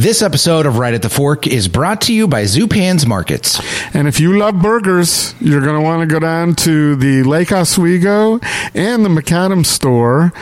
This 0.00 0.22
episode 0.22 0.64
of 0.64 0.78
Right 0.78 0.94
at 0.94 1.02
the 1.02 1.10
Fork 1.10 1.46
is 1.46 1.68
brought 1.68 2.00
to 2.02 2.14
you 2.14 2.26
by 2.26 2.44
Zupan's 2.44 3.04
Markets. 3.04 3.60
And 3.94 4.08
if 4.08 4.18
you 4.18 4.38
love 4.38 4.62
burgers, 4.62 5.34
you're 5.42 5.60
going 5.60 5.78
to 5.78 5.82
want 5.82 6.00
to 6.00 6.06
go 6.06 6.18
down 6.18 6.54
to 6.54 6.96
the 6.96 7.22
Lake 7.22 7.52
Oswego 7.52 8.40
and 8.74 9.04
the 9.04 9.10
Macadam 9.10 9.66
store 9.66 10.32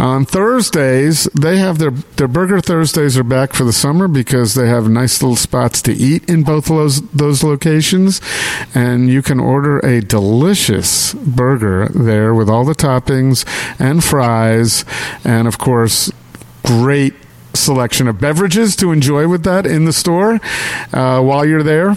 on 0.00 0.24
Thursdays. 0.24 1.28
They 1.32 1.58
have 1.58 1.78
their 1.78 1.92
their 1.92 2.26
Burger 2.26 2.60
Thursdays 2.60 3.16
are 3.16 3.22
back 3.22 3.52
for 3.52 3.62
the 3.62 3.72
summer 3.72 4.08
because 4.08 4.54
they 4.56 4.66
have 4.66 4.88
nice 4.88 5.22
little 5.22 5.36
spots 5.36 5.80
to 5.82 5.92
eat 5.92 6.28
in 6.28 6.42
both 6.42 6.64
those 6.64 7.00
those 7.10 7.44
locations, 7.44 8.20
and 8.74 9.08
you 9.08 9.22
can 9.22 9.38
order 9.38 9.78
a 9.78 10.00
delicious 10.00 11.14
burger 11.14 11.86
there 11.94 12.34
with 12.34 12.50
all 12.50 12.64
the 12.64 12.74
toppings 12.74 13.44
and 13.78 14.02
fries, 14.02 14.84
and 15.22 15.46
of 15.46 15.58
course, 15.58 16.10
great 16.64 17.14
selection 17.56 18.08
of 18.08 18.20
beverages 18.20 18.76
to 18.76 18.92
enjoy 18.92 19.28
with 19.28 19.44
that 19.44 19.66
in 19.66 19.84
the 19.84 19.92
store 19.92 20.40
uh, 20.92 21.20
while 21.20 21.44
you're 21.44 21.62
there. 21.62 21.96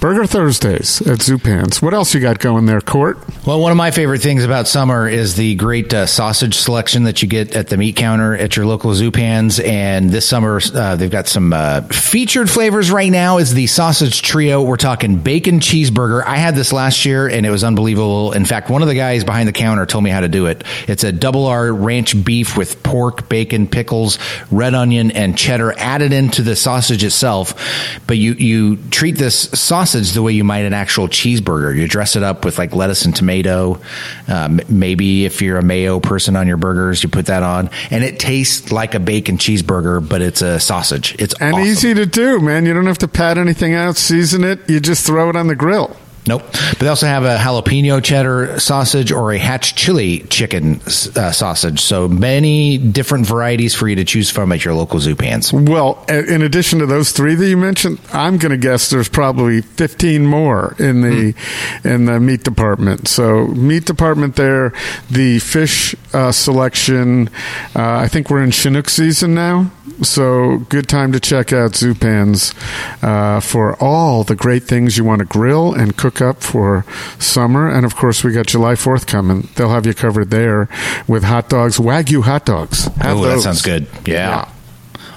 Burger 0.00 0.24
Thursdays 0.24 1.02
at 1.02 1.18
Zupan's. 1.18 1.82
What 1.82 1.92
else 1.92 2.14
you 2.14 2.20
got 2.20 2.38
going 2.38 2.64
there, 2.64 2.80
Court? 2.80 3.18
Well, 3.46 3.60
one 3.60 3.70
of 3.70 3.76
my 3.76 3.90
favorite 3.90 4.22
things 4.22 4.42
about 4.42 4.66
summer 4.66 5.06
is 5.06 5.34
the 5.36 5.56
great 5.56 5.92
uh, 5.92 6.06
sausage 6.06 6.56
selection 6.56 7.02
that 7.02 7.20
you 7.20 7.28
get 7.28 7.54
at 7.54 7.68
the 7.68 7.76
meat 7.76 7.96
counter 7.96 8.34
at 8.34 8.56
your 8.56 8.64
local 8.64 8.92
Zupan's. 8.92 9.60
And 9.60 10.08
this 10.08 10.26
summer, 10.26 10.58
uh, 10.74 10.96
they've 10.96 11.10
got 11.10 11.28
some 11.28 11.52
uh, 11.52 11.82
featured 11.82 12.48
flavors 12.48 12.90
right 12.90 13.12
now. 13.12 13.36
Is 13.36 13.52
the 13.52 13.66
sausage 13.66 14.22
trio? 14.22 14.62
We're 14.62 14.78
talking 14.78 15.18
bacon 15.18 15.60
cheeseburger. 15.60 16.24
I 16.24 16.36
had 16.36 16.54
this 16.54 16.72
last 16.72 17.04
year 17.04 17.28
and 17.28 17.44
it 17.44 17.50
was 17.50 17.62
unbelievable. 17.62 18.32
In 18.32 18.46
fact, 18.46 18.70
one 18.70 18.80
of 18.80 18.88
the 18.88 18.94
guys 18.94 19.22
behind 19.22 19.48
the 19.48 19.52
counter 19.52 19.84
told 19.84 20.02
me 20.02 20.08
how 20.08 20.20
to 20.20 20.28
do 20.28 20.46
it. 20.46 20.64
It's 20.88 21.04
a 21.04 21.12
double 21.12 21.44
R 21.44 21.70
ranch 21.74 22.24
beef 22.24 22.56
with 22.56 22.82
pork, 22.82 23.28
bacon, 23.28 23.68
pickles, 23.68 24.18
red 24.50 24.72
onion, 24.72 25.10
and 25.10 25.36
cheddar 25.36 25.78
added 25.78 26.14
into 26.14 26.40
the 26.40 26.56
sausage 26.56 27.04
itself. 27.04 28.00
But 28.06 28.16
you 28.16 28.32
you 28.32 28.76
treat 28.90 29.18
this 29.18 29.36
sausage 29.36 29.89
sausage 29.90 30.12
the 30.12 30.22
way 30.22 30.32
you 30.32 30.44
might 30.44 30.60
an 30.60 30.72
actual 30.72 31.08
cheeseburger. 31.08 31.76
You 31.76 31.88
dress 31.88 32.16
it 32.16 32.22
up 32.22 32.44
with 32.44 32.58
like 32.58 32.74
lettuce 32.74 33.04
and 33.04 33.14
tomato. 33.14 33.80
Um, 34.28 34.60
maybe 34.68 35.24
if 35.24 35.42
you're 35.42 35.58
a 35.58 35.62
mayo 35.62 36.00
person 36.00 36.36
on 36.36 36.46
your 36.46 36.56
burgers, 36.56 37.02
you 37.02 37.08
put 37.08 37.26
that 37.26 37.42
on, 37.42 37.70
and 37.90 38.04
it 38.04 38.18
tastes 38.18 38.72
like 38.72 38.94
a 38.94 39.00
bacon 39.00 39.36
cheeseburger, 39.36 40.06
but 40.06 40.22
it's 40.22 40.42
a 40.42 40.60
sausage. 40.60 41.16
It's 41.18 41.34
and 41.40 41.54
awesome. 41.54 41.66
easy 41.66 41.94
to 41.94 42.06
do, 42.06 42.40
man. 42.40 42.66
You 42.66 42.74
don't 42.74 42.86
have 42.86 42.98
to 42.98 43.08
pat 43.08 43.38
anything 43.38 43.74
out, 43.74 43.96
season 43.96 44.44
it. 44.44 44.68
You 44.68 44.80
just 44.80 45.06
throw 45.06 45.28
it 45.28 45.36
on 45.36 45.48
the 45.48 45.56
grill. 45.56 45.96
Nope. 46.26 46.42
But 46.52 46.78
they 46.78 46.88
also 46.88 47.06
have 47.06 47.24
a 47.24 47.36
jalapeno 47.36 48.02
cheddar 48.02 48.60
sausage 48.60 49.10
or 49.10 49.32
a 49.32 49.38
hatch 49.38 49.74
chili 49.74 50.20
chicken 50.30 50.80
uh, 51.16 51.32
sausage. 51.32 51.80
So 51.80 52.08
many 52.08 52.78
different 52.78 53.26
varieties 53.26 53.74
for 53.74 53.88
you 53.88 53.96
to 53.96 54.04
choose 54.04 54.30
from 54.30 54.52
at 54.52 54.64
your 54.64 54.74
local 54.74 55.00
Zupan's. 55.00 55.52
Well, 55.52 56.04
in 56.08 56.42
addition 56.42 56.78
to 56.80 56.86
those 56.86 57.12
three 57.12 57.34
that 57.34 57.46
you 57.46 57.56
mentioned, 57.56 58.00
I'm 58.12 58.38
going 58.38 58.50
to 58.50 58.58
guess 58.58 58.90
there's 58.90 59.08
probably 59.08 59.62
15 59.62 60.26
more 60.26 60.74
in 60.78 61.00
the 61.00 61.32
mm. 61.32 61.84
in 61.84 62.04
the 62.04 62.20
meat 62.20 62.44
department. 62.44 63.08
So 63.08 63.46
meat 63.48 63.86
department 63.86 64.36
there, 64.36 64.72
the 65.10 65.38
fish 65.38 65.94
uh, 66.12 66.32
selection. 66.32 67.28
Uh, 67.74 67.98
I 67.98 68.08
think 68.08 68.30
we're 68.30 68.42
in 68.42 68.50
Chinook 68.50 68.88
season 68.88 69.34
now, 69.34 69.70
so 70.02 70.58
good 70.68 70.88
time 70.88 71.12
to 71.12 71.20
check 71.20 71.52
out 71.52 71.72
Zupan's 71.72 72.54
uh, 73.02 73.40
for 73.40 73.76
all 73.82 74.24
the 74.24 74.34
great 74.34 74.64
things 74.64 74.96
you 74.96 75.04
want 75.04 75.20
to 75.20 75.24
grill 75.24 75.74
and 75.74 75.96
cook 75.96 76.09
up 76.18 76.42
for 76.42 76.86
summer. 77.18 77.68
And 77.68 77.84
of 77.84 77.94
course, 77.94 78.24
we 78.24 78.32
got 78.32 78.46
July 78.46 78.72
4th 78.72 79.06
coming. 79.06 79.48
They'll 79.56 79.68
have 79.68 79.84
you 79.84 79.92
covered 79.92 80.30
there 80.30 80.70
with 81.06 81.24
hot 81.24 81.50
dogs, 81.50 81.76
Wagyu 81.76 82.22
hot 82.22 82.46
dogs. 82.46 82.88
oh, 83.04 83.22
that 83.24 83.40
sounds 83.42 83.60
good. 83.60 83.86
yeah. 84.06 84.46
yeah. 84.46 84.52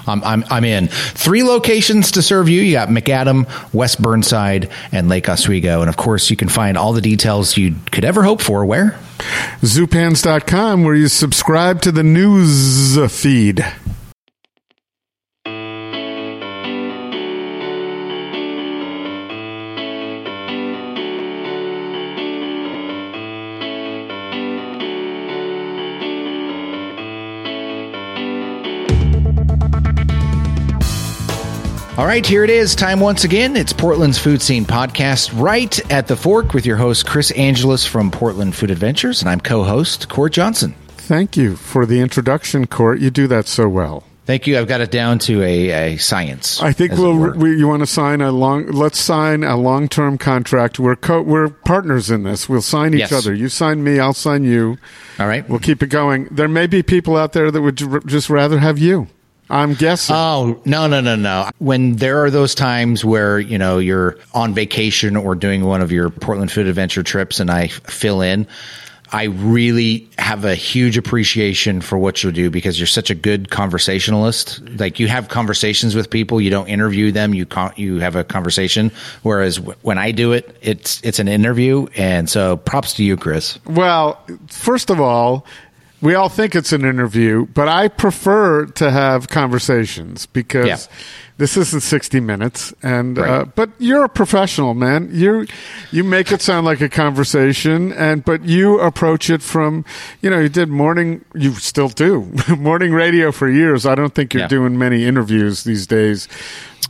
I'm, 0.06 0.22
I'm, 0.22 0.44
I'm 0.50 0.64
in. 0.64 0.88
Three 0.88 1.42
locations 1.42 2.10
to 2.10 2.22
serve 2.22 2.48
you. 2.48 2.60
You 2.60 2.72
got 2.72 2.88
Macadam, 2.88 3.48
West 3.72 4.02
Burnside, 4.02 4.70
and 4.92 5.08
Lake 5.08 5.30
Oswego. 5.30 5.80
And 5.80 5.88
of 5.88 5.96
course, 5.96 6.28
you 6.28 6.36
can 6.36 6.48
find 6.48 6.76
all 6.76 6.92
the 6.92 7.00
details 7.00 7.56
you 7.56 7.76
could 7.90 8.04
ever 8.04 8.22
hope 8.22 8.42
for 8.42 8.66
where? 8.66 8.98
Zupans.com, 9.62 10.84
where 10.84 10.94
you 10.94 11.08
subscribe 11.08 11.80
to 11.82 11.92
the 11.92 12.02
news 12.02 12.98
feed. 13.10 13.64
All 31.96 32.06
right, 32.06 32.26
here 32.26 32.42
it 32.42 32.50
is. 32.50 32.74
Time 32.74 32.98
once 32.98 33.22
again. 33.22 33.56
It's 33.56 33.72
Portland's 33.72 34.18
Food 34.18 34.42
Scene 34.42 34.64
Podcast, 34.64 35.30
right 35.40 35.92
at 35.92 36.08
the 36.08 36.16
fork 36.16 36.52
with 36.52 36.66
your 36.66 36.76
host, 36.76 37.06
Chris 37.06 37.30
Angelus 37.30 37.86
from 37.86 38.10
Portland 38.10 38.56
Food 38.56 38.72
Adventures, 38.72 39.20
and 39.20 39.28
I'm 39.28 39.38
co 39.38 39.62
host, 39.62 40.08
Court 40.08 40.32
Johnson. 40.32 40.74
Thank 40.88 41.36
you 41.36 41.54
for 41.54 41.86
the 41.86 42.00
introduction, 42.00 42.66
Court. 42.66 42.98
You 42.98 43.10
do 43.10 43.28
that 43.28 43.46
so 43.46 43.68
well. 43.68 44.02
Thank 44.26 44.48
you. 44.48 44.58
I've 44.58 44.66
got 44.66 44.80
it 44.80 44.90
down 44.90 45.20
to 45.20 45.40
a, 45.44 45.94
a 45.94 45.96
science. 45.98 46.60
I 46.60 46.72
think 46.72 46.94
we'll, 46.94 47.36
we, 47.36 47.56
you 47.56 47.68
want 47.68 47.82
to 47.82 47.86
sign 47.86 48.20
a 48.22 48.32
long, 48.32 48.66
let's 48.72 48.98
sign 48.98 49.44
a 49.44 49.56
long 49.56 49.86
term 49.88 50.18
contract. 50.18 50.80
We're 50.80 50.96
co- 50.96 51.22
we're 51.22 51.50
partners 51.50 52.10
in 52.10 52.24
this. 52.24 52.48
We'll 52.48 52.60
sign 52.60 52.94
each 52.94 53.00
yes. 53.00 53.12
other. 53.12 53.32
You 53.32 53.48
sign 53.48 53.84
me, 53.84 54.00
I'll 54.00 54.14
sign 54.14 54.42
you. 54.42 54.78
All 55.20 55.28
right. 55.28 55.48
We'll 55.48 55.60
keep 55.60 55.80
it 55.80 55.90
going. 55.90 56.24
There 56.32 56.48
may 56.48 56.66
be 56.66 56.82
people 56.82 57.16
out 57.16 57.34
there 57.34 57.52
that 57.52 57.62
would 57.62 57.76
just 58.08 58.28
rather 58.28 58.58
have 58.58 58.78
you. 58.78 59.06
I'm 59.50 59.74
guessing. 59.74 60.16
Oh, 60.16 60.60
no, 60.64 60.86
no, 60.86 61.00
no, 61.00 61.16
no. 61.16 61.50
When 61.58 61.96
there 61.96 62.24
are 62.24 62.30
those 62.30 62.54
times 62.54 63.04
where, 63.04 63.38
you 63.38 63.58
know, 63.58 63.78
you're 63.78 64.16
on 64.32 64.54
vacation 64.54 65.16
or 65.16 65.34
doing 65.34 65.64
one 65.64 65.82
of 65.82 65.92
your 65.92 66.10
Portland 66.10 66.50
Food 66.50 66.66
Adventure 66.66 67.02
trips 67.02 67.40
and 67.40 67.50
I 67.50 67.68
fill 67.68 68.22
in, 68.22 68.46
I 69.12 69.24
really 69.24 70.08
have 70.18 70.44
a 70.44 70.56
huge 70.56 70.96
appreciation 70.96 71.80
for 71.82 71.96
what 71.98 72.24
you 72.24 72.32
do 72.32 72.50
because 72.50 72.80
you're 72.80 72.86
such 72.88 73.10
a 73.10 73.14
good 73.14 73.48
conversationalist. 73.48 74.60
Like 74.80 74.98
you 74.98 75.06
have 75.06 75.28
conversations 75.28 75.94
with 75.94 76.10
people, 76.10 76.40
you 76.40 76.50
don't 76.50 76.66
interview 76.66 77.12
them, 77.12 77.32
you 77.32 77.46
con- 77.46 77.74
you 77.76 78.00
have 78.00 78.16
a 78.16 78.24
conversation. 78.24 78.90
Whereas 79.22 79.58
w- 79.58 79.76
when 79.82 79.98
I 79.98 80.10
do 80.10 80.32
it, 80.32 80.56
it's 80.62 81.00
it's 81.04 81.20
an 81.20 81.28
interview, 81.28 81.86
and 81.94 82.28
so 82.28 82.56
props 82.56 82.94
to 82.94 83.04
you, 83.04 83.16
Chris. 83.16 83.58
Well, 83.66 84.20
first 84.48 84.90
of 84.90 85.00
all, 85.00 85.46
we 86.04 86.14
all 86.14 86.28
think 86.28 86.54
it's 86.54 86.74
an 86.74 86.84
interview, 86.84 87.46
but 87.46 87.66
I 87.66 87.88
prefer 87.88 88.66
to 88.66 88.90
have 88.90 89.30
conversations 89.30 90.26
because 90.26 90.66
yeah. 90.66 90.76
this 91.38 91.56
isn't 91.56 91.80
60 91.80 92.20
minutes. 92.20 92.74
And, 92.82 93.16
right. 93.16 93.30
uh, 93.30 93.44
but 93.46 93.70
you're 93.78 94.04
a 94.04 94.08
professional, 94.10 94.74
man. 94.74 95.08
You, 95.10 95.46
you 95.92 96.04
make 96.04 96.30
it 96.30 96.42
sound 96.42 96.66
like 96.66 96.82
a 96.82 96.90
conversation 96.90 97.90
and, 97.94 98.22
but 98.22 98.44
you 98.44 98.80
approach 98.80 99.30
it 99.30 99.40
from, 99.40 99.86
you 100.20 100.28
know, 100.28 100.40
you 100.40 100.50
did 100.50 100.68
morning, 100.68 101.24
you 101.34 101.54
still 101.54 101.88
do 101.88 102.30
morning 102.58 102.92
radio 102.92 103.32
for 103.32 103.48
years. 103.48 103.86
I 103.86 103.94
don't 103.94 104.14
think 104.14 104.34
you're 104.34 104.42
yeah. 104.42 104.48
doing 104.48 104.76
many 104.76 105.06
interviews 105.06 105.64
these 105.64 105.86
days 105.86 106.28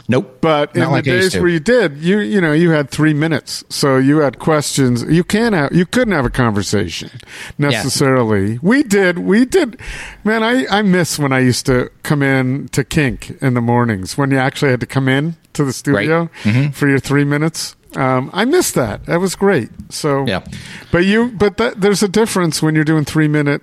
Nope. 0.08 0.38
But 0.40 0.76
in 0.76 0.90
like 0.90 1.04
the 1.04 1.12
days 1.12 1.34
where 1.34 1.48
you 1.48 1.60
did, 1.60 1.98
you 1.98 2.18
you 2.18 2.40
know, 2.40 2.52
you 2.52 2.70
had 2.70 2.90
three 2.90 3.14
minutes, 3.14 3.64
so 3.70 3.96
you 3.96 4.18
had 4.18 4.38
questions. 4.38 5.02
You 5.04 5.24
can't 5.24 5.54
have, 5.54 5.72
you 5.72 5.86
couldn't 5.86 6.12
have 6.12 6.26
a 6.26 6.30
conversation 6.30 7.10
necessarily. 7.56 8.52
Yeah. 8.52 8.58
We 8.60 8.82
did, 8.82 9.20
we 9.20 9.44
did. 9.46 9.80
Man, 10.22 10.42
I 10.42 10.66
I 10.66 10.82
miss 10.82 11.18
when 11.18 11.32
I 11.32 11.40
used 11.40 11.64
to 11.66 11.90
come 12.02 12.22
in 12.22 12.68
to 12.68 12.84
Kink 12.84 13.40
in 13.42 13.54
the 13.54 13.62
mornings 13.62 14.18
when 14.18 14.30
you 14.30 14.38
actually 14.38 14.70
had 14.72 14.80
to 14.80 14.86
come 14.86 15.08
in 15.08 15.36
to 15.54 15.64
the 15.64 15.72
studio 15.72 16.20
right. 16.20 16.30
mm-hmm. 16.42 16.70
for 16.72 16.88
your 16.88 16.98
three 16.98 17.24
minutes. 17.24 17.74
Um, 17.96 18.30
I 18.32 18.44
miss 18.44 18.72
that. 18.72 19.06
That 19.06 19.20
was 19.20 19.36
great. 19.36 19.70
So, 19.88 20.26
yeah. 20.26 20.44
But 20.90 21.04
you, 21.04 21.30
but 21.30 21.58
that, 21.58 21.80
there's 21.80 22.02
a 22.02 22.08
difference 22.08 22.60
when 22.60 22.74
you're 22.74 22.84
doing 22.84 23.04
three 23.04 23.28
minute. 23.28 23.62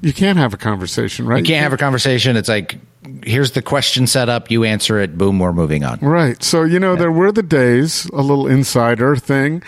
You 0.00 0.12
can't 0.12 0.38
have 0.38 0.54
a 0.54 0.56
conversation, 0.56 1.26
right? 1.26 1.38
You 1.38 1.44
can't 1.44 1.62
have 1.62 1.72
a 1.72 1.76
conversation. 1.76 2.36
It's 2.36 2.48
like 2.48 2.78
here's 3.24 3.52
the 3.52 3.62
question 3.62 4.06
set 4.06 4.28
up, 4.28 4.50
you 4.50 4.64
answer 4.64 4.98
it, 4.98 5.16
boom, 5.18 5.38
we're 5.38 5.52
moving 5.52 5.84
on. 5.84 5.98
Right. 6.00 6.42
So, 6.42 6.62
you 6.62 6.78
know, 6.78 6.92
yeah. 6.92 7.00
there 7.00 7.12
were 7.12 7.32
the 7.32 7.42
days, 7.42 8.06
a 8.06 8.20
little 8.20 8.46
insider 8.46 9.16
thing, 9.16 9.62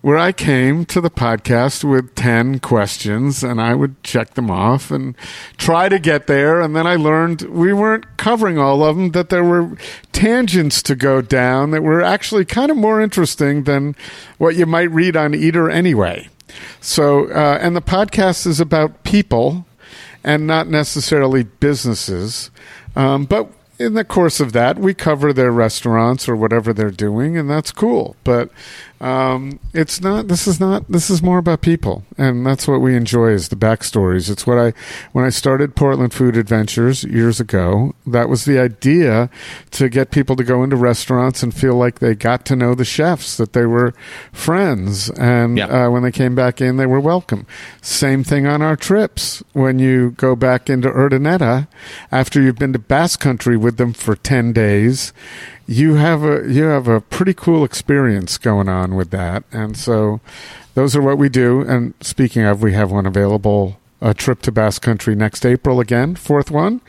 where 0.00 0.18
I 0.18 0.32
came 0.32 0.84
to 0.86 1.00
the 1.00 1.10
podcast 1.10 1.84
with 1.84 2.14
10 2.16 2.58
questions 2.58 3.44
and 3.44 3.60
I 3.60 3.74
would 3.74 4.02
check 4.02 4.34
them 4.34 4.50
off 4.50 4.90
and 4.90 5.14
try 5.58 5.88
to 5.88 5.98
get 5.98 6.26
there. 6.26 6.60
And 6.60 6.74
then 6.74 6.86
I 6.86 6.96
learned 6.96 7.42
we 7.42 7.72
weren't 7.72 8.16
covering 8.16 8.58
all 8.58 8.82
of 8.82 8.96
them, 8.96 9.12
that 9.12 9.28
there 9.28 9.44
were 9.44 9.76
tangents 10.10 10.82
to 10.84 10.96
go 10.96 11.22
down 11.22 11.70
that 11.70 11.82
were 11.82 12.02
actually 12.02 12.44
kind 12.44 12.70
of 12.70 12.76
more 12.76 13.00
interesting 13.00 13.62
than 13.62 13.94
what 14.38 14.56
you 14.56 14.66
might 14.66 14.90
read 14.90 15.16
on 15.16 15.34
Eater 15.34 15.70
anyway. 15.70 16.28
So, 16.80 17.28
uh, 17.28 17.58
and 17.60 17.76
the 17.76 17.80
podcast 17.80 18.46
is 18.46 18.60
about 18.60 19.04
people 19.04 19.66
and 20.24 20.46
not 20.46 20.68
necessarily 20.68 21.44
businesses. 21.44 22.50
Um, 22.94 23.24
but 23.24 23.48
in 23.78 23.94
the 23.94 24.04
course 24.04 24.38
of 24.40 24.52
that, 24.52 24.78
we 24.78 24.94
cover 24.94 25.32
their 25.32 25.50
restaurants 25.50 26.28
or 26.28 26.36
whatever 26.36 26.72
they're 26.72 26.90
doing, 26.90 27.36
and 27.36 27.50
that's 27.50 27.72
cool. 27.72 28.16
But 28.24 28.50
Um, 29.02 29.58
it's 29.74 30.00
not. 30.00 30.28
This 30.28 30.46
is 30.46 30.60
not. 30.60 30.86
This 30.88 31.10
is 31.10 31.22
more 31.22 31.38
about 31.38 31.60
people, 31.60 32.04
and 32.16 32.46
that's 32.46 32.68
what 32.68 32.80
we 32.80 32.94
enjoy 32.94 33.30
is 33.30 33.48
the 33.48 33.56
backstories. 33.56 34.30
It's 34.30 34.46
what 34.46 34.58
I 34.58 34.72
when 35.10 35.24
I 35.24 35.28
started 35.30 35.74
Portland 35.74 36.14
Food 36.14 36.36
Adventures 36.36 37.02
years 37.02 37.40
ago. 37.40 37.96
That 38.06 38.28
was 38.28 38.44
the 38.44 38.60
idea 38.60 39.28
to 39.72 39.88
get 39.88 40.12
people 40.12 40.36
to 40.36 40.44
go 40.44 40.62
into 40.62 40.76
restaurants 40.76 41.42
and 41.42 41.52
feel 41.52 41.74
like 41.74 41.98
they 41.98 42.14
got 42.14 42.44
to 42.46 42.54
know 42.56 42.76
the 42.76 42.84
chefs, 42.84 43.36
that 43.38 43.54
they 43.54 43.66
were 43.66 43.92
friends, 44.30 45.10
and 45.10 45.58
Yeah. 45.58 45.86
uh, 45.86 45.90
when 45.90 46.04
they 46.04 46.12
came 46.12 46.36
back 46.36 46.60
in, 46.60 46.76
they 46.76 46.86
were 46.86 47.00
welcome. 47.00 47.44
Same 47.80 48.22
thing 48.22 48.46
on 48.46 48.62
our 48.62 48.76
trips. 48.76 49.42
When 49.52 49.80
you 49.80 50.12
go 50.12 50.36
back 50.36 50.70
into 50.70 50.88
Urdaneta, 50.88 51.66
after 52.12 52.40
you've 52.40 52.54
been 52.58 52.72
to 52.72 52.78
Basque 52.78 53.18
Country 53.18 53.56
with 53.56 53.78
them 53.78 53.94
for 53.94 54.14
ten 54.14 54.52
days, 54.52 55.12
you 55.66 55.94
have 55.94 56.22
a 56.24 56.48
you 56.50 56.64
have 56.64 56.88
a 56.88 57.00
pretty 57.00 57.34
cool 57.34 57.64
experience 57.64 58.38
going 58.38 58.68
on 58.68 58.94
with 58.94 59.10
that. 59.10 59.44
And 59.52 59.76
so, 59.76 60.20
those 60.74 60.96
are 60.96 61.02
what 61.02 61.18
we 61.18 61.28
do. 61.28 61.62
And 61.62 61.94
speaking 62.00 62.42
of, 62.42 62.62
we 62.62 62.72
have 62.72 62.90
one 62.90 63.06
available. 63.06 63.78
A 64.04 64.14
trip 64.14 64.42
to 64.42 64.50
Basque 64.50 64.82
Country 64.82 65.14
next 65.14 65.46
April 65.46 65.78
again, 65.78 66.16
fourth 66.16 66.50
one. 66.50 66.80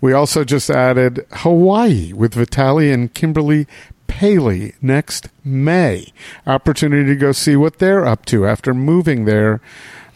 We 0.00 0.14
also 0.14 0.42
just 0.42 0.70
added 0.70 1.26
Hawaii 1.30 2.14
with 2.14 2.32
Vitaly 2.32 2.90
and 2.90 3.12
Kimberly 3.12 3.66
Paley 4.06 4.72
next 4.80 5.28
May. 5.44 6.12
Opportunity 6.46 7.10
to 7.10 7.16
go 7.16 7.32
see 7.32 7.56
what 7.56 7.78
they're 7.78 8.06
up 8.06 8.24
to 8.26 8.46
after 8.46 8.72
moving 8.72 9.26
there 9.26 9.60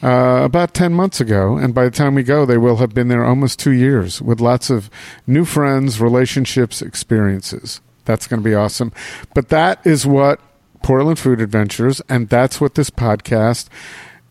uh, 0.02 0.42
about 0.44 0.74
10 0.74 0.92
months 0.92 1.20
ago. 1.20 1.56
And 1.56 1.74
by 1.74 1.84
the 1.84 1.90
time 1.90 2.14
we 2.14 2.22
go, 2.22 2.46
they 2.46 2.58
will 2.58 2.76
have 2.76 2.94
been 2.94 3.08
there 3.08 3.24
almost 3.24 3.58
two 3.58 3.72
years 3.72 4.22
with 4.22 4.40
lots 4.40 4.70
of 4.70 4.90
new 5.26 5.44
friends, 5.44 6.00
relationships, 6.00 6.82
experiences. 6.82 7.80
That's 8.06 8.26
going 8.26 8.42
to 8.42 8.48
be 8.48 8.54
awesome. 8.54 8.92
But 9.34 9.50
that 9.50 9.86
is 9.86 10.06
what 10.06 10.40
Portland 10.82 11.18
Food 11.18 11.40
Adventures, 11.40 12.00
and 12.08 12.28
that's 12.28 12.60
what 12.60 12.74
this 12.76 12.90
podcast 12.90 13.68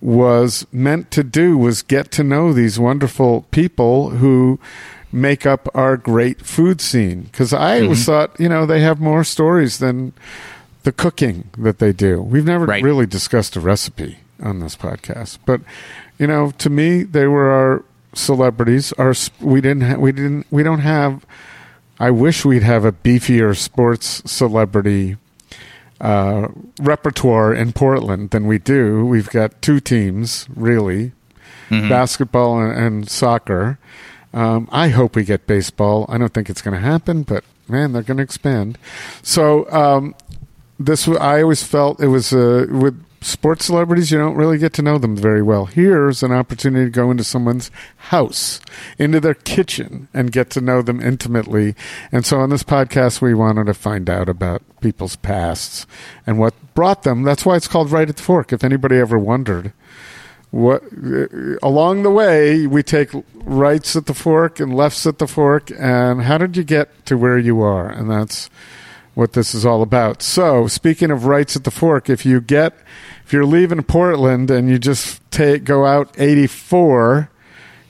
was 0.01 0.68
meant 0.72 1.10
to 1.12 1.24
do 1.24 1.57
was 1.57 1.81
get 1.81 2.12
to 2.12 2.24
know 2.24 2.54
these 2.54 2.80
wonderful 2.80 3.42
people 3.51 4.12
who 4.12 4.60
make 5.12 5.45
up 5.45 5.68
our 5.74 5.98
great 5.98 6.45
food 6.45 6.81
scene. 6.81 7.22
Because 7.24 7.54
i 7.54 7.81
always 7.81 8.00
mm-hmm. 8.00 8.06
thought 8.06 8.39
you 8.39 8.50
know 8.50 8.66
they 8.66 8.81
have 8.81 9.00
more 9.00 9.24
stories 9.24 9.80
than 9.80 10.13
the 10.83 10.92
cooking 10.92 11.50
that 11.57 11.80
they 11.80 11.92
do. 11.92 12.22
We've 12.22 12.45
never 12.45 12.66
Right. 12.66 12.83
really 12.83 13.06
discussed 13.06 13.56
a 13.56 13.60
recipe 13.60 14.19
on 14.44 14.60
this 14.60 14.75
podcast. 14.75 15.39
But 15.45 15.62
you 16.19 16.27
know 16.27 16.51
to 16.60 16.69
me 16.69 17.04
they 17.04 17.27
were 17.27 17.50
our 17.50 17.83
celebrities. 18.13 18.94
Our 18.94 19.13
we 19.39 19.62
didn't 19.62 19.83
ha- 19.83 19.98
we 19.98 20.12
didn't 20.12 20.45
we 20.51 20.63
don't 20.63 20.80
have 20.81 21.25
i 22.00 22.12
wish 22.12 22.46
we'd 22.46 22.64
have 22.64 22.86
a 22.86 22.92
beefier 22.92 23.56
sports 23.56 24.22
celebrity 24.26 25.18
uh, 26.02 26.50
repertoire 26.80 27.54
in 27.54 27.72
Portland 27.72 28.32
than 28.32 28.48
we 28.48 28.60
do. 28.60 29.06
We've 29.06 29.30
got 29.30 29.62
two 29.62 29.80
teams, 29.80 30.46
really 30.54 31.14
basketball 31.90 32.60
and, 32.60 32.78
and 32.78 33.10
soccer. 33.10 33.80
Um, 34.34 34.68
I 34.72 34.90
hope 34.90 35.16
we 35.16 35.24
get 35.24 35.48
baseball. 35.48 36.06
I 36.10 36.18
don't 36.18 36.34
think 36.34 36.50
it's 36.50 36.62
going 36.62 36.74
to 36.76 36.82
happen, 36.82 37.24
but 37.24 37.44
man, 37.68 37.94
they're 37.94 38.04
going 38.04 38.18
to 38.18 38.24
expand. 38.24 38.78
So, 39.24 39.72
um, 39.72 40.16
this 40.78 41.08
I 41.08 41.42
always 41.42 41.64
felt 41.64 42.02
it 42.02 42.08
was 42.08 42.34
uh, 42.34 42.66
with 42.70 43.02
sports 43.25 43.66
celebrities 43.66 44.12
you 44.12 44.18
don't 44.19 44.36
really 44.36 44.57
get 44.57 44.72
to 44.74 44.81
know 44.81 44.98
them 44.98 45.18
very 45.18 45.42
well. 45.42 45.66
Here's 45.66 46.22
an 46.22 46.31
opportunity 46.31 46.86
to 46.86 46.92
go 46.92 47.10
into 47.10 47.24
someone's 47.24 47.72
house, 47.98 48.62
into 49.00 49.19
their 49.19 49.33
kitchen, 49.33 50.07
and 50.13 50.31
get 50.31 50.51
to 50.51 50.62
know 50.62 50.81
them 50.81 51.01
intimately. 51.01 51.75
And 52.12 52.25
so 52.25 52.39
on 52.39 52.51
this 52.51 52.63
podcast, 52.63 53.22
we 53.22 53.33
wanted 53.33 53.66
to 53.66 53.74
find 53.74 54.10
out 54.10 54.30
about 54.30 54.62
people's 54.80 55.16
pasts 55.16 55.88
and 56.27 56.38
what 56.38 56.54
brought 56.75 57.04
them. 57.04 57.24
That's 57.24 57.45
why 57.45 57.56
it's 57.56 57.68
called 57.68 57.92
Right 57.92 58.07
at 58.07 58.18
the 58.18 58.24
Fork. 58.24 58.54
If 58.54 58.63
anybody 58.63 58.98
ever 58.98 59.18
wondered 59.18 59.74
what 60.51 60.83
uh, 60.83 61.57
along 61.63 62.04
the 62.04 62.12
way 62.12 62.68
we 62.68 62.81
take 62.83 63.10
rights 63.33 63.95
at 63.95 64.06
the 64.06 64.13
fork 64.13 64.60
and 64.60 64.74
lefts 64.74 65.06
at 65.06 65.18
the 65.18 65.27
fork 65.27 65.69
and 65.77 66.22
how 66.22 66.38
did 66.38 66.56
you 66.56 66.63
get 66.63 67.06
to 67.06 67.18
where 67.18 67.38
you 67.38 67.60
are 67.62 67.89
and 67.89 68.10
that's 68.10 68.50
what 69.16 69.34
this 69.34 69.56
is 69.56 69.66
all 69.66 69.82
about 69.82 70.22
so 70.22 70.68
speaking 70.68 71.10
of 71.10 71.26
rights 71.26 71.56
at 71.56 71.64
the 71.64 71.72
fork 71.72 72.10
if 72.10 72.26
you 72.26 72.40
get 72.40 72.74
if 73.26 73.34
you're 73.34 73.46
leaving 73.46 73.82
portland 73.84 74.52
and 74.52 74.70
you 74.70 74.78
just 74.78 75.20
take 75.32 75.64
go 75.64 75.86
out 75.86 76.14
84 76.18 77.30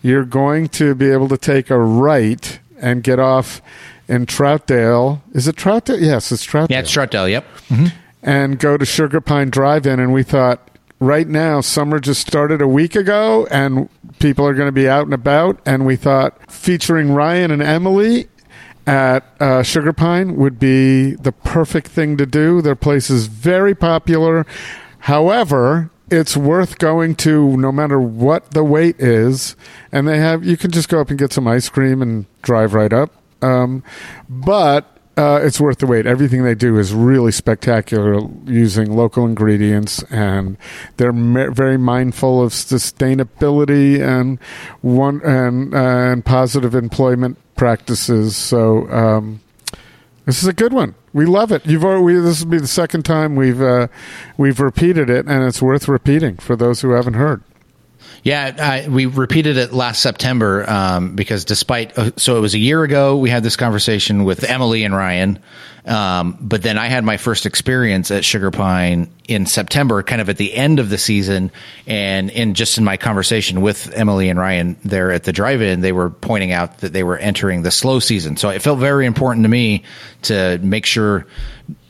you're 0.02 0.24
going 0.26 0.68
to 0.70 0.96
be 0.96 1.10
able 1.10 1.28
to 1.28 1.38
take 1.38 1.70
a 1.70 1.78
right 1.78 2.60
and 2.80 3.04
get 3.04 3.20
off 3.20 3.62
in 4.08 4.26
troutdale 4.26 5.22
is 5.34 5.48
it 5.48 5.56
troutdale 5.56 6.00
yes 6.02 6.32
it's 6.32 6.46
troutdale 6.46 6.70
Yeah, 6.70 6.80
it's 6.80 6.92
Troutdale. 6.96 7.30
Yep. 7.30 7.46
Mm-hmm. 7.70 7.86
and 8.22 8.60
go 8.60 8.78
to 8.78 8.86
Sugarpine 8.86 9.50
Drive 9.52 9.86
In. 9.88 10.00
And 10.00 10.14
we 10.14 10.22
thought, 10.24 10.70
right 11.00 11.28
now, 11.28 11.62
summer 11.62 12.00
just 12.00 12.22
started 12.28 12.62
a 12.62 12.68
week 12.68 12.96
ago, 12.96 13.48
and 13.52 13.90
people 14.20 14.46
are 14.48 14.54
going 14.54 14.68
to 14.68 14.72
be 14.72 14.88
out 14.90 15.06
and 15.06 15.14
about. 15.14 15.60
And 15.66 15.86
we 15.86 15.96
thought 15.96 16.52
featuring 16.52 17.12
Ryan 17.14 17.52
and 17.52 17.62
Emily 17.62 18.28
at 18.88 19.24
uh, 19.40 19.62
Sugarpine 19.62 20.36
would 20.36 20.60
be 20.60 21.16
the 21.16 21.32
perfect 21.32 21.88
thing 21.88 22.18
to 22.18 22.26
do. 22.26 22.62
Their 22.62 22.76
place 22.76 23.10
is 23.10 23.28
very 23.28 23.74
popular. 23.74 24.46
However, 25.00 25.90
it's 26.12 26.38
worth 26.38 26.78
going 26.78 27.16
to 27.16 27.58
no 27.58 27.72
matter 27.72 28.00
what 28.00 28.52
the 28.52 28.64
wait 28.64 29.00
is. 29.00 29.56
And 29.92 30.08
they 30.08 30.20
have, 30.20 30.44
you 30.44 30.58
can 30.58 30.72
just 30.72 30.90
go 30.90 31.02
up 31.02 31.10
and 31.10 31.18
get 31.18 31.34
some 31.34 31.48
ice 31.48 31.70
cream 31.70 32.02
and 32.02 32.26
drive 32.42 32.74
right 32.74 32.94
up. 32.94 33.12
Um, 33.42 33.84
but 34.30 34.96
uh, 35.18 35.40
it's 35.42 35.60
worth 35.60 35.80
the 35.80 35.88
wait. 35.88 36.06
Everything 36.06 36.44
they 36.44 36.56
do 36.56 36.78
is 36.78 36.94
really 36.94 37.32
spectacular 37.32 38.20
using 38.46 38.96
local 38.96 39.26
ingredients, 39.26 40.04
and 40.12 40.58
they're 40.98 41.14
very 41.14 41.78
mindful 41.78 42.44
of 42.44 42.52
sustainability 42.52 44.02
and 44.02 44.40
one 44.82 45.22
and 45.24 45.74
and 45.74 46.26
positive 46.26 46.76
employment 46.76 47.38
practices. 47.56 48.36
So 48.36 48.90
um, 48.90 49.42
this 50.26 50.42
is 50.42 50.48
a 50.48 50.54
good 50.54 50.74
one. 50.74 50.96
We 51.14 51.26
love 51.26 51.52
it. 51.52 51.66
You've 51.66 51.86
already, 51.86 52.04
we, 52.04 52.16
this 52.16 52.44
will 52.44 52.52
be 52.52 52.60
the 52.60 52.68
second 52.68 53.04
time 53.04 53.36
we've 53.36 53.62
uh, 53.62 53.88
we've 54.38 54.60
repeated 54.60 55.10
it, 55.10 55.28
and 55.28 55.44
it's 55.44 55.62
worth 55.62 55.88
repeating 55.88 56.38
for 56.38 56.56
those 56.56 56.82
who 56.82 56.92
haven't 56.92 57.14
heard. 57.14 57.42
Yeah, 58.26 58.56
I, 58.58 58.90
we 58.90 59.06
repeated 59.06 59.58
it 59.58 59.72
last 59.72 60.02
September 60.02 60.68
um, 60.68 61.16
because 61.16 61.46
despite 61.46 61.96
uh, 61.96 62.10
so 62.18 62.38
it 62.38 62.40
was 62.40 62.56
a 62.56 62.58
year 62.58 62.82
ago 62.82 63.18
we 63.18 63.30
had 63.30 63.44
this 63.44 63.56
conversation 63.56 64.24
with 64.24 64.44
Emily 64.44 64.84
and 64.84 64.96
Ryan, 64.96 65.38
um, 65.86 66.36
but 66.42 66.64
then 66.64 66.80
I 66.80 66.88
had 66.88 67.04
my 67.04 67.18
first 67.18 67.46
experience 67.46 68.10
at 68.10 68.24
Sugarpine 68.24 69.10
in 69.28 69.46
September, 69.46 70.02
kind 70.02 70.22
of 70.22 70.30
at 70.30 70.38
the 70.38 70.56
end 70.56 70.80
of 70.80 70.90
the 70.90 70.98
season, 70.98 71.52
and 71.86 72.32
in 72.32 72.56
just 72.56 72.80
in 72.80 72.84
my 72.84 72.98
conversation 72.98 73.62
with 73.62 73.94
Emily 73.94 74.30
and 74.30 74.40
Ryan 74.40 74.76
there 74.84 75.12
at 75.12 75.24
the 75.24 75.32
drive-in, 75.32 75.82
they 75.82 75.92
were 75.92 76.10
pointing 76.10 76.52
out 76.52 76.80
that 76.80 76.94
they 76.94 77.04
were 77.04 77.20
entering 77.20 77.62
the 77.62 77.70
slow 77.70 78.00
season, 78.00 78.38
so 78.38 78.50
it 78.50 78.64
felt 78.64 78.80
very 78.80 79.06
important 79.06 79.44
to 79.44 79.50
me 79.50 79.84
to 80.24 80.58
make 80.64 80.88
sure 80.88 81.28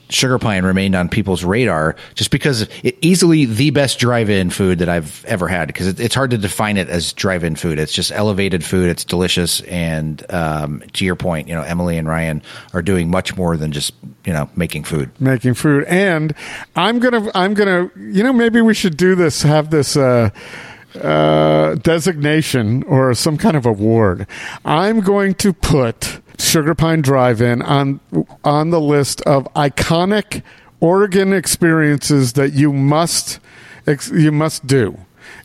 Sugarpine 0.10 0.64
remained 0.64 0.96
on 0.96 1.10
people's 1.10 1.44
radar 1.44 1.96
just 2.14 2.32
because 2.32 2.62
it 2.84 2.98
easily 3.02 3.46
the 3.46 3.72
best 3.72 4.00
drive-in 4.00 4.50
food 4.50 4.80
that 4.80 4.90
I've 4.90 5.24
ever 5.26 5.48
had 5.48 5.68
because 5.68 5.88
it, 5.88 6.00
it's 6.00 6.16
hard 6.16 6.32
to 6.32 6.38
define 6.38 6.78
it 6.78 6.90
as 6.90 7.14
drive-in 7.14 7.56
food. 7.56 7.80
It's 7.80 7.94
just 7.94 8.12
elevated 8.12 8.64
food. 8.64 8.90
It's 8.90 9.04
delicious. 9.04 9.62
And, 9.62 10.24
um, 10.32 10.84
to 10.94 11.06
your 11.06 11.16
point, 11.16 11.48
you 11.48 11.56
know, 11.56 11.64
Emily 11.64 11.98
and 11.98 12.08
Ryan 12.08 12.42
are 12.74 12.82
doing 12.82 13.10
much 13.10 13.36
more 13.36 13.58
than 13.58 13.72
just, 13.72 13.94
you 14.26 14.34
know, 14.34 14.50
making 14.56 14.84
food. 14.84 15.10
making 15.20 15.54
food 15.54 15.84
and 15.86 16.34
i'm 16.76 17.00
gonna 17.00 17.30
i'm 17.36 17.54
gonna 17.54 17.90
you 17.96 18.24
know 18.24 18.34
maybe 18.34 18.62
we 18.62 18.74
should 18.74 18.98
do 18.98 19.16
this 19.16 19.42
have 19.42 19.70
this 19.70 19.96
uh 19.98 20.30
uh, 21.02 21.76
designation 21.76 22.82
or 22.84 23.14
some 23.14 23.38
kind 23.38 23.58
of 23.58 23.66
award. 23.66 24.26
I'm 24.64 25.02
going 25.02 25.34
to 25.36 25.52
put 25.52 26.22
Sugarpine 26.38 27.02
Drive-In 27.02 27.62
on 27.62 28.00
on 28.44 28.70
the 28.70 28.82
list 28.82 29.22
of 29.22 29.46
iconic 29.54 30.42
Oregon 30.80 31.34
experiences 31.34 32.34
that 32.34 32.54
you 32.54 32.72
must 32.74 33.40
ex- 33.88 34.12
you 34.12 34.32
must 34.32 34.68
do. 34.68 34.98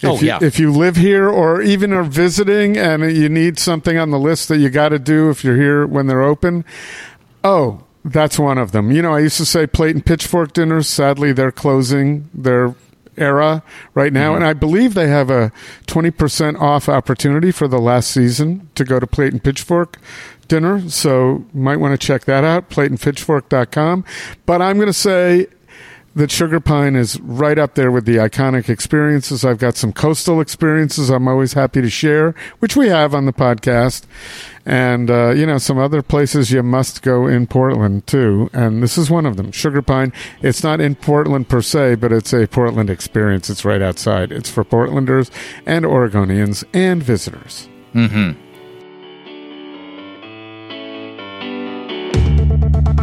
If 0.02 0.04
Oh, 0.04 0.14
you, 0.20 0.26
yeah. 0.28 0.38
if 0.42 0.58
you 0.58 0.70
live 0.72 0.96
here 0.96 1.28
or 1.28 1.60
even 1.62 1.92
are 1.92 2.02
visiting 2.04 2.76
and 2.76 3.02
you 3.14 3.28
need 3.28 3.58
something 3.58 3.96
on 3.98 4.10
the 4.10 4.18
list 4.18 4.48
that 4.48 4.58
you 4.58 4.68
got 4.70 4.90
to 4.90 4.98
do 4.98 5.30
if 5.30 5.42
you're 5.44 5.56
here 5.56 5.86
when 5.86 6.06
they're 6.06 6.22
open, 6.22 6.64
Oh, 7.42 7.84
that's 8.04 8.38
one 8.38 8.58
of 8.58 8.72
them. 8.72 8.90
You 8.90 9.02
know, 9.02 9.14
I 9.14 9.20
used 9.20 9.36
to 9.38 9.46
say 9.46 9.66
plate 9.66 9.94
and 9.94 10.04
pitchfork 10.04 10.52
dinners. 10.52 10.88
Sadly, 10.88 11.32
they're 11.32 11.52
closing 11.52 12.28
their 12.34 12.74
era 13.16 13.62
right 13.94 14.12
now. 14.12 14.28
Mm-hmm. 14.30 14.36
And 14.36 14.46
I 14.46 14.52
believe 14.54 14.94
they 14.94 15.08
have 15.08 15.30
a 15.30 15.52
20% 15.86 16.60
off 16.60 16.88
opportunity 16.88 17.50
for 17.50 17.68
the 17.68 17.78
last 17.78 18.10
season 18.10 18.68
to 18.74 18.84
go 18.84 19.00
to 19.00 19.06
plate 19.06 19.32
and 19.32 19.42
pitchfork 19.42 19.98
dinner. 20.50 20.86
So 20.90 21.44
you 21.54 21.60
might 21.60 21.78
want 21.78 21.98
to 21.98 22.06
check 22.06 22.24
that 22.24 22.44
out, 22.44 22.68
plateandpitchfork.com. 22.68 24.04
But 24.44 24.60
I'm 24.60 24.76
going 24.76 24.88
to 24.88 24.92
say 24.92 25.46
that 26.16 26.28
Sugarpine 26.28 26.96
is 26.96 27.20
right 27.20 27.56
up 27.56 27.76
there 27.76 27.92
with 27.92 28.04
the 28.04 28.16
iconic 28.16 28.68
experiences. 28.68 29.44
I've 29.44 29.58
got 29.58 29.76
some 29.76 29.92
coastal 29.92 30.40
experiences 30.40 31.08
I'm 31.08 31.28
always 31.28 31.52
happy 31.52 31.80
to 31.80 31.88
share, 31.88 32.34
which 32.58 32.76
we 32.76 32.88
have 32.88 33.14
on 33.14 33.26
the 33.26 33.32
podcast. 33.32 34.02
And, 34.66 35.08
uh, 35.08 35.30
you 35.30 35.46
know, 35.46 35.58
some 35.58 35.78
other 35.78 36.02
places 36.02 36.50
you 36.50 36.62
must 36.64 37.02
go 37.02 37.28
in 37.28 37.46
Portland 37.46 38.08
too. 38.08 38.50
And 38.52 38.82
this 38.82 38.98
is 38.98 39.08
one 39.08 39.24
of 39.24 39.36
them. 39.36 39.52
Sugarpine. 39.52 40.12
It's 40.42 40.64
not 40.64 40.80
in 40.80 40.96
Portland 40.96 41.48
per 41.48 41.62
se, 41.62 41.94
but 41.94 42.12
it's 42.12 42.32
a 42.32 42.48
Portland 42.48 42.90
experience. 42.90 43.48
It's 43.48 43.64
right 43.64 43.80
outside. 43.80 44.32
It's 44.32 44.50
for 44.50 44.64
Portlanders 44.64 45.30
and 45.64 45.84
Oregonians 45.84 46.64
and 46.74 47.02
visitors. 47.02 47.68
Mm-hmm. 47.94 48.49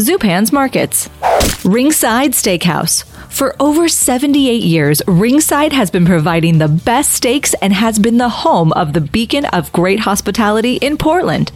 Zupan's 0.00 0.50
Markets. 0.50 1.10
Ringside 1.62 2.32
Steakhouse. 2.32 3.04
For 3.30 3.54
over 3.60 3.86
78 3.86 4.62
years, 4.62 5.02
Ringside 5.06 5.72
has 5.72 5.90
been 5.90 6.06
providing 6.06 6.58
the 6.58 6.68
best 6.68 7.12
steaks 7.12 7.54
and 7.54 7.72
has 7.72 7.98
been 7.98 8.16
the 8.16 8.28
home 8.28 8.72
of 8.72 8.94
the 8.94 9.00
beacon 9.02 9.44
of 9.46 9.72
great 9.72 10.00
hospitality 10.00 10.76
in 10.76 10.96
Portland. 10.96 11.52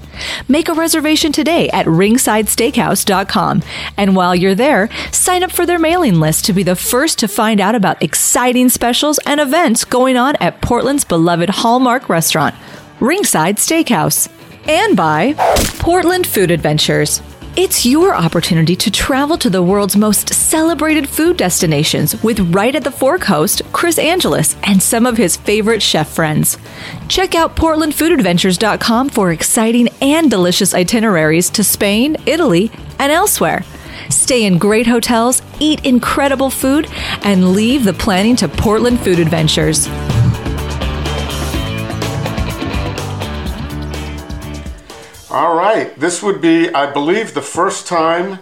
Make 0.47 0.69
a 0.69 0.75
reservation 0.75 1.33
today 1.33 1.71
at 1.71 1.87
ringsidesteakhouse.com. 1.87 3.63
And 3.97 4.15
while 4.15 4.37
you're 4.37 4.55
there, 4.55 4.91
sign 5.11 5.43
up 5.43 5.51
for 5.51 5.65
their 5.65 5.79
mailing 5.79 6.21
list 6.21 6.45
to 6.45 6.53
be 6.53 6.63
the 6.63 6.77
first 6.77 7.19
to 7.21 7.29
find 7.29 7.61
out 7.61 7.75
about 7.75 8.03
exciting 8.03 8.69
specials 8.69 9.19
and 9.27 9.41
events 9.41 9.85
going 9.85 10.17
on 10.17 10.37
at 10.37 10.61
Portland's 10.61 11.05
beloved 11.05 11.49
Hallmark 11.49 12.09
restaurant, 12.11 12.55
Ringside 13.01 13.57
Steakhouse. 13.57 14.29
And 14.69 14.97
by 14.97 15.35
Portland 15.79 16.27
Food 16.27 16.51
Adventures. 16.51 17.21
It's 17.57 17.87
your 17.87 18.17
opportunity 18.17 18.75
to 18.75 18.91
travel 18.91 19.39
to 19.39 19.49
the 19.49 19.63
world's 19.63 19.95
most 19.95 20.29
celebrated 20.35 21.09
food 21.09 21.37
destinations 21.37 22.21
with 22.21 22.53
Right 22.53 22.75
at 22.75 22.83
the 22.83 22.91
Fork 22.91 23.23
host 23.23 23.63
Chris 23.73 23.97
Angelus 23.97 24.57
and 24.65 24.83
some 24.83 25.07
of 25.07 25.17
his 25.17 25.37
favorite 25.37 25.81
chef 25.81 26.09
friends. 26.09 26.59
Check 27.07 27.37
out 27.37 27.55
portlandfoodadventures.com 27.55 29.09
for 29.11 29.31
exciting 29.31 29.89
and 30.03 30.29
delicious 30.29 30.75
itineraries 30.75 31.49
to 31.51 31.63
Spain, 31.63 32.17
Italy, 32.27 32.73
and 32.99 33.13
elsewhere. 33.13 33.63
Stay 34.11 34.47
in 34.47 34.59
great 34.59 34.89
hotels, 34.89 35.41
eat 35.61 35.87
incredible 35.87 36.51
food, 36.51 36.89
and 37.23 37.53
leave 37.53 37.85
the 37.85 37.93
planning 37.93 38.35
to 38.35 38.49
Portland 38.49 38.99
Food 38.99 39.21
Adventures. 39.21 39.87
All 45.35 45.57
right. 45.57 45.93
This 45.99 46.23
would 46.23 46.41
be, 46.41 46.73
I 46.73 46.93
believe, 46.93 47.35
the 47.35 47.43
first 47.43 47.89
time 47.89 48.39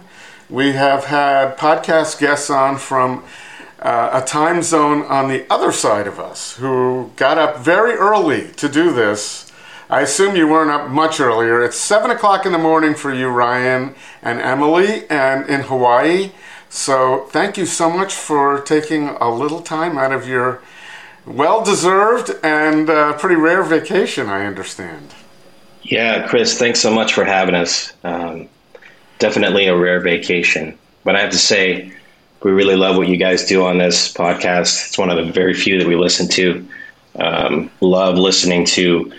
we 0.47 0.73
have 0.73 1.05
had 1.05 1.57
podcast 1.57 2.19
guests 2.19 2.51
on 2.51 2.77
from 2.77 3.23
uh, 3.79 4.21
a 4.21 4.23
time 4.23 4.61
zone 4.61 5.01
on 5.01 5.27
the 5.27 5.51
other 5.51 5.71
side 5.71 6.05
of 6.05 6.19
us 6.19 6.55
who 6.57 7.09
got 7.15 7.39
up 7.39 7.57
very 7.57 7.93
early 7.93 8.51
to 8.57 8.69
do 8.69 8.93
this. 8.93 9.51
I 9.89 10.01
assume 10.01 10.35
you 10.35 10.47
weren't 10.47 10.69
up 10.69 10.91
much 10.91 11.19
earlier. 11.19 11.63
It's 11.63 11.77
7 11.77 12.11
o'clock 12.11 12.45
in 12.45 12.51
the 12.51 12.59
morning 12.59 12.93
for 12.93 13.11
you, 13.11 13.29
Ryan 13.29 13.95
and 14.21 14.39
Emily, 14.39 15.09
and 15.09 15.49
in 15.49 15.61
Hawaii. 15.61 16.29
So 16.69 17.25
thank 17.31 17.57
you 17.57 17.65
so 17.65 17.89
much 17.89 18.13
for 18.13 18.61
taking 18.61 19.07
a 19.19 19.33
little 19.33 19.61
time 19.61 19.97
out 19.97 20.11
of 20.11 20.27
your 20.27 20.61
well 21.25 21.63
deserved 21.63 22.35
and 22.43 22.87
uh, 22.87 23.13
pretty 23.13 23.35
rare 23.35 23.63
vacation, 23.63 24.29
I 24.29 24.45
understand. 24.45 25.15
Yeah, 25.83 26.27
Chris, 26.27 26.57
thanks 26.57 26.79
so 26.79 26.93
much 26.93 27.13
for 27.13 27.25
having 27.25 27.55
us. 27.55 27.93
Um, 28.03 28.47
definitely 29.19 29.67
a 29.67 29.75
rare 29.75 29.99
vacation. 29.99 30.77
But 31.03 31.15
I 31.15 31.21
have 31.21 31.31
to 31.31 31.37
say, 31.37 31.91
we 32.41 32.51
really 32.51 32.75
love 32.75 32.97
what 32.97 33.07
you 33.07 33.17
guys 33.17 33.45
do 33.45 33.65
on 33.65 33.77
this 33.77 34.11
podcast. 34.11 34.87
It's 34.87 34.97
one 34.97 35.09
of 35.09 35.25
the 35.25 35.31
very 35.31 35.53
few 35.53 35.77
that 35.79 35.87
we 35.87 35.95
listen 35.95 36.27
to. 36.29 36.67
Um, 37.15 37.69
love 37.81 38.17
listening 38.17 38.65
to 38.65 39.11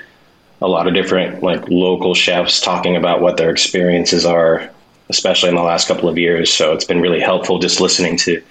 a 0.61 0.68
lot 0.68 0.87
of 0.87 0.94
different 0.94 1.42
like 1.42 1.68
local 1.68 2.14
chefs 2.14 2.61
talking 2.61 2.97
about 2.97 3.21
what 3.21 3.37
their 3.37 3.50
experiences 3.50 4.25
are, 4.25 4.71
especially 5.11 5.50
in 5.50 5.54
the 5.54 5.62
last 5.62 5.87
couple 5.87 6.09
of 6.09 6.18
years. 6.18 6.52
So 6.52 6.73
it's 6.73 6.85
been 6.85 7.00
really 7.00 7.21
helpful 7.21 7.59
just 7.59 7.80
listening 7.80 8.16
to 8.18 8.42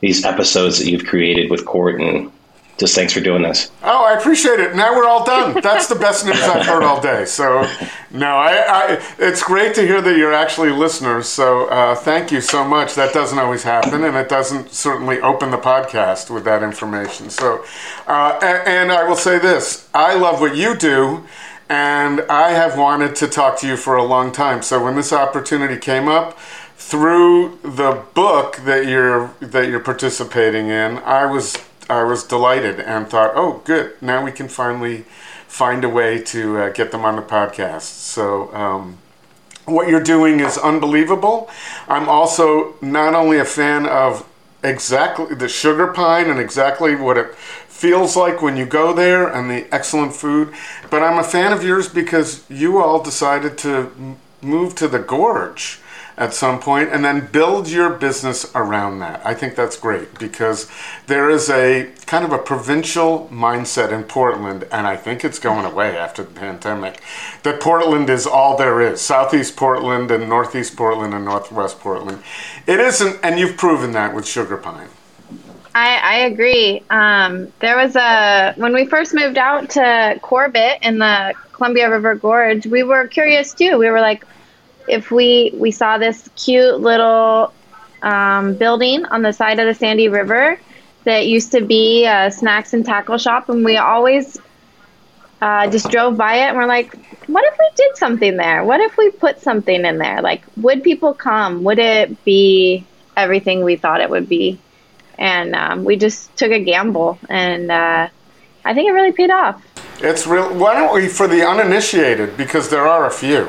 these 0.00 0.24
episodes 0.24 0.78
that 0.78 0.90
you've 0.90 1.06
created 1.06 1.50
with 1.50 1.64
Court 1.64 2.00
and 2.00 2.32
just 2.78 2.94
thanks 2.94 3.12
for 3.12 3.20
doing 3.20 3.42
this. 3.42 3.70
Oh, 3.82 4.04
I 4.04 4.18
appreciate 4.18 4.58
it. 4.58 4.74
Now 4.74 4.96
we're 4.96 5.06
all 5.06 5.24
done. 5.24 5.60
That's 5.62 5.86
the 5.86 5.94
best 5.94 6.24
news 6.24 6.42
I've 6.42 6.66
heard 6.66 6.82
all 6.82 7.00
day. 7.00 7.24
So, 7.24 7.62
no, 8.10 8.36
I, 8.36 8.64
I 8.66 9.02
it's 9.18 9.42
great 9.42 9.74
to 9.76 9.82
hear 9.82 10.00
that 10.00 10.16
you're 10.16 10.32
actually 10.32 10.70
listeners. 10.70 11.26
So, 11.28 11.66
uh, 11.66 11.94
thank 11.94 12.32
you 12.32 12.40
so 12.40 12.64
much. 12.64 12.94
That 12.94 13.12
doesn't 13.12 13.38
always 13.38 13.62
happen, 13.62 14.04
and 14.04 14.16
it 14.16 14.28
doesn't 14.28 14.72
certainly 14.72 15.20
open 15.20 15.50
the 15.50 15.58
podcast 15.58 16.30
with 16.30 16.44
that 16.44 16.62
information. 16.62 17.30
So, 17.30 17.64
uh, 18.06 18.38
and, 18.42 18.68
and 18.68 18.92
I 18.92 19.08
will 19.08 19.16
say 19.16 19.38
this: 19.38 19.88
I 19.94 20.14
love 20.14 20.40
what 20.40 20.56
you 20.56 20.76
do. 20.76 21.24
And 21.68 22.20
I 22.28 22.50
have 22.50 22.76
wanted 22.76 23.16
to 23.16 23.28
talk 23.28 23.58
to 23.60 23.66
you 23.66 23.78
for 23.78 23.96
a 23.96 24.04
long 24.04 24.30
time. 24.30 24.60
So 24.60 24.84
when 24.84 24.94
this 24.94 25.10
opportunity 25.10 25.78
came 25.78 26.06
up, 26.06 26.38
through 26.76 27.58
the 27.62 28.02
book 28.12 28.56
that 28.64 28.86
you're 28.86 29.30
that 29.40 29.68
you're 29.68 29.80
participating 29.80 30.66
in, 30.68 30.98
I 30.98 31.24
was 31.24 31.56
I 31.92 32.04
was 32.04 32.24
delighted 32.24 32.80
and 32.80 33.06
thought, 33.06 33.32
oh, 33.34 33.60
good. 33.64 34.00
Now 34.00 34.24
we 34.24 34.32
can 34.32 34.48
finally 34.48 35.04
find 35.46 35.84
a 35.84 35.88
way 35.88 36.22
to 36.22 36.58
uh, 36.58 36.68
get 36.70 36.90
them 36.90 37.04
on 37.04 37.16
the 37.16 37.22
podcast. 37.22 37.82
So, 37.82 38.52
um, 38.54 38.98
what 39.66 39.88
you're 39.88 40.02
doing 40.02 40.40
is 40.40 40.56
unbelievable. 40.56 41.50
I'm 41.88 42.08
also 42.08 42.74
not 42.80 43.14
only 43.14 43.38
a 43.38 43.44
fan 43.44 43.86
of 43.86 44.26
exactly 44.64 45.34
the 45.34 45.46
sugarpine 45.46 46.30
and 46.30 46.40
exactly 46.40 46.96
what 46.96 47.18
it 47.18 47.34
feels 47.34 48.16
like 48.16 48.40
when 48.40 48.56
you 48.56 48.64
go 48.64 48.94
there 48.94 49.28
and 49.28 49.50
the 49.50 49.72
excellent 49.72 50.14
food, 50.14 50.52
but 50.90 51.02
I'm 51.02 51.18
a 51.18 51.24
fan 51.24 51.52
of 51.52 51.62
yours 51.62 51.88
because 51.88 52.48
you 52.48 52.82
all 52.82 53.02
decided 53.02 53.58
to 53.58 54.16
move 54.40 54.74
to 54.76 54.88
the 54.88 54.98
gorge 54.98 55.78
at 56.16 56.34
some 56.34 56.60
point 56.60 56.90
and 56.90 57.04
then 57.04 57.26
build 57.32 57.68
your 57.68 57.90
business 57.90 58.50
around 58.54 58.98
that. 58.98 59.24
I 59.24 59.34
think 59.34 59.54
that's 59.54 59.76
great 59.76 60.18
because 60.18 60.70
there 61.06 61.30
is 61.30 61.48
a 61.48 61.90
kind 62.06 62.24
of 62.24 62.32
a 62.32 62.38
provincial 62.38 63.28
mindset 63.32 63.92
in 63.92 64.04
Portland, 64.04 64.64
and 64.70 64.86
I 64.86 64.96
think 64.96 65.24
it's 65.24 65.38
going 65.38 65.64
away 65.64 65.96
after 65.96 66.22
the 66.22 66.30
pandemic, 66.30 67.00
that 67.42 67.60
Portland 67.60 68.10
is 68.10 68.26
all 68.26 68.56
there 68.56 68.80
is 68.80 69.00
Southeast 69.00 69.56
Portland 69.56 70.10
and 70.10 70.28
Northeast 70.28 70.76
Portland 70.76 71.14
and 71.14 71.24
Northwest 71.24 71.80
Portland. 71.80 72.22
It 72.66 72.80
isn't, 72.80 73.18
and 73.22 73.38
you've 73.38 73.56
proven 73.56 73.92
that 73.92 74.14
with 74.14 74.24
Sugarpine. 74.24 74.88
I, 75.74 75.96
I 75.96 76.14
agree. 76.26 76.82
Um, 76.90 77.50
there 77.60 77.78
was 77.78 77.96
a 77.96 78.52
when 78.56 78.74
we 78.74 78.84
first 78.84 79.14
moved 79.14 79.38
out 79.38 79.70
to 79.70 80.18
Corbett 80.20 80.80
in 80.82 80.98
the 80.98 81.34
Columbia 81.52 81.90
River 81.90 82.16
Gorge, 82.16 82.66
we 82.66 82.82
were 82.82 83.06
curious 83.06 83.54
too. 83.54 83.78
We 83.78 83.88
were 83.88 84.00
like, 84.00 84.24
if 84.88 85.10
we 85.10 85.52
we 85.54 85.70
saw 85.70 85.98
this 85.98 86.28
cute 86.36 86.80
little 86.80 87.52
um, 88.02 88.54
building 88.54 89.04
on 89.06 89.22
the 89.22 89.32
side 89.32 89.58
of 89.58 89.66
the 89.66 89.74
Sandy 89.74 90.08
River 90.08 90.58
that 91.04 91.26
used 91.26 91.52
to 91.52 91.60
be 91.60 92.06
a 92.06 92.30
snacks 92.30 92.74
and 92.74 92.84
tackle 92.84 93.18
shop, 93.18 93.48
and 93.48 93.64
we 93.64 93.76
always 93.76 94.38
uh, 95.40 95.68
just 95.70 95.90
drove 95.90 96.16
by 96.16 96.36
it 96.36 96.48
and 96.48 96.56
we're 96.56 96.66
like, 96.66 96.94
what 97.26 97.44
if 97.44 97.58
we 97.58 97.68
did 97.74 97.96
something 97.96 98.36
there? 98.36 98.64
What 98.64 98.80
if 98.80 98.96
we 98.96 99.10
put 99.10 99.40
something 99.40 99.84
in 99.84 99.98
there? 99.98 100.22
Like, 100.22 100.44
would 100.56 100.84
people 100.84 101.14
come? 101.14 101.64
Would 101.64 101.80
it 101.80 102.24
be 102.24 102.84
everything 103.16 103.64
we 103.64 103.76
thought 103.76 104.00
it 104.00 104.10
would 104.10 104.28
be? 104.28 104.58
And 105.18 105.54
um, 105.54 105.84
we 105.84 105.96
just 105.96 106.34
took 106.36 106.50
a 106.50 106.58
gamble, 106.58 107.18
and 107.28 107.70
uh, 107.70 108.08
I 108.64 108.74
think 108.74 108.88
it 108.88 108.92
really 108.92 109.12
paid 109.12 109.30
off. 109.30 109.64
It's 110.00 110.26
real. 110.26 110.52
Why 110.54 110.74
don't 110.74 110.94
we, 110.94 111.06
for 111.06 111.28
the 111.28 111.46
uninitiated, 111.46 112.36
because 112.36 112.70
there 112.70 112.86
are 112.86 113.06
a 113.06 113.10
few 113.10 113.48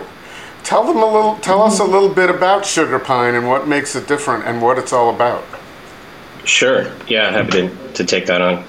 Tell 0.63 0.85
them 0.85 0.97
a 0.97 1.05
little. 1.05 1.35
Tell 1.37 1.61
us 1.61 1.79
a 1.79 1.83
little 1.83 2.09
bit 2.09 2.29
about 2.29 2.63
Sugarpine 2.63 3.37
and 3.37 3.47
what 3.47 3.67
makes 3.67 3.95
it 3.95 4.07
different 4.07 4.45
and 4.45 4.61
what 4.61 4.77
it's 4.77 4.93
all 4.93 5.13
about. 5.13 5.43
Sure. 6.45 6.91
Yeah, 7.07 7.31
happy 7.31 7.51
to, 7.51 7.93
to 7.93 8.05
take 8.05 8.25
that 8.27 8.41
on. 8.41 8.63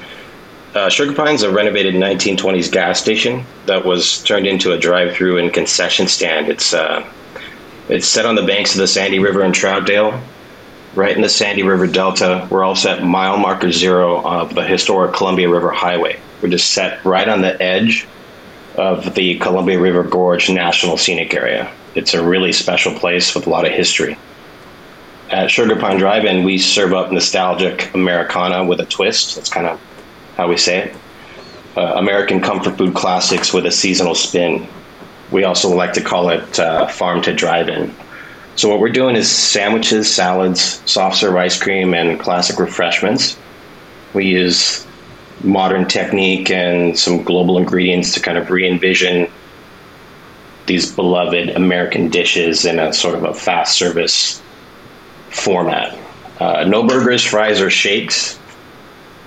Uh, 0.75 0.89
Sugarpine's 0.89 1.45
a 1.45 1.53
renovated 1.53 1.95
1920s 1.95 2.71
gas 2.71 3.01
station 3.01 3.45
that 3.67 3.85
was 3.85 4.23
turned 4.25 4.47
into 4.47 4.73
a 4.73 4.79
drive-through 4.79 5.39
and 5.39 5.53
concession 5.53 6.09
stand. 6.09 6.49
It's 6.49 6.75
uh, 6.75 7.09
it's 7.89 8.09
set 8.09 8.27
on 8.27 8.35
the 8.35 8.43
banks 8.43 8.75
of 8.75 8.79
the 8.79 8.89
Sandy 8.89 9.21
River 9.21 9.45
in 9.45 9.53
Troutdale, 9.53 10.21
right 10.97 11.15
in 11.15 11.23
the 11.23 11.29
Sandy 11.29 11.63
River 11.63 11.87
Delta. 11.87 12.49
We're 12.51 12.65
also 12.65 12.91
at 12.91 13.05
mile 13.05 13.37
marker 13.37 13.71
zero 13.71 14.21
of 14.25 14.55
the 14.55 14.65
historic 14.65 15.15
Columbia 15.15 15.49
River 15.49 15.71
Highway. 15.71 16.19
We're 16.43 16.49
just 16.49 16.73
set 16.73 17.05
right 17.05 17.29
on 17.29 17.41
the 17.41 17.61
edge 17.63 18.09
of 18.77 19.15
the 19.15 19.39
Columbia 19.39 19.79
River 19.79 20.03
Gorge 20.03 20.51
National 20.51 20.97
Scenic 20.97 21.35
Area. 21.35 21.73
It's 21.95 22.15
a 22.15 22.25
really 22.25 22.53
special 22.53 22.93
place 22.99 23.35
with 23.35 23.47
a 23.47 23.51
lot 23.51 23.67
of 23.67 23.73
history. 23.73 24.19
At 25.31 25.49
Sugarpine 25.49 25.99
Drive-In, 25.99 26.45
we 26.45 26.59
serve 26.59 26.93
up 26.93 27.13
nostalgic 27.13 27.95
Americana 27.95 28.65
with 28.65 28.81
a 28.81 28.87
twist. 28.87 29.37
That's 29.37 29.49
kind 29.49 29.67
of 29.67 29.81
how 30.37 30.49
we 30.49 30.57
say 30.57 30.79
it. 30.79 30.97
Uh, 31.77 31.95
American 31.97 32.41
comfort 32.41 32.77
food 32.77 32.95
classics 32.95 33.53
with 33.53 33.67
a 33.67 33.71
seasonal 33.71 34.15
spin. 34.15 34.67
We 35.31 35.45
also 35.45 35.75
like 35.75 35.93
to 35.95 36.01
call 36.01 36.29
it 36.29 36.59
uh, 36.59 36.87
farm 36.89 37.23
to 37.23 37.33
drive-in. 37.33 37.95
So 38.57 38.69
what 38.69 38.79
we're 38.79 38.91
doing 38.91 39.17
is 39.17 39.31
sandwiches, 39.31 40.13
salads, 40.13 40.83
soft 40.89 41.17
serve 41.17 41.35
ice 41.35 41.61
cream, 41.61 41.95
and 41.95 42.21
classic 42.21 42.59
refreshments. 42.59 43.37
We 44.13 44.27
use 44.27 44.87
modern 45.43 45.87
technique 45.87 46.51
and 46.51 46.97
some 46.97 47.25
global 47.25 47.59
ingredients 47.59 48.15
to 48.15 48.21
kind 48.21 48.39
of 48.39 48.51
re-envision 48.51 49.29
these 50.67 50.95
beloved 50.95 51.51
American 51.51 52.09
dishes 52.09 52.65
in 52.65 52.79
a 52.79 52.93
sort 52.93 53.15
of 53.15 53.25
a 53.25 53.35
fast 53.35 53.77
service 53.77 54.43
format. 55.31 55.99
Uh, 56.41 56.65
no 56.65 56.87
burgers, 56.87 57.25
fries, 57.25 57.61
or 57.61 57.71
shakes. 57.71 58.39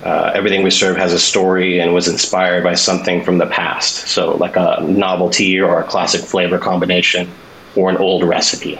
Uh, 0.03 0.31
everything 0.33 0.63
we 0.63 0.69
serve 0.69 0.95
has 0.97 1.13
a 1.13 1.19
story 1.19 1.79
and 1.79 1.93
was 1.93 2.07
inspired 2.07 2.63
by 2.63 2.75
something 2.75 3.23
from 3.23 3.37
the 3.37 3.47
past. 3.47 4.07
So, 4.07 4.35
like 4.35 4.55
a 4.55 4.83
novelty 4.83 5.59
or 5.59 5.79
a 5.79 5.83
classic 5.83 6.21
flavor 6.21 6.59
combination 6.59 7.29
or 7.75 7.89
an 7.89 7.97
old 7.97 8.23
recipe. 8.23 8.79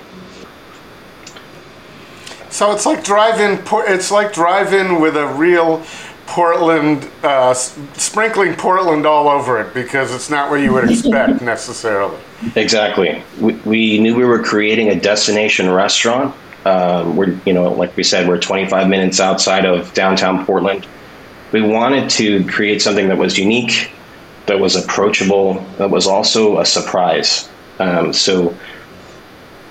So 2.50 2.72
it's 2.72 2.86
like 2.86 3.04
drive-in. 3.04 3.62
It's 3.94 4.10
like 4.10 4.34
drive-in 4.34 5.00
with 5.00 5.16
a 5.16 5.28
real 5.28 5.84
Portland, 6.28 7.10
uh, 7.24 7.54
sprinkling 7.54 8.54
Portland 8.56 9.06
all 9.06 9.30
over 9.30 9.60
it 9.60 9.74
because 9.74 10.14
it's 10.14 10.30
not 10.30 10.52
what 10.52 10.62
you 10.62 10.74
would 10.74 10.92
expect 10.92 11.42
necessarily. 11.42 12.18
Exactly. 12.56 13.24
We, 13.40 13.54
we 13.54 14.00
knew 14.00 14.16
we 14.16 14.26
were 14.26 14.44
creating 14.44 14.90
a 14.90 15.00
destination 15.00 15.72
restaurant. 15.72 16.36
Um, 16.66 17.16
we're, 17.16 17.40
you 17.46 17.54
know, 17.54 17.72
like 17.72 17.96
we 17.96 18.04
said, 18.04 18.28
we're 18.28 18.40
25 18.40 18.90
minutes 18.90 19.20
outside 19.20 19.66
of 19.66 19.94
downtown 19.94 20.46
Portland. 20.46 20.86
We 21.54 21.62
wanted 21.62 22.10
to 22.12 22.46
create 22.46 22.82
something 22.82 23.08
that 23.08 23.18
was 23.18 23.38
unique, 23.38 23.90
that 24.48 24.60
was 24.60 24.76
approachable, 24.76 25.66
that 25.78 25.90
was 25.90 26.08
also 26.08 26.60
a 26.60 26.66
surprise. 26.66 27.50
Um, 27.80 28.12
so, 28.12 28.54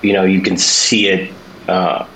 you 0.01 0.13
know, 0.13 0.23
you 0.23 0.41
can 0.41 0.57
see 0.57 1.07
it 1.07 1.33
uh, 1.67 2.07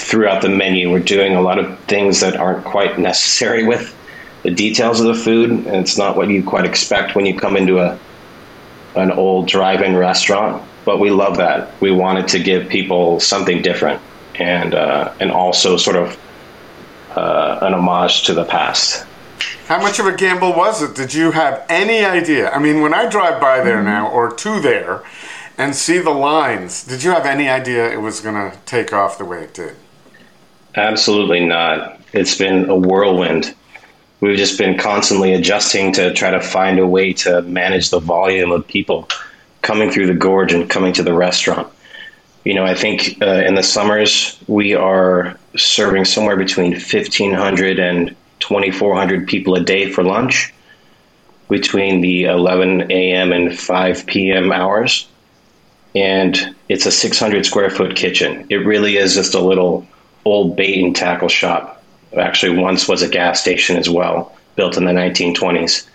throughout 0.00 0.42
the 0.42 0.48
menu. 0.48 0.90
We're 0.90 1.00
doing 1.00 1.34
a 1.34 1.40
lot 1.40 1.58
of 1.58 1.78
things 1.80 2.20
that 2.20 2.36
aren't 2.36 2.64
quite 2.64 2.98
necessary 2.98 3.64
with 3.64 3.94
the 4.42 4.50
details 4.50 5.00
of 5.00 5.06
the 5.06 5.14
food, 5.14 5.50
and 5.50 5.66
it's 5.66 5.98
not 5.98 6.16
what 6.16 6.28
you 6.28 6.42
quite 6.42 6.64
expect 6.64 7.14
when 7.14 7.26
you 7.26 7.38
come 7.38 7.56
into 7.56 7.78
a 7.80 7.98
an 8.96 9.12
old 9.12 9.46
drive-in 9.46 9.96
restaurant. 9.96 10.62
But 10.84 10.98
we 10.98 11.10
love 11.10 11.36
that. 11.36 11.78
We 11.80 11.90
wanted 11.90 12.28
to 12.28 12.38
give 12.38 12.68
people 12.68 13.20
something 13.20 13.60
different, 13.62 14.00
and 14.36 14.74
uh, 14.74 15.12
and 15.20 15.30
also 15.30 15.76
sort 15.76 15.96
of 15.96 16.18
uh, 17.10 17.58
an 17.62 17.74
homage 17.74 18.24
to 18.24 18.34
the 18.34 18.44
past. 18.44 19.04
How 19.66 19.80
much 19.82 19.98
of 19.98 20.06
a 20.06 20.14
gamble 20.14 20.54
was 20.54 20.82
it? 20.82 20.94
Did 20.94 21.12
you 21.12 21.32
have 21.32 21.64
any 21.68 22.04
idea? 22.04 22.50
I 22.50 22.58
mean, 22.58 22.80
when 22.80 22.94
I 22.94 23.08
drive 23.08 23.40
by 23.40 23.62
there 23.62 23.82
now 23.82 24.08
or 24.08 24.32
to 24.32 24.60
there 24.60 25.02
and 25.58 25.74
see 25.74 25.98
the 25.98 26.10
lines, 26.10 26.84
did 26.84 27.02
you 27.02 27.10
have 27.10 27.26
any 27.26 27.48
idea 27.50 27.90
it 27.92 28.00
was 28.00 28.20
going 28.20 28.34
to 28.34 28.56
take 28.64 28.92
off 28.94 29.18
the 29.18 29.26
way 29.26 29.42
it 29.42 29.52
did? 29.52 29.76
Absolutely 30.78 31.44
not. 31.44 32.00
It's 32.12 32.38
been 32.38 32.70
a 32.70 32.76
whirlwind. 32.76 33.52
We've 34.20 34.38
just 34.38 34.56
been 34.56 34.78
constantly 34.78 35.34
adjusting 35.34 35.92
to 35.94 36.14
try 36.14 36.30
to 36.30 36.40
find 36.40 36.78
a 36.78 36.86
way 36.86 37.12
to 37.14 37.42
manage 37.42 37.90
the 37.90 37.98
volume 37.98 38.52
of 38.52 38.64
people 38.68 39.08
coming 39.62 39.90
through 39.90 40.06
the 40.06 40.14
gorge 40.14 40.52
and 40.52 40.70
coming 40.70 40.92
to 40.92 41.02
the 41.02 41.12
restaurant. 41.12 41.66
You 42.44 42.54
know, 42.54 42.64
I 42.64 42.76
think 42.76 43.20
uh, 43.20 43.42
in 43.44 43.56
the 43.56 43.62
summers 43.64 44.38
we 44.46 44.72
are 44.74 45.36
serving 45.56 46.04
somewhere 46.04 46.36
between 46.36 46.70
1,500 46.70 47.80
and 47.80 48.14
2,400 48.38 49.26
people 49.26 49.56
a 49.56 49.60
day 49.60 49.90
for 49.90 50.04
lunch 50.04 50.54
between 51.50 52.02
the 52.02 52.26
11 52.26 52.92
a.m. 52.92 53.32
and 53.32 53.58
5 53.58 54.06
p.m. 54.06 54.52
hours. 54.52 55.08
And 55.96 56.54
it's 56.68 56.86
a 56.86 56.92
600 56.92 57.44
square 57.44 57.68
foot 57.68 57.96
kitchen. 57.96 58.46
It 58.48 58.58
really 58.58 58.96
is 58.96 59.16
just 59.16 59.34
a 59.34 59.40
little 59.40 59.84
old 60.32 60.56
bait 60.56 60.82
and 60.82 60.94
tackle 60.94 61.28
shop. 61.28 61.82
Actually, 62.16 62.56
once 62.58 62.88
was 62.88 63.02
a 63.02 63.08
gas 63.08 63.40
station 63.40 63.76
as 63.76 63.88
well, 63.88 64.34
built 64.56 64.76
in 64.76 64.84
the 64.84 64.92
1920s. 64.92 65.86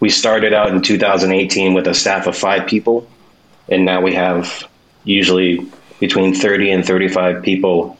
We 0.00 0.10
started 0.10 0.52
out 0.52 0.68
in 0.68 0.82
2018 0.82 1.74
with 1.74 1.86
a 1.86 1.94
staff 1.94 2.26
of 2.26 2.36
five 2.36 2.66
people, 2.66 3.08
and 3.68 3.84
now 3.84 4.00
we 4.00 4.14
have 4.14 4.68
usually 5.04 5.66
between 6.00 6.34
30 6.34 6.70
and 6.70 6.84
35 6.84 7.42
people 7.42 7.96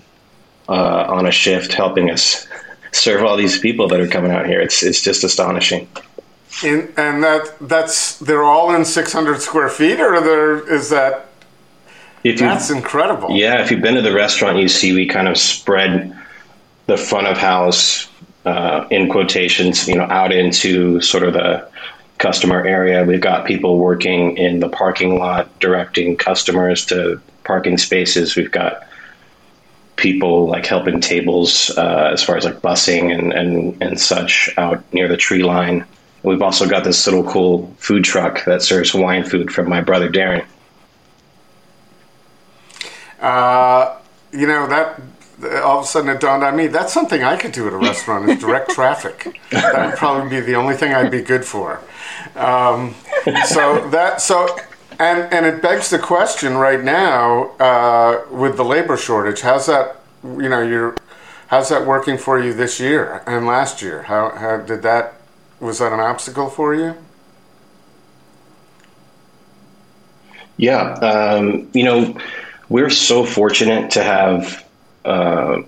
uh, 0.68 1.04
on 1.08 1.26
a 1.26 1.30
shift 1.30 1.72
helping 1.72 2.10
us 2.10 2.46
serve 2.92 3.24
all 3.24 3.36
these 3.36 3.58
people 3.58 3.88
that 3.88 4.00
are 4.00 4.08
coming 4.08 4.30
out 4.30 4.46
here. 4.46 4.60
It's 4.60 4.82
it's 4.82 5.00
just 5.00 5.24
astonishing. 5.24 5.88
In, 6.62 6.92
and 6.96 7.22
that 7.24 7.56
that's 7.60 8.18
they're 8.18 8.44
all 8.44 8.74
in 8.74 8.84
600 8.84 9.40
square 9.40 9.68
feet, 9.68 10.00
or 10.00 10.20
there 10.20 10.72
is 10.72 10.90
that 10.90 11.26
if 12.24 12.38
That's 12.38 12.70
incredible. 12.70 13.30
Yeah, 13.30 13.62
if 13.62 13.70
you've 13.70 13.82
been 13.82 13.94
to 13.94 14.02
the 14.02 14.14
restaurant, 14.14 14.58
you 14.58 14.68
see 14.68 14.94
we 14.94 15.06
kind 15.06 15.28
of 15.28 15.36
spread 15.36 16.16
the 16.86 16.96
front 16.96 17.26
of 17.26 17.36
house 17.36 18.08
uh, 18.44 18.86
in 18.90 19.10
quotations, 19.10 19.86
you 19.86 19.94
know, 19.94 20.04
out 20.04 20.32
into 20.32 21.00
sort 21.00 21.22
of 21.22 21.34
the 21.34 21.68
customer 22.18 22.66
area. 22.66 23.04
We've 23.04 23.20
got 23.20 23.46
people 23.46 23.78
working 23.78 24.36
in 24.38 24.60
the 24.60 24.68
parking 24.68 25.18
lot, 25.18 25.58
directing 25.60 26.16
customers 26.16 26.86
to 26.86 27.20
parking 27.44 27.76
spaces. 27.76 28.36
We've 28.36 28.50
got 28.50 28.86
people 29.96 30.48
like 30.48 30.66
helping 30.66 31.00
tables 31.00 31.70
uh, 31.76 32.10
as 32.12 32.22
far 32.22 32.36
as 32.36 32.44
like 32.44 32.60
busing 32.60 33.16
and, 33.16 33.32
and, 33.32 33.82
and 33.82 34.00
such 34.00 34.50
out 34.56 34.82
near 34.92 35.08
the 35.08 35.16
tree 35.16 35.42
line. 35.42 35.84
We've 36.22 36.42
also 36.42 36.66
got 36.66 36.84
this 36.84 37.06
little 37.06 37.24
cool 37.24 37.74
food 37.78 38.04
truck 38.04 38.44
that 38.46 38.62
serves 38.62 38.92
Hawaiian 38.92 39.24
food 39.24 39.52
from 39.52 39.68
my 39.68 39.82
brother 39.82 40.10
Darren. 40.10 40.44
Uh, 43.24 43.96
you 44.32 44.46
know 44.46 44.66
that 44.66 45.00
all 45.62 45.78
of 45.78 45.84
a 45.84 45.86
sudden 45.86 46.10
it 46.10 46.20
dawned 46.20 46.44
on 46.44 46.54
me 46.54 46.66
that's 46.66 46.92
something 46.92 47.24
I 47.24 47.36
could 47.36 47.52
do 47.52 47.66
at 47.66 47.72
a 47.72 47.76
restaurant 47.76 48.28
is 48.28 48.38
direct 48.38 48.70
traffic. 48.78 49.40
That 49.50 49.86
would 49.86 49.96
probably 49.96 50.28
be 50.28 50.40
the 50.40 50.56
only 50.56 50.76
thing 50.76 50.92
I'd 50.92 51.10
be 51.10 51.22
good 51.22 51.42
for. 51.42 51.80
Um, 52.36 52.94
so 53.46 53.88
that 53.88 54.20
so 54.20 54.54
and 54.98 55.32
and 55.32 55.46
it 55.46 55.62
begs 55.62 55.88
the 55.88 55.98
question 55.98 56.54
right 56.58 56.84
now 56.84 57.52
uh, 57.56 58.26
with 58.30 58.58
the 58.58 58.64
labor 58.64 58.98
shortage. 58.98 59.40
How's 59.40 59.66
that? 59.68 60.02
You 60.22 60.50
know, 60.50 60.60
you're 60.60 60.94
how's 61.46 61.70
that 61.70 61.86
working 61.86 62.18
for 62.18 62.38
you 62.38 62.52
this 62.52 62.78
year 62.78 63.22
and 63.26 63.46
last 63.46 63.80
year? 63.80 64.02
How 64.02 64.36
how 64.36 64.58
did 64.58 64.82
that? 64.82 65.14
Was 65.60 65.78
that 65.78 65.94
an 65.94 66.00
obstacle 66.00 66.50
for 66.50 66.74
you? 66.74 66.94
Yeah, 70.58 70.92
um, 70.96 71.70
you 71.72 71.84
know 71.84 72.18
we're 72.74 72.90
so 72.90 73.24
fortunate 73.24 73.92
to 73.92 74.02
have 74.02 74.66
uh, 75.04 75.62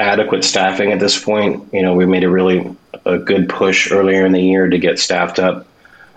adequate 0.00 0.42
staffing 0.42 0.90
at 0.90 0.98
this 0.98 1.22
point. 1.22 1.68
You 1.70 1.82
know, 1.82 1.92
we 1.92 2.06
made 2.06 2.24
a 2.24 2.30
really 2.30 2.74
a 3.04 3.18
good 3.18 3.50
push 3.50 3.92
earlier 3.92 4.24
in 4.24 4.32
the 4.32 4.40
year 4.40 4.66
to 4.66 4.78
get 4.78 4.98
staffed 4.98 5.38
up. 5.38 5.66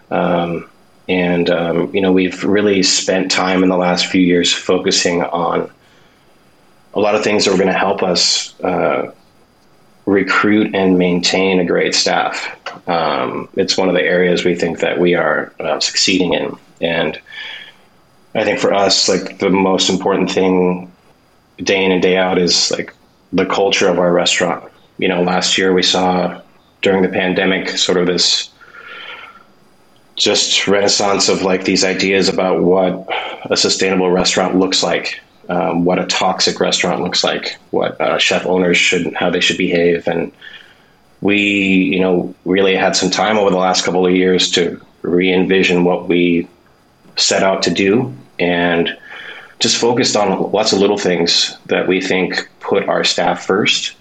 Um, 0.10 0.70
and, 1.10 1.50
um, 1.50 1.94
you 1.94 2.00
know, 2.00 2.14
we've 2.14 2.42
really 2.46 2.84
spent 2.84 3.30
time 3.30 3.64
in 3.64 3.70
the 3.70 3.76
last 3.76 4.06
few 4.06 4.22
years 4.22 4.54
focusing 4.54 5.24
on 5.24 5.70
a 6.94 7.02
lot 7.02 7.16
of 7.16 7.24
things 7.26 7.44
that 7.44 7.52
are 7.52 7.58
going 7.58 7.68
to 7.68 7.78
help 7.78 8.02
us 8.02 8.58
uh, 8.62 9.12
recruit 10.06 10.74
and 10.74 10.98
maintain 10.98 11.60
a 11.60 11.66
great 11.66 11.94
staff. 11.94 12.56
Um, 12.88 13.50
it's 13.58 13.76
one 13.76 13.90
of 13.90 13.94
the 13.94 14.04
areas 14.04 14.46
we 14.46 14.56
think 14.56 14.80
that 14.80 15.00
we 15.00 15.16
are 15.16 15.52
uh, 15.60 15.82
succeeding 15.82 16.32
in. 16.32 16.58
And 16.80 17.20
I 18.36 18.44
think 18.44 18.60
for 18.60 18.74
us, 18.74 19.10
like 19.10 19.40
the 19.40 19.50
most 19.50 19.90
important 19.90 20.32
thing 20.32 20.92
day 21.58 21.84
in 21.84 21.92
and 21.92 22.02
day 22.02 22.18
out 22.18 22.38
is 22.38 22.72
like 22.72 22.94
the 23.34 23.46
culture 23.46 23.88
of 23.88 24.00
our 24.00 24.12
restaurant. 24.12 24.72
You 24.98 25.08
know, 25.08 25.24
last 25.24 25.58
year 25.58 25.74
we 25.74 25.84
saw 25.84 26.42
during 26.82 27.02
the 27.02 27.10
pandemic 27.10 27.70
sort 27.70 27.98
of 27.98 28.08
this 28.08 28.50
just 30.16 30.68
renaissance 30.68 31.30
of 31.30 31.42
like 31.42 31.64
these 31.64 31.84
ideas 31.84 32.30
about 32.30 32.62
what 32.62 33.08
a 33.50 33.58
sustainable 33.58 34.12
restaurant 34.12 34.58
looks 34.58 34.84
like, 34.84 35.20
um, 35.48 35.86
what 35.86 35.98
a 35.98 36.06
toxic 36.06 36.60
restaurant 36.60 37.02
looks 37.02 37.24
like, 37.24 37.58
what 37.72 38.00
uh, 38.00 38.18
chef 38.18 38.46
owners 38.46 38.78
should, 38.78 39.14
how 39.14 39.30
they 39.30 39.40
should 39.40 39.58
behave. 39.58 40.08
And 40.08 40.32
we, 41.22 41.40
you 41.40 42.00
know, 42.00 42.36
really 42.46 42.76
had 42.76 42.96
some 42.96 43.10
time 43.10 43.38
over 43.38 43.50
the 43.50 43.58
last 43.58 43.86
couple 43.86 44.06
of 44.06 44.14
years 44.14 44.52
to 44.52 44.80
re 45.02 45.34
envision 45.34 45.86
what 45.86 46.08
we 46.08 46.48
set 47.16 47.44
out 47.44 47.64
to 47.64 47.74
do 47.74 48.14
and 48.40 48.98
just 49.60 49.78
focused 49.78 50.16
on 50.16 50.52
lots 50.52 50.74
of 50.74 50.80
little 50.80 50.98
things 50.98 51.58
that 51.66 51.88
we 51.88 52.02
think 52.02 52.50
put 52.60 52.88
our 52.88 53.04
staff 53.04 53.46
first. 53.46 53.96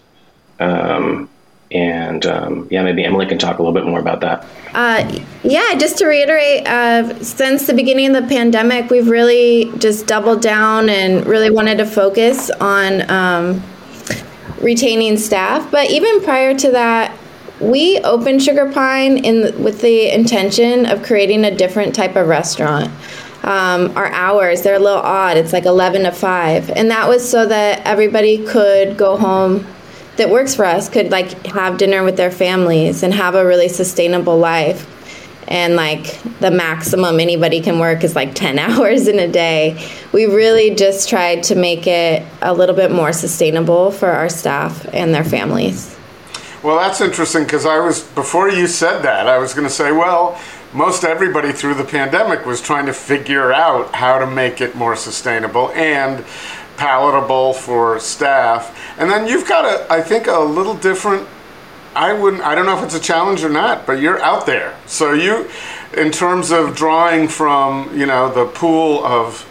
Um, 0.61 1.29
and 1.71 2.25
um, 2.25 2.69
yeah, 2.71 2.83
maybe 2.83 3.05
Emily 3.05 3.27
can 3.27 3.39
talk 3.39 3.59
a 3.59 3.63
little 3.63 3.75
bit 3.75 3.85
more 3.85 4.01
about 4.01 4.21
that. 4.21 4.47
Uh, 4.73 5.21
yeah, 5.43 5.75
just 5.79 5.99
to 5.99 6.07
reiterate, 6.07 6.67
uh, 6.67 7.23
since 7.23 7.67
the 7.67 7.75
beginning 7.75 8.15
of 8.15 8.23
the 8.23 8.29
pandemic, 8.29 8.91
we've 8.91 9.09
really 9.09 9.71
just 9.79 10.07
doubled 10.07 10.41
down 10.41 10.89
and 10.89 11.27
really 11.27 11.51
wanted 11.51 11.79
to 11.79 11.87
focus 11.87 12.51
on 12.51 13.09
um, 13.11 13.63
retaining 14.61 15.17
staff. 15.19 15.71
But 15.71 15.91
even 15.91 16.23
prior 16.23 16.57
to 16.57 16.71
that, 16.71 17.17
we 17.61 17.99
opened 17.99 18.41
Sugarpine 18.41 19.23
in 19.25 19.63
with 19.63 19.81
the 19.81 20.15
intention 20.15 20.87
of 20.87 21.03
creating 21.03 21.45
a 21.45 21.55
different 21.55 21.95
type 21.95 22.17
of 22.17 22.29
restaurant. 22.29 22.91
Um, 23.49 23.97
our 23.97 24.13
hours 24.13 24.61
they're 24.61 24.77
a 24.77 24.79
little 24.79 25.01
odd. 25.01 25.39
It's 25.39 25.55
like 25.55 25.65
eleven 25.65 26.03
to 26.03 26.13
five, 26.13 26.69
and 26.69 26.91
that 26.91 27.09
was 27.09 27.29
so 27.29 27.47
that 27.47 27.81
everybody 27.87 28.45
could 28.45 28.99
go 28.99 29.17
home 29.17 29.67
that 30.19 30.29
works 30.29 30.55
for 30.55 30.65
us 30.65 30.89
could 30.89 31.11
like 31.11 31.47
have 31.47 31.79
dinner 31.79 32.05
with 32.05 32.17
their 32.17 32.31
families 32.31 33.03
and 33.03 33.15
have 33.15 33.35
a 33.35 33.47
really 33.47 33.69
sustainable 33.69 34.37
life. 34.37 34.95
And 35.49 35.77
like 35.77 36.21
the 36.41 36.51
maximum 36.51 37.21
anybody 37.21 37.63
can 37.63 37.79
work 37.79 38.05
is 38.05 38.15
like 38.15 38.35
10 38.35 38.59
hours 38.59 39.09
in 39.09 39.19
a 39.19 39.29
day. 39.29 39.83
We 40.13 40.27
really 40.27 40.75
just 40.75 41.09
tried 41.09 41.45
to 41.45 41.55
make 41.55 41.87
it 41.87 42.23
a 42.43 42.53
little 42.53 42.77
bit 42.77 42.93
more 42.93 43.13
sustainable 43.13 43.91
for 43.93 44.09
our 44.09 44.29
staff 44.29 44.87
and 44.93 45.15
their 45.15 45.25
families. 45.25 45.97
Well 46.63 46.77
that's 46.77 47.01
interesting 47.01 47.45
because 47.45 47.65
i 47.65 47.79
was 47.79 48.03
before 48.03 48.51
you 48.51 48.67
said 48.67 49.03
that 49.03 49.29
i 49.29 49.39
was 49.39 49.55
going 49.55 49.67
to 49.67 49.73
say 49.73 49.93
well 49.93 50.37
most 50.73 51.05
everybody 51.05 51.53
through 51.53 51.75
the 51.75 51.85
pandemic 51.85 52.45
was 52.45 52.61
trying 52.61 52.87
to 52.87 52.93
figure 52.93 53.53
out 53.53 53.95
how 53.95 54.19
to 54.19 54.27
make 54.27 54.61
it 54.61 54.75
more 54.75 54.97
sustainable 54.97 55.71
and 55.71 56.25
palatable 56.77 57.55
for 57.55 57.99
staff. 58.01 58.79
And 58.99 59.11
then 59.11 59.27
you've 59.27 59.49
got 59.49 59.65
a, 59.65 59.93
I 59.93 60.01
think, 60.01 60.27
a 60.27 60.39
little 60.39 60.75
different. 60.75 61.27
I 61.95 62.13
wouldn't. 62.13 62.43
I 62.43 62.55
don't 62.55 62.67
know 62.67 62.79
if 62.79 62.85
it's 62.85 62.95
a 62.95 63.01
challenge 63.01 63.43
or 63.43 63.49
not, 63.49 63.87
but 63.87 63.95
you're 63.95 64.21
out 64.21 64.47
there. 64.47 64.77
So 64.87 65.13
you, 65.13 65.51
in 65.97 66.13
terms 66.13 66.51
of 66.51 66.77
drawing 66.77 67.29
from, 67.29 67.99
you 67.99 68.07
know, 68.07 68.33
the 68.33 68.47
pool 68.47 69.05
of 69.05 69.47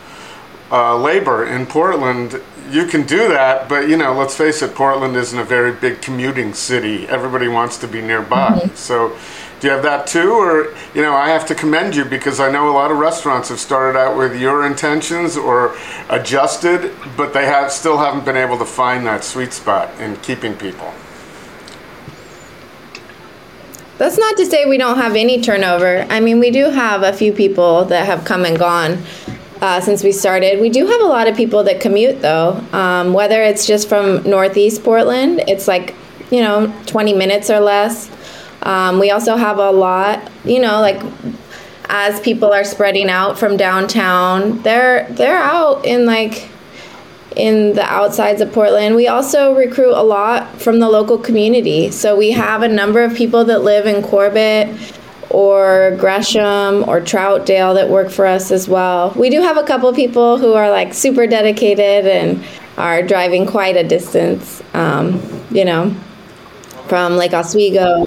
uh, 0.71 0.97
labor 0.97 1.45
in 1.45 1.65
Portland, 1.65 2.41
you 2.69 2.85
can 2.85 3.05
do 3.05 3.27
that. 3.29 3.67
But 3.67 3.89
you 3.89 3.97
know, 3.97 4.13
let's 4.13 4.35
face 4.35 4.61
it, 4.61 4.75
Portland 4.75 5.15
isn't 5.15 5.37
a 5.37 5.43
very 5.43 5.73
big 5.73 6.01
commuting 6.01 6.53
city. 6.53 7.07
Everybody 7.07 7.47
wants 7.47 7.77
to 7.79 7.87
be 7.87 8.01
nearby. 8.01 8.51
Mm-hmm. 8.51 8.75
So 8.75 9.17
do 9.59 9.67
you 9.67 9.73
have 9.73 9.83
that 9.83 10.05
too? 10.05 10.31
Or, 10.31 10.75
you 10.93 11.01
know, 11.01 11.15
I 11.15 11.29
have 11.29 11.45
to 11.47 11.55
commend 11.55 11.95
you 11.95 12.05
because 12.05 12.39
I 12.39 12.51
know 12.51 12.69
a 12.69 12.73
lot 12.73 12.91
of 12.91 12.97
restaurants 12.97 13.49
have 13.49 13.59
started 13.59 13.97
out 13.97 14.15
with 14.15 14.39
your 14.39 14.65
intentions 14.65 15.35
or 15.35 15.75
adjusted, 16.09 16.93
but 17.15 17.33
they 17.33 17.45
have 17.45 17.71
still 17.71 17.97
haven't 17.97 18.25
been 18.25 18.37
able 18.37 18.57
to 18.59 18.65
find 18.65 19.05
that 19.07 19.23
sweet 19.23 19.53
spot 19.53 19.89
in 19.99 20.15
keeping 20.17 20.53
people. 20.55 20.93
That's 23.97 24.19
not 24.19 24.37
to 24.37 24.45
say 24.45 24.65
we 24.65 24.77
don't 24.77 24.97
have 24.97 25.15
any 25.15 25.41
turnover. 25.41 26.05
I 26.09 26.19
mean, 26.19 26.39
we 26.39 26.51
do 26.51 26.69
have 26.69 27.01
a 27.01 27.11
few 27.11 27.33
people 27.33 27.85
that 27.85 28.05
have 28.05 28.25
come 28.25 28.45
and 28.45 28.59
gone 28.59 28.99
uh, 29.59 29.81
since 29.81 30.03
we 30.03 30.11
started. 30.11 30.61
We 30.61 30.69
do 30.69 30.85
have 30.85 31.01
a 31.01 31.05
lot 31.05 31.27
of 31.27 31.35
people 31.35 31.63
that 31.63 31.81
commute, 31.81 32.21
though. 32.21 32.63
Um, 32.73 33.13
whether 33.13 33.41
it's 33.41 33.65
just 33.65 33.89
from 33.89 34.21
Northeast 34.21 34.83
Portland, 34.83 35.41
it's 35.47 35.67
like, 35.67 35.95
you 36.29 36.41
know, 36.41 36.71
20 36.85 37.13
minutes 37.13 37.49
or 37.49 37.59
less. 37.59 38.11
Um, 38.67 38.99
we 38.99 39.11
also 39.11 39.37
have 39.37 39.59
a 39.59 39.71
lot, 39.71 40.29
you 40.43 40.59
know, 40.59 40.81
like 40.81 41.01
as 41.85 42.19
people 42.19 42.51
are 42.51 42.65
spreading 42.65 43.09
out 43.09 43.39
from 43.39 43.55
downtown, 43.55 44.61
they're 44.61 45.07
they're 45.11 45.37
out 45.37 45.85
in 45.85 46.05
like 46.05 46.49
in 47.37 47.75
the 47.75 47.83
outsides 47.83 48.41
of 48.41 48.51
Portland. 48.51 48.97
We 48.97 49.07
also 49.07 49.55
recruit 49.55 49.93
a 49.93 50.03
lot 50.03 50.59
from 50.59 50.79
the 50.81 50.89
local 50.89 51.17
community. 51.17 51.91
So 51.91 52.17
we 52.17 52.31
have 52.31 52.61
a 52.61 52.67
number 52.67 53.03
of 53.03 53.15
people 53.15 53.45
that 53.45 53.63
live 53.63 53.85
in 53.85 54.03
Corbett 54.03 54.75
or 55.29 55.95
Gresham 55.97 56.83
or 56.89 56.99
Troutdale 56.99 57.73
that 57.75 57.89
work 57.89 58.09
for 58.09 58.25
us 58.25 58.51
as 58.51 58.67
well. 58.67 59.13
We 59.15 59.29
do 59.29 59.41
have 59.41 59.55
a 59.55 59.63
couple 59.63 59.93
people 59.93 60.39
who 60.39 60.55
are 60.55 60.69
like 60.69 60.93
super 60.93 61.25
dedicated 61.25 62.05
and 62.05 62.43
are 62.77 63.01
driving 63.01 63.45
quite 63.45 63.77
a 63.77 63.83
distance, 63.83 64.61
um, 64.73 65.21
you 65.51 65.63
know, 65.63 65.95
from 66.87 67.15
Lake 67.15 67.33
Oswego 67.33 68.06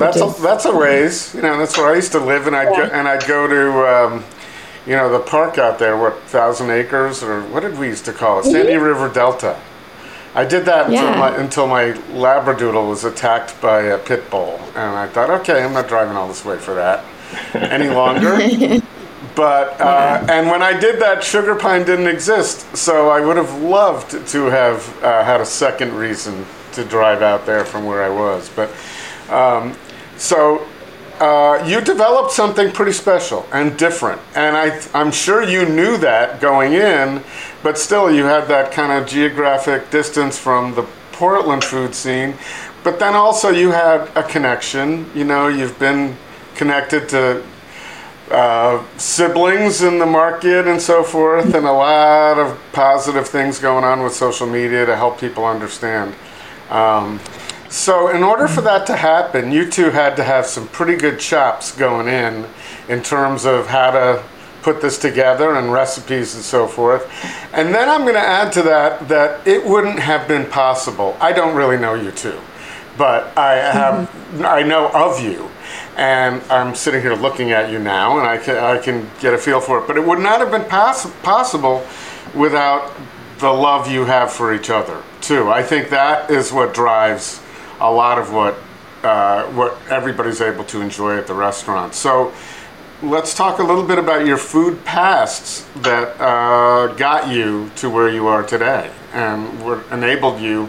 that's 0.00 0.38
a, 0.38 0.42
that's 0.42 0.64
a 0.64 0.74
raise. 0.74 1.34
You 1.34 1.42
know, 1.42 1.58
that's 1.58 1.76
where 1.76 1.92
I 1.92 1.96
used 1.96 2.12
to 2.12 2.20
live, 2.20 2.46
and 2.46 2.56
I'd 2.56 2.70
yeah. 2.70 2.88
go, 2.88 2.94
and 2.94 3.08
I'd 3.08 3.26
go 3.26 3.46
to, 3.46 3.88
um, 3.88 4.24
you 4.86 4.96
know, 4.96 5.10
the 5.10 5.20
park 5.20 5.58
out 5.58 5.78
there, 5.78 5.96
what 5.96 6.20
thousand 6.22 6.70
acres 6.70 7.22
or 7.22 7.42
what 7.42 7.60
did 7.60 7.78
we 7.78 7.88
used 7.88 8.04
to 8.06 8.12
call 8.12 8.38
it, 8.38 8.42
mm-hmm. 8.42 8.52
Sandy 8.52 8.76
River 8.76 9.08
Delta. 9.08 9.60
I 10.34 10.44
did 10.44 10.64
that 10.66 10.90
yeah. 10.90 11.06
until, 11.06 11.18
my, 11.18 11.36
until 11.36 11.66
my 11.66 11.84
Labradoodle 12.16 12.88
was 12.88 13.04
attacked 13.04 13.60
by 13.60 13.82
a 13.82 13.98
pit 13.98 14.30
bull, 14.30 14.60
and 14.76 14.96
I 14.96 15.08
thought, 15.08 15.30
okay, 15.40 15.62
I'm 15.62 15.72
not 15.72 15.88
driving 15.88 16.16
all 16.16 16.28
this 16.28 16.44
way 16.44 16.56
for 16.56 16.74
that 16.74 17.04
any 17.54 17.88
longer. 17.88 18.36
but 19.34 19.80
uh, 19.80 20.24
yeah. 20.24 20.26
and 20.30 20.48
when 20.48 20.62
I 20.62 20.78
did 20.78 21.00
that, 21.00 21.18
Sugarpine 21.18 21.84
didn't 21.84 22.06
exist, 22.06 22.76
so 22.76 23.10
I 23.10 23.20
would 23.20 23.36
have 23.36 23.60
loved 23.60 24.10
to 24.28 24.44
have 24.46 25.02
uh, 25.02 25.24
had 25.24 25.40
a 25.40 25.46
second 25.46 25.94
reason 25.94 26.46
to 26.72 26.84
drive 26.84 27.22
out 27.22 27.44
there 27.44 27.64
from 27.64 27.84
where 27.84 28.02
I 28.02 28.10
was, 28.10 28.48
but. 28.50 28.70
Um, 29.30 29.76
so 30.20 30.66
uh, 31.18 31.64
you 31.66 31.80
developed 31.80 32.30
something 32.30 32.70
pretty 32.70 32.92
special 32.92 33.46
and 33.52 33.76
different, 33.78 34.20
and 34.34 34.54
I, 34.54 34.80
I'm 34.92 35.10
sure 35.10 35.42
you 35.42 35.66
knew 35.66 35.96
that 35.96 36.42
going 36.42 36.74
in, 36.74 37.22
but 37.62 37.78
still 37.78 38.14
you 38.14 38.24
had 38.24 38.46
that 38.48 38.70
kind 38.70 38.92
of 38.92 39.08
geographic 39.08 39.90
distance 39.90 40.38
from 40.38 40.74
the 40.74 40.82
Portland 41.12 41.64
food 41.64 41.94
scene. 41.94 42.34
But 42.84 42.98
then 42.98 43.14
also 43.14 43.48
you 43.48 43.70
had 43.70 44.14
a 44.14 44.22
connection. 44.22 45.10
You 45.14 45.24
know, 45.24 45.48
you've 45.48 45.78
been 45.78 46.16
connected 46.54 47.08
to 47.10 47.42
uh, 48.30 48.84
siblings 48.98 49.82
in 49.82 49.98
the 49.98 50.06
market 50.06 50.68
and 50.68 50.80
so 50.80 51.02
forth, 51.02 51.54
and 51.54 51.66
a 51.66 51.72
lot 51.72 52.38
of 52.38 52.58
positive 52.72 53.26
things 53.26 53.58
going 53.58 53.84
on 53.84 54.02
with 54.02 54.12
social 54.12 54.46
media 54.46 54.84
to 54.84 54.96
help 54.96 55.18
people 55.18 55.46
understand. 55.46 56.14
Um, 56.68 57.20
so, 57.70 58.08
in 58.08 58.24
order 58.24 58.48
for 58.48 58.62
that 58.62 58.84
to 58.88 58.96
happen, 58.96 59.52
you 59.52 59.70
two 59.70 59.90
had 59.90 60.16
to 60.16 60.24
have 60.24 60.44
some 60.44 60.66
pretty 60.68 60.96
good 60.96 61.20
chops 61.20 61.70
going 61.70 62.08
in, 62.08 62.44
in 62.88 63.00
terms 63.00 63.46
of 63.46 63.68
how 63.68 63.92
to 63.92 64.24
put 64.62 64.82
this 64.82 64.98
together 64.98 65.54
and 65.54 65.72
recipes 65.72 66.34
and 66.34 66.42
so 66.42 66.66
forth. 66.66 67.08
And 67.54 67.72
then 67.72 67.88
I'm 67.88 68.02
going 68.02 68.14
to 68.14 68.20
add 68.20 68.52
to 68.54 68.62
that 68.62 69.06
that 69.08 69.46
it 69.46 69.64
wouldn't 69.64 70.00
have 70.00 70.26
been 70.26 70.46
possible. 70.46 71.16
I 71.20 71.32
don't 71.32 71.54
really 71.54 71.76
know 71.76 71.94
you 71.94 72.10
two, 72.10 72.40
but 72.98 73.38
I 73.38 73.54
have 73.54 74.08
mm-hmm. 74.08 74.44
I 74.44 74.62
know 74.62 74.90
of 74.90 75.22
you. 75.22 75.48
And 75.96 76.42
I'm 76.50 76.74
sitting 76.74 77.00
here 77.00 77.14
looking 77.14 77.52
at 77.52 77.70
you 77.70 77.78
now, 77.78 78.18
and 78.18 78.26
I 78.26 78.38
can, 78.38 78.56
I 78.56 78.78
can 78.78 79.08
get 79.20 79.32
a 79.32 79.38
feel 79.38 79.60
for 79.60 79.78
it. 79.78 79.86
But 79.86 79.96
it 79.96 80.04
would 80.04 80.18
not 80.18 80.40
have 80.40 80.50
been 80.50 80.64
poss- 80.64 81.10
possible 81.22 81.86
without 82.34 82.92
the 83.38 83.52
love 83.52 83.88
you 83.88 84.06
have 84.06 84.32
for 84.32 84.52
each 84.52 84.70
other, 84.70 85.04
too. 85.20 85.50
I 85.50 85.62
think 85.62 85.90
that 85.90 86.30
is 86.30 86.52
what 86.52 86.74
drives 86.74 87.40
a 87.80 87.90
lot 87.90 88.18
of 88.18 88.32
what 88.32 88.54
uh, 89.02 89.46
what 89.52 89.78
everybody's 89.88 90.40
able 90.40 90.64
to 90.64 90.80
enjoy 90.82 91.16
at 91.16 91.26
the 91.26 91.34
restaurant. 91.34 91.94
So 91.94 92.32
let's 93.02 93.34
talk 93.34 93.58
a 93.58 93.62
little 93.62 93.86
bit 93.86 93.98
about 93.98 94.26
your 94.26 94.36
food 94.36 94.84
pasts 94.84 95.66
that 95.76 96.20
uh, 96.20 96.88
got 96.94 97.28
you 97.28 97.70
to 97.76 97.88
where 97.88 98.10
you 98.10 98.26
are 98.26 98.42
today 98.42 98.90
and 99.12 99.64
what 99.64 99.84
enabled 99.90 100.40
you 100.40 100.68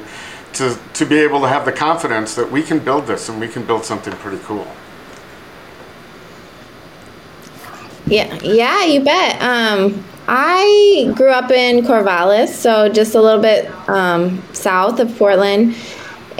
to, 0.53 0.77
to 0.93 1.05
be 1.05 1.17
able 1.17 1.41
to 1.41 1.47
have 1.47 1.65
the 1.65 1.71
confidence 1.71 2.35
that 2.35 2.49
we 2.49 2.63
can 2.63 2.79
build 2.79 3.07
this 3.07 3.27
and 3.29 3.39
we 3.39 3.47
can 3.47 3.65
build 3.65 3.83
something 3.83 4.13
pretty 4.13 4.41
cool. 4.43 4.67
Yeah, 8.07 8.33
yeah, 8.43 8.83
you 8.85 9.03
bet. 9.03 9.41
Um, 9.41 10.03
I 10.27 11.11
grew 11.15 11.29
up 11.29 11.51
in 11.51 11.83
Corvallis, 11.83 12.49
so 12.49 12.89
just 12.89 13.15
a 13.15 13.21
little 13.21 13.41
bit 13.41 13.69
um, 13.89 14.41
south 14.53 14.99
of 14.99 15.15
Portland 15.17 15.75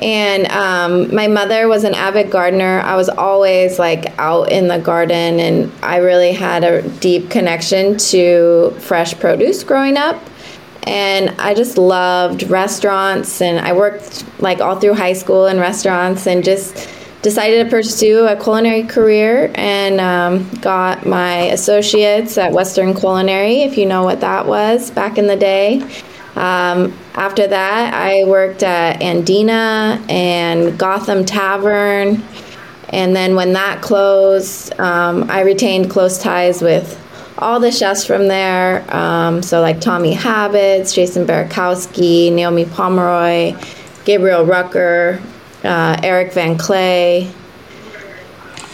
and 0.01 0.47
um, 0.51 1.13
my 1.13 1.27
mother 1.27 1.67
was 1.67 1.83
an 1.83 1.93
avid 1.93 2.31
gardener. 2.31 2.79
I 2.79 2.95
was 2.95 3.07
always 3.07 3.77
like 3.77 4.17
out 4.17 4.51
in 4.51 4.67
the 4.67 4.79
garden, 4.79 5.39
and 5.39 5.71
I 5.83 5.97
really 5.97 6.31
had 6.31 6.63
a 6.63 6.81
deep 6.99 7.29
connection 7.29 7.97
to 7.97 8.75
fresh 8.79 9.17
produce 9.19 9.63
growing 9.63 9.97
up. 9.97 10.19
And 10.83 11.29
I 11.39 11.53
just 11.53 11.77
loved 11.77 12.49
restaurants, 12.49 13.41
and 13.41 13.59
I 13.59 13.73
worked 13.73 14.25
like 14.41 14.59
all 14.59 14.79
through 14.79 14.95
high 14.95 15.13
school 15.13 15.45
in 15.45 15.59
restaurants, 15.59 16.25
and 16.25 16.43
just 16.43 16.89
decided 17.21 17.63
to 17.63 17.69
pursue 17.69 18.25
a 18.25 18.35
culinary 18.35 18.81
career 18.81 19.51
and 19.53 20.01
um, 20.01 20.49
got 20.61 21.05
my 21.05 21.43
associates 21.51 22.37
at 22.39 22.51
Western 22.51 22.95
Culinary, 22.95 23.61
if 23.61 23.77
you 23.77 23.85
know 23.85 24.03
what 24.03 24.21
that 24.21 24.47
was 24.47 24.89
back 24.89 25.19
in 25.19 25.27
the 25.27 25.35
day. 25.35 25.87
Um, 26.35 26.97
after 27.13 27.45
that, 27.47 27.93
I 27.93 28.23
worked 28.25 28.63
at 28.63 29.01
Andina 29.01 30.09
and 30.09 30.77
Gotham 30.77 31.25
Tavern. 31.25 32.23
And 32.89 33.15
then 33.15 33.35
when 33.35 33.53
that 33.53 33.81
closed, 33.81 34.77
um, 34.79 35.29
I 35.29 35.41
retained 35.41 35.89
close 35.89 36.17
ties 36.17 36.61
with 36.61 36.97
all 37.37 37.59
the 37.59 37.71
chefs 37.71 38.05
from 38.05 38.27
there. 38.27 38.85
Um, 38.93 39.41
so 39.41 39.61
like 39.61 39.81
Tommy 39.81 40.13
Habetz, 40.13 40.93
Jason 40.93 41.25
Barwikowski, 41.25 42.31
Naomi 42.31 42.65
Pomeroy, 42.65 43.55
Gabriel 44.05 44.45
Rucker, 44.45 45.21
uh, 45.63 45.99
Erik 46.03 46.33
Van 46.33 46.57
Kley. 46.57 47.31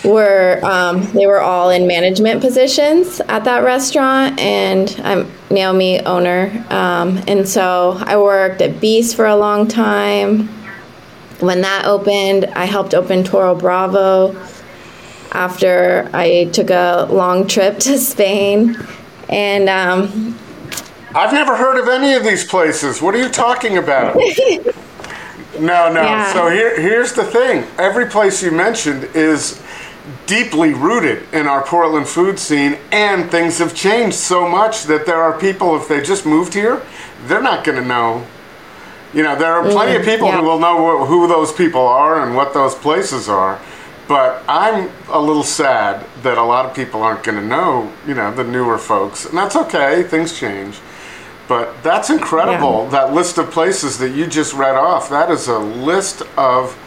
Were 0.05 0.59
um, 0.63 1.03
they 1.13 1.25
were 1.25 1.41
all 1.41 1.69
in 1.69 1.87
management 1.87 2.39
positions 2.39 3.19
at 3.21 3.43
that 3.45 3.63
restaurant, 3.63 4.39
and 4.39 4.95
I'm 5.03 5.31
Naomi 5.49 5.99
owner, 6.01 6.65
um, 6.69 7.23
and 7.27 7.47
so 7.47 7.97
I 7.99 8.17
worked 8.17 8.61
at 8.61 8.79
Beast 8.79 9.15
for 9.15 9.25
a 9.25 9.35
long 9.35 9.67
time. 9.67 10.49
When 11.39 11.61
that 11.61 11.85
opened, 11.85 12.45
I 12.45 12.65
helped 12.65 12.93
open 12.93 13.23
Toro 13.23 13.55
Bravo 13.55 14.35
after 15.31 16.09
I 16.13 16.45
took 16.45 16.69
a 16.69 17.07
long 17.09 17.47
trip 17.47 17.79
to 17.79 17.97
Spain. 17.97 18.77
And 19.29 19.69
um, 19.69 20.37
I've 21.13 21.33
never 21.33 21.55
heard 21.55 21.79
of 21.79 21.87
any 21.87 22.13
of 22.13 22.23
these 22.23 22.43
places. 22.43 23.01
What 23.01 23.13
are 23.15 23.19
you 23.19 23.29
talking 23.29 23.77
about? 23.77 24.15
no, 25.59 25.91
no. 25.91 26.01
Yeah. 26.01 26.33
So 26.33 26.49
here, 26.49 26.79
here's 26.79 27.13
the 27.13 27.23
thing. 27.23 27.65
Every 27.77 28.07
place 28.07 28.41
you 28.41 28.51
mentioned 28.51 29.03
is 29.15 29.61
deeply 30.25 30.73
rooted 30.73 31.23
in 31.33 31.47
our 31.47 31.63
Portland 31.63 32.07
food 32.07 32.39
scene, 32.39 32.77
and 32.91 33.29
things 33.29 33.57
have 33.59 33.73
changed 33.75 34.15
so 34.15 34.47
much 34.47 34.83
that 34.83 35.05
there 35.05 35.21
are 35.21 35.37
people, 35.39 35.75
if 35.75 35.87
they 35.87 36.01
just 36.01 36.25
moved 36.25 36.53
here, 36.53 36.81
they're 37.25 37.41
not 37.41 37.63
going 37.63 37.81
to 37.81 37.85
know. 37.85 38.25
You 39.13 39.23
know, 39.23 39.35
there 39.35 39.53
are 39.53 39.63
mm, 39.63 39.71
plenty 39.71 39.95
of 39.95 40.05
people 40.05 40.27
yeah. 40.27 40.39
who 40.39 40.43
will 40.43 40.59
know 40.59 41.05
wh- 41.05 41.07
who 41.07 41.27
those 41.27 41.51
people 41.53 41.81
are 41.81 42.25
and 42.25 42.35
what 42.35 42.53
those 42.53 42.75
places 42.75 43.29
are. 43.29 43.59
But 44.07 44.43
I'm 44.47 44.89
a 45.09 45.19
little 45.19 45.43
sad 45.43 46.05
that 46.23 46.37
a 46.37 46.43
lot 46.43 46.65
of 46.65 46.73
people 46.73 47.03
aren't 47.03 47.23
going 47.23 47.37
to 47.37 47.45
know, 47.45 47.91
you 48.05 48.13
know, 48.13 48.33
the 48.33 48.43
newer 48.43 48.77
folks. 48.77 49.25
And 49.25 49.37
that's 49.37 49.55
okay, 49.55 50.03
things 50.03 50.37
change. 50.37 50.79
But 51.47 51.81
that's 51.83 52.09
incredible, 52.09 52.83
Yeah. 52.83 52.89
that 52.89 53.13
list 53.13 53.37
of 53.37 53.51
places 53.51 53.97
that 53.99 54.09
you 54.09 54.27
just 54.27 54.53
read 54.53 54.75
off. 54.75 55.09
That 55.09 55.31
is 55.31 55.47
a 55.47 55.59
list 55.59 56.21
of 56.37 56.77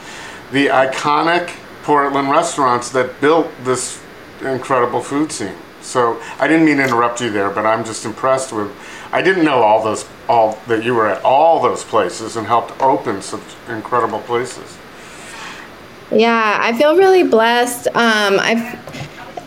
the 0.53 0.67
iconic 0.67 1.51
Portland 1.83 2.31
restaurants 2.31 2.91
that 2.91 3.21
built 3.21 3.49
this 3.65 4.03
incredible 4.43 5.01
food 5.01 5.33
scene. 5.33 5.57
So 5.81 6.21
I 6.39 6.47
didn't 6.47 6.67
mean 6.67 6.77
to 6.77 6.85
interrupt 6.85 7.21
you 7.21 7.31
there, 7.31 7.51
but 7.51 7.65
I'm 7.67 7.85
just 7.85 8.05
impressed 8.05 8.53
with. 8.53 8.71
I 9.13 9.23
didn't 9.23 9.45
know 9.45 9.63
all 9.63 9.83
those, 9.83 10.07
all 10.29 10.59
that 10.69 10.85
you 10.85 10.95
were 10.95 11.09
at 11.09 11.25
all 11.25 11.61
those 11.61 11.83
places 11.83 12.37
and 12.37 12.47
helped 12.47 12.81
open 12.81 13.23
such 13.23 13.41
incredible 13.69 14.21
places. 14.21 14.79
Yeah, 16.13 16.59
I 16.61 16.77
feel 16.77 16.97
really 16.97 17.23
blessed. 17.23 17.87
Um, 17.89 18.39
I, 18.39 18.79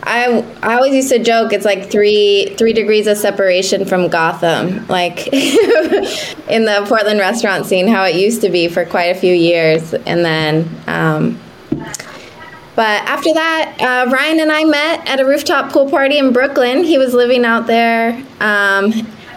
I, 0.03 0.45
I 0.61 0.75
always 0.75 0.93
used 0.93 1.09
to 1.09 1.19
joke 1.19 1.53
it's 1.53 1.65
like 1.65 1.89
three 1.89 2.55
three 2.57 2.73
degrees 2.73 3.07
of 3.07 3.17
separation 3.17 3.85
from 3.85 4.09
Gotham, 4.09 4.85
like 4.87 5.27
in 5.33 6.65
the 6.65 6.83
Portland 6.87 7.19
restaurant 7.19 7.65
scene, 7.65 7.87
how 7.87 8.03
it 8.03 8.15
used 8.15 8.41
to 8.41 8.49
be 8.49 8.67
for 8.67 8.85
quite 8.85 9.15
a 9.15 9.15
few 9.15 9.33
years, 9.33 9.93
and 9.93 10.25
then. 10.25 10.69
Um, 10.87 11.39
but 12.75 13.03
after 13.03 13.33
that, 13.33 13.75
uh, 13.79 14.09
Ryan 14.11 14.39
and 14.39 14.51
I 14.51 14.63
met 14.63 15.07
at 15.07 15.19
a 15.19 15.25
rooftop 15.25 15.71
pool 15.71 15.89
party 15.89 16.17
in 16.17 16.33
Brooklyn. 16.33 16.83
He 16.83 16.97
was 16.97 17.13
living 17.13 17.45
out 17.45 17.67
there, 17.67 18.13
um, 18.39 18.91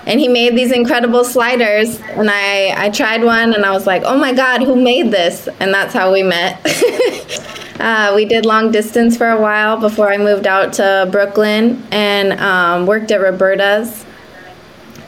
and 0.07 0.18
he 0.18 0.29
made 0.29 0.57
these 0.57 0.72
incredible 0.72 1.22
sliders. 1.22 2.01
And 2.01 2.31
I, 2.31 2.87
I 2.87 2.90
tried 2.90 3.22
one, 3.25 3.53
and 3.53 3.66
I 3.66 3.72
was 3.72 3.87
like, 3.87 4.03
"Oh 4.05 4.16
my 4.16 4.33
God, 4.33 4.62
who 4.62 4.75
made 4.75 5.11
this?" 5.11 5.49
And 5.61 5.75
that's 5.75 5.92
how 5.92 6.12
we 6.14 6.22
met. 6.22 6.61
uh, 7.81 8.12
we 8.16 8.25
did 8.25 8.46
long 8.46 8.70
distance 8.70 9.18
for 9.18 9.29
a 9.29 9.40
while 9.40 9.79
before 9.79 10.11
I 10.11 10.16
moved 10.16 10.46
out 10.46 10.72
to 10.75 11.07
Brooklyn 11.12 11.87
and 11.90 12.40
um, 12.40 12.87
worked 12.87 13.11
at 13.11 13.20
Roberta's 13.20 14.07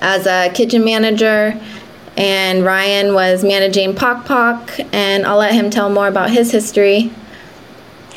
as 0.03 0.27
a 0.27 0.51
kitchen 0.53 0.85
manager. 0.85 1.59
And 2.19 2.65
Ryan 2.65 3.15
was 3.15 3.43
managing 3.45 3.95
Pok 3.95 4.27
Pok, 4.27 4.79
and 4.93 5.25
I'll 5.25 5.39
let 5.39 5.55
him 5.55 5.71
tell 5.71 5.89
more 5.89 6.09
about 6.09 6.31
his 6.31 6.51
history. 6.51 7.13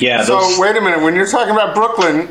Yeah, 0.02 0.24
So 0.24 0.40
those, 0.40 0.58
wait 0.58 0.76
a 0.76 0.80
minute. 0.80 1.02
When 1.02 1.14
you're 1.14 1.26
talking 1.26 1.52
about 1.54 1.74
Brooklyn, 1.74 2.28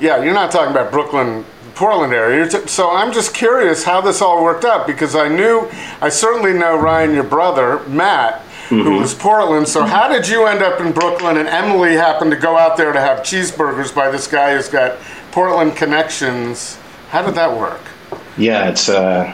yeah, 0.00 0.22
you're 0.22 0.34
not 0.34 0.50
talking 0.50 0.70
about 0.72 0.92
Brooklyn, 0.92 1.44
Portland 1.74 2.12
area. 2.12 2.36
You're 2.38 2.48
t- 2.62 2.66
so 2.68 2.90
I'm 2.90 3.12
just 3.12 3.34
curious 3.34 3.82
how 3.84 4.00
this 4.00 4.20
all 4.22 4.42
worked 4.44 4.64
out 4.64 4.86
because 4.86 5.16
I 5.16 5.28
knew, 5.28 5.68
I 6.00 6.08
certainly 6.08 6.52
know 6.52 6.76
Ryan, 6.76 7.14
your 7.14 7.24
brother, 7.24 7.80
Matt, 7.88 8.40
who 8.68 8.98
was 8.98 9.14
Portland. 9.14 9.68
So 9.68 9.84
how 9.84 10.08
did 10.08 10.26
you 10.28 10.46
end 10.46 10.62
up 10.62 10.80
in 10.80 10.92
Brooklyn? 10.92 11.36
And 11.36 11.48
Emily 11.48 11.94
happened 11.94 12.30
to 12.32 12.36
go 12.36 12.56
out 12.56 12.76
there 12.76 12.92
to 12.92 13.00
have 13.00 13.20
cheeseburgers 13.20 13.94
by 13.94 14.10
this 14.10 14.26
guy 14.26 14.54
who's 14.54 14.68
got 14.68 14.98
Portland 15.32 15.76
connections. 15.76 16.78
How 17.10 17.24
did 17.24 17.34
that 17.36 17.56
work? 17.56 17.80
yeah, 18.36 18.68
it's 18.68 18.88
uh, 18.88 19.32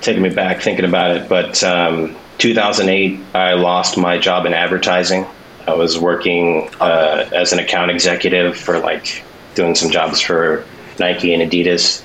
taking 0.00 0.22
me 0.22 0.30
back 0.30 0.62
thinking 0.62 0.84
about 0.86 1.10
it. 1.16 1.28
But 1.28 1.62
um, 1.62 2.16
2008, 2.38 3.20
I 3.34 3.52
lost 3.54 3.98
my 3.98 4.18
job 4.18 4.46
in 4.46 4.54
advertising. 4.54 5.26
I 5.68 5.74
was 5.74 5.98
working 5.98 6.70
uh, 6.80 7.28
as 7.34 7.52
an 7.52 7.58
account 7.58 7.90
executive 7.90 8.56
for 8.56 8.78
like 8.78 9.22
doing 9.54 9.74
some 9.74 9.90
jobs 9.90 10.18
for 10.20 10.64
Nike 10.98 11.34
and 11.34 11.42
Adidas. 11.42 12.02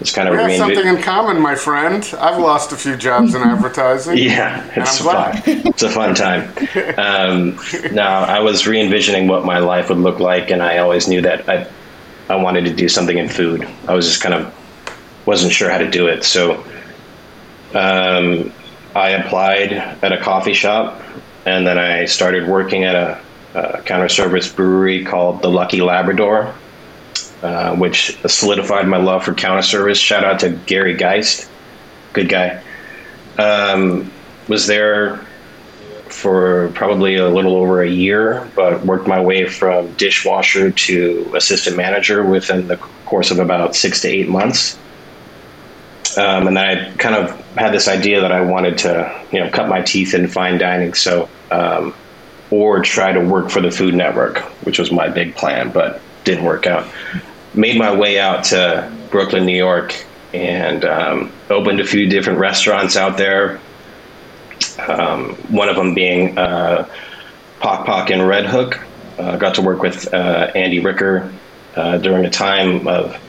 It's 0.00 0.12
kind 0.12 0.28
of 0.28 0.34
We 0.34 0.40
have 0.40 0.56
something 0.56 0.86
in 0.86 1.00
common, 1.00 1.40
my 1.40 1.54
friend. 1.54 2.02
I've 2.18 2.38
lost 2.38 2.72
a 2.72 2.76
few 2.76 2.96
jobs 2.96 3.34
in 3.34 3.42
advertising. 3.54 4.18
Yeah, 4.18 4.66
it's 4.74 4.98
fun. 4.98 5.40
It's 5.46 5.82
a 5.82 5.90
fun 5.90 6.14
time. 6.14 6.50
Um, 6.98 7.58
now, 7.92 8.20
I 8.24 8.40
was 8.40 8.66
re 8.66 8.80
envisioning 8.80 9.28
what 9.28 9.44
my 9.44 9.58
life 9.58 9.90
would 9.90 9.98
look 9.98 10.18
like, 10.18 10.50
and 10.50 10.62
I 10.62 10.78
always 10.78 11.06
knew 11.06 11.20
that 11.22 11.48
I, 11.48 11.68
I 12.28 12.36
wanted 12.36 12.64
to 12.64 12.74
do 12.74 12.88
something 12.88 13.18
in 13.18 13.28
food. 13.28 13.68
I 13.86 13.94
was 13.94 14.08
just 14.08 14.22
kind 14.22 14.34
of 14.34 14.52
wasn't 15.26 15.52
sure 15.52 15.70
how 15.70 15.78
to 15.78 15.90
do 15.90 16.08
it. 16.08 16.24
So 16.24 16.64
um, 17.74 18.52
I 18.96 19.10
applied 19.10 19.72
at 19.72 20.12
a 20.12 20.18
coffee 20.18 20.54
shop, 20.54 21.00
and 21.46 21.66
then 21.66 21.78
I 21.78 22.04
started 22.06 22.48
working 22.48 22.84
at 22.84 22.94
a, 22.94 23.20
a 23.54 23.82
counter 23.82 24.08
service 24.08 24.50
brewery 24.50 25.04
called 25.04 25.42
the 25.42 25.48
Lucky 25.48 25.80
Labrador, 25.80 26.54
uh, 27.42 27.74
which 27.76 28.18
solidified 28.26 28.86
my 28.86 28.98
love 28.98 29.24
for 29.24 29.34
counter 29.34 29.62
service. 29.62 29.98
Shout 29.98 30.24
out 30.24 30.40
to 30.40 30.50
Gary 30.50 30.94
Geist, 30.94 31.48
good 32.12 32.28
guy 32.28 32.62
um, 33.40 34.10
was 34.48 34.66
there 34.66 35.16
for 36.08 36.70
probably 36.74 37.16
a 37.16 37.28
little 37.28 37.56
over 37.56 37.82
a 37.82 37.88
year, 37.88 38.48
but 38.54 38.84
worked 38.84 39.06
my 39.06 39.20
way 39.20 39.46
from 39.46 39.92
dishwasher 39.94 40.70
to 40.70 41.32
assistant 41.36 41.76
manager 41.76 42.24
within 42.24 42.66
the 42.66 42.76
course 43.06 43.30
of 43.30 43.38
about 43.38 43.76
six 43.76 44.00
to 44.00 44.08
eight 44.08 44.28
months. 44.28 44.76
Um, 46.16 46.48
and 46.48 46.56
then 46.56 46.64
I 46.64 46.92
kind 46.96 47.14
of 47.14 47.38
had 47.56 47.72
this 47.72 47.88
idea 47.88 48.20
that 48.22 48.32
I 48.32 48.40
wanted 48.40 48.78
to, 48.78 49.26
you 49.32 49.40
know, 49.40 49.50
cut 49.50 49.68
my 49.68 49.82
teeth 49.82 50.14
in 50.14 50.26
fine 50.28 50.58
dining. 50.58 50.94
So, 50.94 51.28
um, 51.50 51.94
or 52.50 52.82
try 52.82 53.12
to 53.12 53.20
work 53.20 53.50
for 53.50 53.60
the 53.60 53.70
Food 53.70 53.94
Network, 53.94 54.38
which 54.64 54.78
was 54.78 54.90
my 54.90 55.08
big 55.08 55.36
plan, 55.36 55.70
but 55.70 56.00
didn't 56.24 56.44
work 56.44 56.66
out. 56.66 56.88
Made 57.54 57.78
my 57.78 57.94
way 57.94 58.18
out 58.18 58.44
to 58.44 58.92
Brooklyn, 59.10 59.46
New 59.46 59.56
York, 59.56 60.04
and 60.34 60.84
um, 60.84 61.32
opened 61.48 61.80
a 61.80 61.86
few 61.86 62.08
different 62.08 62.38
restaurants 62.38 62.96
out 62.96 63.16
there. 63.16 63.60
Um, 64.78 65.34
one 65.48 65.68
of 65.68 65.76
them 65.76 65.94
being 65.94 66.36
uh, 66.36 66.88
Pock 67.60 67.86
Pok 67.86 68.10
and 68.10 68.26
Red 68.26 68.46
Hook. 68.46 68.80
Uh, 69.18 69.36
got 69.36 69.56
to 69.56 69.62
work 69.62 69.82
with 69.82 70.12
uh, 70.14 70.50
Andy 70.54 70.80
Ricker 70.80 71.30
uh, 71.76 71.98
during 71.98 72.24
a 72.24 72.30
time 72.30 72.88
of 72.88 73.20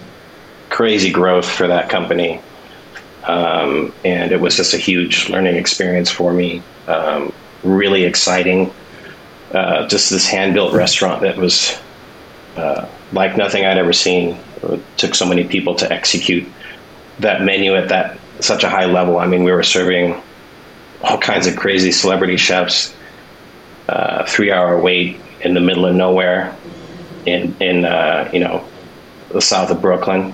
crazy 0.70 1.12
growth 1.12 1.50
for 1.50 1.67
that 1.67 1.89
company. 1.89 2.39
Um, 3.24 3.94
and 4.04 4.32
it 4.32 4.42
was 4.42 4.56
just 4.56 4.74
a 4.74 4.78
huge 4.78 5.30
learning 5.30 5.56
experience 5.56 6.10
for 6.10 6.34
me. 6.34 6.64
Um, 6.88 7.34
really 7.64 8.04
exciting. 8.04 8.74
Uh, 9.54 9.88
just 9.88 10.10
this 10.10 10.28
hand 10.28 10.54
built 10.54 10.74
restaurant 10.74 11.22
that 11.22 11.38
was 11.38 11.80
uh, 12.56 12.88
like 13.12 13.38
nothing 13.38 13.66
I'd 13.66 13.78
ever 13.78 13.94
seen. 13.94 14.40
It 14.64 14.82
took 14.98 15.16
so 15.16 15.26
many 15.26 15.44
people 15.44 15.76
to 15.76 15.92
execute 15.92 16.48
that 17.20 17.42
menu 17.42 17.76
at 17.76 17.90
that 17.90 18.20
such 18.40 18.64
a 18.64 18.70
high 18.70 18.86
level. 18.86 19.20
I 19.20 19.28
mean, 19.28 19.44
we 19.44 19.52
were 19.52 19.64
serving 19.64 20.22
all 21.04 21.18
kinds 21.18 21.48
of 21.48 21.56
crazy 21.56 21.92
celebrity 21.92 22.38
chefs, 22.38 22.96
uh, 23.88 24.26
three 24.26 24.52
hour 24.52 24.80
wait 24.80 25.20
in 25.42 25.54
the 25.54 25.60
middle 25.60 25.86
of 25.86 25.96
nowhere 25.96 26.56
in, 27.26 27.56
in 27.60 27.86
uh, 27.86 28.30
you 28.34 28.40
know, 28.40 28.68
the 29.30 29.42
south 29.42 29.72
of 29.72 29.82
Brooklyn. 29.82 30.34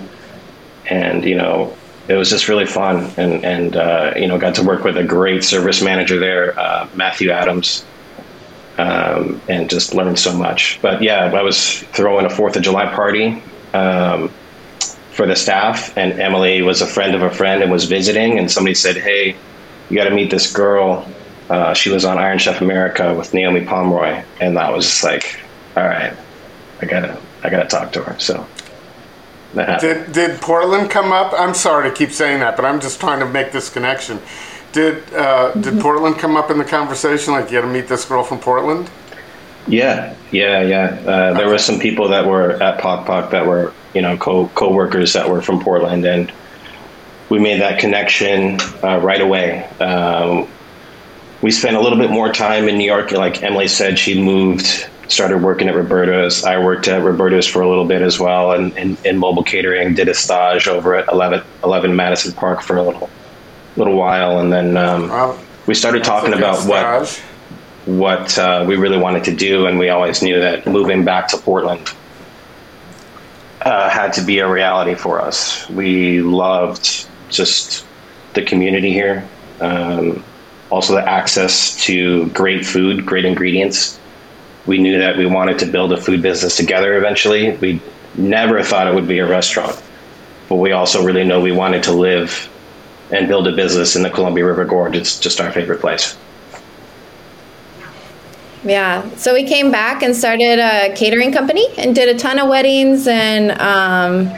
And, 0.89 1.23
you 1.23 1.35
know, 1.35 1.76
it 2.07 2.15
was 2.15 2.29
just 2.29 2.47
really 2.47 2.65
fun. 2.65 3.11
And, 3.17 3.43
and 3.43 3.75
uh, 3.75 4.13
you 4.15 4.27
know, 4.27 4.37
got 4.37 4.55
to 4.55 4.63
work 4.63 4.83
with 4.83 4.97
a 4.97 5.03
great 5.03 5.43
service 5.43 5.81
manager 5.81 6.19
there, 6.19 6.57
uh, 6.59 6.87
Matthew 6.95 7.31
Adams, 7.31 7.85
um, 8.77 9.41
and 9.47 9.69
just 9.69 9.93
learned 9.93 10.19
so 10.19 10.35
much. 10.37 10.79
But 10.81 11.01
yeah, 11.01 11.25
I 11.25 11.41
was 11.41 11.79
throwing 11.79 12.25
a 12.25 12.29
Fourth 12.29 12.55
of 12.55 12.63
July 12.63 12.85
party. 12.93 13.41
Um, 13.73 14.31
for 15.17 15.25
the 15.25 15.35
staff, 15.35 15.97
and 15.97 16.13
Emily 16.21 16.61
was 16.61 16.81
a 16.81 16.85
friend 16.85 17.15
of 17.15 17.23
a 17.23 17.31
friend 17.31 17.63
and 17.63 17.71
was 17.71 17.85
visiting, 17.85 18.37
and 18.37 18.51
somebody 18.51 18.75
said, 18.75 18.95
"Hey, 18.95 19.35
you 19.89 19.97
got 19.97 20.03
to 20.03 20.11
meet 20.11 20.29
this 20.29 20.53
girl. 20.53 21.07
Uh, 21.49 21.73
she 21.73 21.89
was 21.89 22.05
on 22.05 22.19
Iron 22.19 22.37
Chef 22.37 22.61
America 22.61 23.15
with 23.15 23.33
Naomi 23.33 23.65
Pomeroy," 23.65 24.23
and 24.39 24.59
I 24.59 24.69
was 24.69 24.85
just 24.85 25.03
like, 25.03 25.39
"All 25.75 25.83
right, 25.83 26.13
I 26.81 26.85
gotta, 26.85 27.19
I 27.43 27.49
gotta 27.49 27.67
talk 27.67 27.93
to 27.93 28.03
her." 28.03 28.19
So 28.19 28.45
Did 29.55 30.11
did 30.11 30.41
Portland 30.41 30.89
come 30.89 31.11
up? 31.11 31.33
I'm 31.37 31.53
sorry 31.53 31.89
to 31.89 31.95
keep 31.95 32.11
saying 32.11 32.41
that, 32.41 32.55
but 32.55 32.65
I'm 32.65 32.79
just 32.79 32.99
trying 32.99 33.19
to 33.19 33.25
make 33.25 33.51
this 33.51 33.69
connection. 33.69 34.19
Did 34.73 34.97
uh, 35.13 35.53
did 35.53 35.63
mm-hmm. 35.63 35.81
Portland 35.81 36.17
come 36.17 36.35
up 36.35 36.51
in 36.51 36.57
the 36.57 36.65
conversation? 36.65 37.33
Like, 37.33 37.45
you 37.51 37.59
got 37.59 37.65
to 37.65 37.73
meet 37.73 37.87
this 37.87 38.05
girl 38.05 38.23
from 38.23 38.39
Portland? 38.39 38.89
Yeah, 39.67 40.15
yeah, 40.31 40.61
yeah. 40.61 40.85
Uh, 40.85 41.33
there 41.33 41.33
okay. 41.33 41.45
were 41.45 41.57
some 41.57 41.79
people 41.79 42.09
that 42.09 42.25
were 42.25 42.61
at 42.61 42.79
Pok 42.79 43.05
Pok 43.05 43.31
that 43.31 43.45
were, 43.45 43.73
you 43.93 44.01
know, 44.01 44.17
co 44.17 44.47
co-workers 44.49 45.13
that 45.13 45.29
were 45.29 45.41
from 45.41 45.61
Portland, 45.61 46.05
and 46.05 46.31
we 47.29 47.39
made 47.39 47.61
that 47.61 47.79
connection 47.79 48.59
uh, 48.83 48.99
right 48.99 49.21
away. 49.21 49.63
Um, 49.79 50.47
we 51.41 51.51
spent 51.51 51.75
a 51.75 51.81
little 51.81 51.97
bit 51.99 52.11
more 52.11 52.31
time 52.31 52.67
in 52.67 52.77
New 52.77 52.85
York. 52.85 53.11
Like 53.11 53.43
Emily 53.43 53.67
said, 53.67 53.99
she 53.99 54.21
moved, 54.21 54.89
started 55.07 55.41
working 55.41 55.67
at 55.67 55.75
Roberta's. 55.75 56.43
I 56.43 56.57
worked 56.59 56.87
at 56.87 57.03
Roberta's 57.03 57.47
for 57.47 57.61
a 57.61 57.69
little 57.69 57.85
bit 57.85 58.01
as 58.01 58.19
well, 58.19 58.51
and 58.51 58.77
in 59.05 59.17
mobile 59.17 59.43
catering. 59.43 59.93
Did 59.93 60.09
a 60.09 60.13
stage 60.13 60.67
over 60.67 60.95
at 60.95 61.11
11, 61.11 61.43
11 61.63 61.95
Madison 61.95 62.33
Park 62.33 62.61
for 62.61 62.77
a 62.77 62.83
little 62.83 63.09
little 63.75 63.95
while, 63.95 64.39
and 64.39 64.51
then 64.51 64.75
um, 64.75 65.37
we 65.65 65.73
started 65.73 66.03
talking 66.03 66.33
about 66.33 66.67
what 66.67 67.23
what 67.85 68.37
uh, 68.37 68.65
we 68.67 68.75
really 68.75 68.97
wanted 68.97 69.23
to 69.25 69.35
do, 69.35 69.65
and 69.65 69.79
we 69.79 69.89
always 69.89 70.21
knew 70.21 70.39
that 70.39 70.67
moving 70.67 71.05
back 71.05 71.29
to 71.29 71.37
Portland 71.37 71.89
uh, 73.61 73.89
had 73.89 74.13
to 74.13 74.21
be 74.21 74.39
a 74.39 74.49
reality 74.49 74.95
for 74.95 75.21
us. 75.21 75.69
We 75.69 76.21
loved 76.21 77.07
just 77.29 77.85
the 78.33 78.41
community 78.41 78.91
here, 78.91 79.27
um, 79.61 80.23
also 80.69 80.95
the 80.95 81.09
access 81.09 81.81
to 81.83 82.27
great 82.29 82.65
food, 82.65 83.05
great 83.05 83.25
ingredients. 83.25 83.99
We 84.67 84.77
knew 84.77 84.99
that 84.99 85.17
we 85.17 85.25
wanted 85.25 85.59
to 85.59 85.65
build 85.65 85.93
a 85.93 85.97
food 85.97 86.21
business 86.21 86.57
together 86.57 86.97
eventually. 86.97 87.55
We 87.57 87.81
never 88.15 88.61
thought 88.61 88.87
it 88.87 88.93
would 88.93 89.07
be 89.07 89.19
a 89.19 89.27
restaurant, 89.27 89.81
but 90.49 90.55
we 90.57 90.73
also 90.73 91.03
really 91.03 91.23
know 91.23 91.41
we 91.41 91.53
wanted 91.53 91.83
to 91.83 91.93
live 91.93 92.49
and 93.11 93.27
build 93.27 93.47
a 93.47 93.53
business 93.53 93.95
in 93.95 94.03
the 94.03 94.09
Columbia 94.09 94.45
River 94.45 94.65
Gorge. 94.65 94.95
It's 94.95 95.19
just 95.19 95.39
our 95.39 95.51
favorite 95.51 95.79
place. 95.79 96.17
Yeah. 98.63 99.09
So 99.15 99.33
we 99.33 99.45
came 99.45 99.71
back 99.71 100.03
and 100.03 100.13
started 100.13 100.59
a 100.59 100.93
catering 100.93 101.31
company 101.31 101.65
and 101.77 101.95
did 101.95 102.13
a 102.13 102.19
ton 102.19 102.37
of 102.37 102.49
weddings 102.49 103.07
and 103.07 103.51
um, 103.61 104.29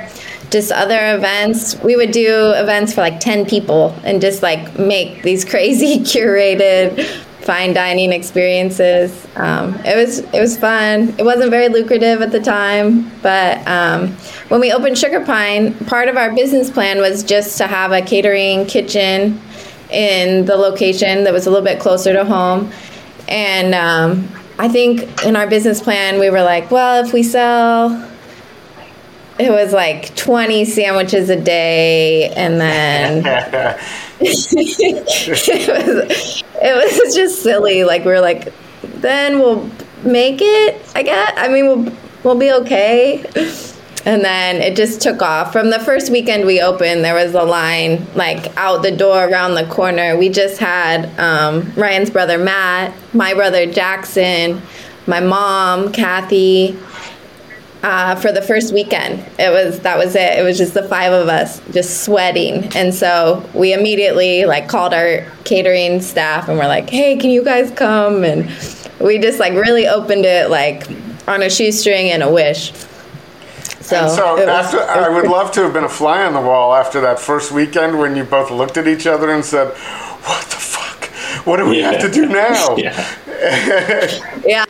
just 0.52 0.72
other 0.72 1.16
events. 1.16 1.82
We 1.82 1.96
would 1.96 2.12
do 2.12 2.52
events 2.52 2.94
for 2.94 3.02
like 3.02 3.20
10 3.20 3.46
people 3.46 3.96
and 4.04 4.22
just 4.22 4.44
like 4.44 4.78
make 4.78 5.24
these 5.24 5.44
crazy 5.50 6.00
curated 6.00 7.26
fine 7.50 7.74
dining 7.74 8.12
experiences. 8.14 9.28
Um, 9.36 9.74
it 9.84 9.96
was 9.96 10.20
it 10.20 10.40
was 10.40 10.56
fun. 10.56 11.16
It 11.18 11.24
wasn't 11.24 11.50
very 11.50 11.68
lucrative 11.68 12.22
at 12.22 12.32
the 12.32 12.40
time, 12.40 13.10
but 13.24 13.68
um, 13.68 14.10
when 14.50 14.60
we 14.60 14.72
opened 14.72 14.98
Sugarpine, 14.98 15.88
part 15.88 16.10
of 16.10 16.16
our 16.16 16.32
business 16.36 16.70
plan 16.70 17.00
was 17.00 17.24
just 17.24 17.58
to 17.58 17.66
have 17.66 17.92
a 17.92 18.02
catering 18.02 18.68
kitchen 18.68 19.42
in 19.90 20.46
the 20.46 20.56
location 20.56 21.24
that 21.24 21.34
was 21.34 21.48
a 21.48 21.50
little 21.50 21.66
bit 21.66 21.80
closer 21.80 22.14
to 22.14 22.24
home 22.24 22.72
and 23.30 23.74
um, 23.74 24.28
I 24.58 24.68
think 24.68 25.24
in 25.24 25.36
our 25.36 25.48
business 25.48 25.82
plan, 25.82 26.20
we 26.20 26.30
were 26.30 26.42
like, 26.42 26.70
well, 26.70 27.04
if 27.04 27.14
we 27.14 27.24
sell, 27.24 27.90
it 29.40 29.52
was 29.52 29.74
like 29.74 30.16
20 30.16 30.66
sandwiches 30.66 31.30
a 31.30 31.40
day, 31.40 32.30
and 32.30 32.60
then 32.60 33.18
it, 34.20 34.98
was, 35.86 36.44
it 36.62 37.04
was 37.06 37.16
just 37.16 37.42
silly. 37.42 37.84
Like, 37.84 38.06
we 38.06 38.12
are 38.12 38.22
like, 38.22 38.54
then 38.84 39.40
we'll 39.40 39.70
make 40.04 40.40
it, 40.42 40.82
I 40.96 41.04
guess. 41.04 41.34
I 41.36 41.48
mean, 41.48 41.66
we'll, 41.66 41.94
we'll 42.24 42.38
be 42.38 42.52
okay 42.52 43.24
and 44.06 44.24
then 44.24 44.58
it 44.58 44.76
just 44.76 45.02
took 45.02 45.22
off. 45.22 45.52
From 45.52 45.70
the 45.70 45.80
first 45.80 46.10
weekend 46.10 46.46
we 46.46 46.62
opened, 46.62 47.04
there 47.04 47.14
was 47.14 47.34
a 47.34 47.44
line 47.44 48.08
like 48.16 48.56
out 48.58 48.82
the 48.82 48.92
door 48.92 49.28
around 49.28 49.56
the 49.56 49.66
corner. 49.66 50.18
We 50.18 50.30
just 50.30 50.58
had 50.60 51.08
um, 51.20 51.72
Ryan's 51.76 52.10
brother 52.10 52.38
Matt, 52.38 52.96
my 53.14 53.34
brother 53.34 53.72
Jackson, 53.72 54.62
my 55.06 55.20
mom 55.20 55.92
Kathy. 55.92 56.78
Uh, 57.82 58.14
for 58.16 58.34
the 58.34 58.42
first 58.42 58.74
weekend, 58.74 59.26
it 59.40 59.50
was 59.52 59.80
that 59.82 59.98
was 59.98 60.14
it. 60.14 60.38
It 60.38 60.44
was 60.44 60.58
just 60.58 60.74
the 60.74 60.84
five 60.84 61.14
of 61.14 61.30
us, 61.30 61.62
just 61.72 62.04
sweating, 62.04 62.66
and 62.76 62.94
so 62.94 63.48
we 63.54 63.72
immediately 63.72 64.44
like 64.44 64.68
called 64.68 64.94
our 64.94 65.26
catering 65.46 66.02
staff 66.02 66.50
and 66.50 66.58
we're 66.58 66.68
like, 66.68 66.90
"Hey, 66.90 67.16
can 67.16 67.30
you 67.30 67.42
guys 67.42 67.72
come?" 67.72 68.26
And 68.26 68.52
we 69.00 69.18
just 69.18 69.40
like 69.40 69.54
really 69.54 69.88
opened 69.88 70.26
it 70.26 70.50
like 70.50 70.90
on 71.26 71.42
a 71.42 71.50
shoestring 71.50 72.12
and 72.12 72.22
a 72.22 72.30
wish. 72.30 72.74
So, 73.90 73.96
and 73.96 74.12
so 74.12 74.36
was, 74.36 74.46
after, 74.46 74.82
I 74.82 75.08
would 75.08 75.30
love 75.30 75.52
to 75.54 75.62
have 75.62 75.72
been 75.74 75.86
a 75.86 75.90
fly 75.90 76.26
on 76.26 76.34
the 76.34 76.42
wall 76.42 76.76
after 76.76 77.00
that 77.02 77.18
first 77.20 77.52
weekend 77.52 77.98
when 77.98 78.16
you 78.16 78.26
both 78.26 78.52
looked 78.52 78.78
at 78.78 78.88
each 78.88 79.08
other 79.08 79.32
and 79.32 79.44
said, 79.44 79.70
"What 79.70 80.46
the 80.46 80.58
fuck? 80.58 81.06
What 81.46 81.58
do 81.58 81.66
we 81.66 81.80
yeah. 81.80 81.94
have 81.94 82.02
to 82.02 82.12
do 82.12 82.26
now?" 82.28 82.76
yeah. 82.78 83.08
yeah, 84.46 84.66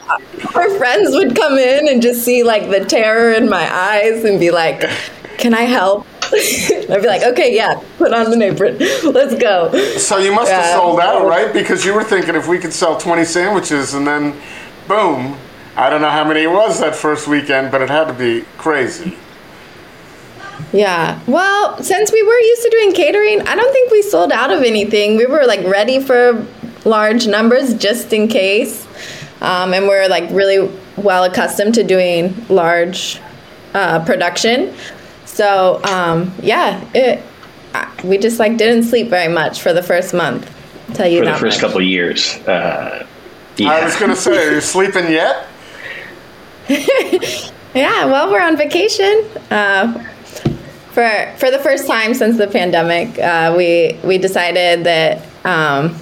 our 0.55 0.69
friends 0.77 1.15
would 1.15 1.35
come 1.35 1.57
in 1.57 1.87
and 1.87 2.01
just 2.01 2.23
see 2.23 2.43
like 2.43 2.69
the 2.69 2.85
terror 2.85 3.33
in 3.33 3.49
my 3.49 3.73
eyes 3.73 4.23
and 4.25 4.39
be 4.39 4.51
like, 4.51 4.81
"Can 5.37 5.53
I 5.53 5.63
help?" 5.63 6.05
I'd 6.31 7.01
be 7.01 7.07
like, 7.07 7.23
okay, 7.23 7.55
yeah, 7.55 7.81
put 7.97 8.13
on 8.13 8.29
the 8.29 8.45
apron. 8.45 8.77
Let's 9.03 9.33
go. 9.33 9.71
So 9.97 10.19
you 10.19 10.31
must 10.31 10.51
have 10.51 10.75
sold 10.75 10.99
out, 10.99 11.25
right? 11.25 11.51
Because 11.51 11.83
you 11.83 11.93
were 11.93 12.03
thinking 12.03 12.35
if 12.35 12.47
we 12.47 12.59
could 12.59 12.71
sell 12.71 12.99
20 12.99 13.25
sandwiches 13.25 13.95
and 13.95 14.05
then 14.05 14.39
boom, 14.87 15.37
I 15.75 15.89
don't 15.89 16.01
know 16.01 16.09
how 16.11 16.23
many 16.23 16.41
it 16.41 16.51
was 16.51 16.79
that 16.81 16.95
first 16.95 17.27
weekend, 17.27 17.71
but 17.71 17.81
it 17.81 17.89
had 17.89 18.05
to 18.05 18.13
be 18.13 18.45
crazy. 18.57 19.17
Yeah. 20.71 21.19
Well, 21.25 21.81
since 21.81 22.11
we 22.11 22.21
were 22.21 22.39
used 22.39 22.61
to 22.61 22.69
doing 22.69 22.93
catering, 22.93 23.47
I 23.47 23.55
don't 23.55 23.71
think 23.71 23.91
we 23.91 24.03
sold 24.03 24.31
out 24.31 24.51
of 24.51 24.61
anything. 24.61 25.17
We 25.17 25.25
were 25.25 25.45
like 25.45 25.65
ready 25.65 25.99
for 25.99 26.45
large 26.85 27.27
numbers 27.27 27.73
just 27.73 28.13
in 28.13 28.27
case. 28.27 28.87
Um, 29.41 29.73
and 29.73 29.87
we're 29.87 30.07
like 30.07 30.29
really 30.31 30.69
well 30.97 31.23
accustomed 31.23 31.75
to 31.75 31.83
doing 31.83 32.33
large 32.49 33.19
uh, 33.73 34.03
production. 34.05 34.73
So, 35.25 35.81
um, 35.83 36.33
yeah, 36.41 36.83
it, 36.93 37.23
we 38.03 38.17
just 38.17 38.39
like 38.39 38.57
didn't 38.57 38.83
sleep 38.83 39.07
very 39.07 39.31
much 39.31 39.61
for 39.61 39.73
the 39.73 39.83
first 39.83 40.13
month. 40.13 40.53
I'll 40.89 40.95
tell 40.95 41.07
you 41.07 41.19
for 41.19 41.25
the 41.25 41.35
first 41.35 41.61
much. 41.61 41.61
couple 41.61 41.81
years. 41.81 42.35
Uh, 42.47 43.05
yeah. 43.57 43.71
I 43.71 43.85
was 43.85 43.95
going 43.95 44.11
to 44.11 44.17
say, 44.17 44.47
are 44.47 44.55
you 44.55 44.61
sleeping 44.61 45.11
yet? 45.11 45.47
yeah, 47.73 48.05
well, 48.05 48.31
we're 48.31 48.41
on 48.41 48.57
vacation. 48.57 49.25
Uh, 49.49 50.05
for 50.91 51.33
for 51.37 51.51
the 51.51 51.59
first 51.59 51.87
time 51.87 52.13
since 52.13 52.37
the 52.37 52.47
pandemic, 52.47 53.17
uh, 53.19 53.53
we 53.57 53.97
we 54.03 54.17
decided 54.17 54.83
that 54.83 55.25
um, 55.45 55.95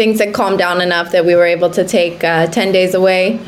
things 0.00 0.18
had 0.18 0.32
calmed 0.32 0.56
down 0.56 0.80
enough 0.80 1.12
that 1.12 1.26
we 1.26 1.34
were 1.34 1.44
able 1.44 1.68
to 1.68 1.84
take 1.84 2.24
uh, 2.24 2.46
ten 2.46 2.72
days 2.72 2.94
away 2.94 3.38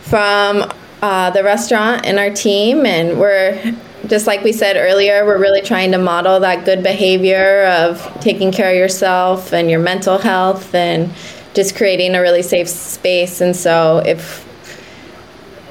from 0.00 0.68
uh, 1.02 1.30
the 1.30 1.44
restaurant 1.44 2.04
and 2.04 2.18
our 2.18 2.30
team, 2.30 2.84
and 2.84 3.20
we're 3.20 3.76
just 4.08 4.26
like 4.26 4.42
we 4.42 4.52
said 4.52 4.76
earlier, 4.76 5.24
we're 5.24 5.38
really 5.38 5.62
trying 5.62 5.92
to 5.92 5.98
model 5.98 6.40
that 6.40 6.64
good 6.64 6.82
behavior 6.82 7.66
of 7.66 8.02
taking 8.20 8.50
care 8.50 8.70
of 8.70 8.76
yourself 8.76 9.52
and 9.52 9.70
your 9.70 9.78
mental 9.78 10.18
health 10.18 10.74
and 10.74 11.12
just 11.54 11.76
creating 11.76 12.16
a 12.16 12.20
really 12.20 12.42
safe 12.42 12.68
space. 12.68 13.40
And 13.40 13.54
so 13.54 14.02
if 14.04 14.42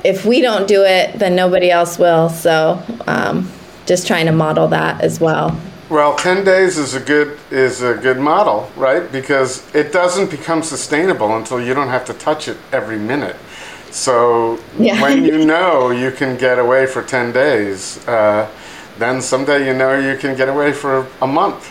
if 0.05 0.23
we 0.23 0.39
don't 0.39 0.69
do 0.69 0.83
it, 0.83 1.19
then 1.19 1.35
nobody 1.35 1.69
else 1.69 1.99
will. 1.99 2.29
So 2.29 2.81
um, 3.07 3.51
just 3.85 4.07
trying 4.07 4.27
to 4.27 4.31
model 4.31 4.69
that 4.69 5.01
as 5.01 5.19
well. 5.19 5.59
Well, 5.89 6.15
ten 6.15 6.45
days 6.45 6.77
is 6.77 6.93
a 6.93 6.99
good 6.99 7.37
is 7.51 7.81
a 7.81 7.95
good 7.95 8.17
model, 8.17 8.71
right? 8.77 9.11
Because 9.11 9.63
it 9.75 9.91
doesn't 9.91 10.31
become 10.31 10.63
sustainable 10.63 11.35
until 11.35 11.61
you 11.61 11.73
don't 11.73 11.89
have 11.89 12.05
to 12.05 12.13
touch 12.13 12.47
it 12.47 12.57
every 12.71 12.97
minute. 12.97 13.35
So 13.91 14.59
yeah. 14.79 15.01
when 15.01 15.25
you 15.25 15.45
know 15.53 15.91
you 15.91 16.11
can 16.11 16.37
get 16.37 16.57
away 16.57 16.85
for 16.85 17.03
ten 17.03 17.33
days, 17.33 18.05
uh, 18.07 18.49
then 18.97 19.21
someday 19.21 19.67
you 19.67 19.73
know 19.73 19.99
you 19.99 20.17
can 20.17 20.37
get 20.37 20.47
away 20.47 20.71
for 20.71 21.05
a 21.21 21.27
month. 21.27 21.69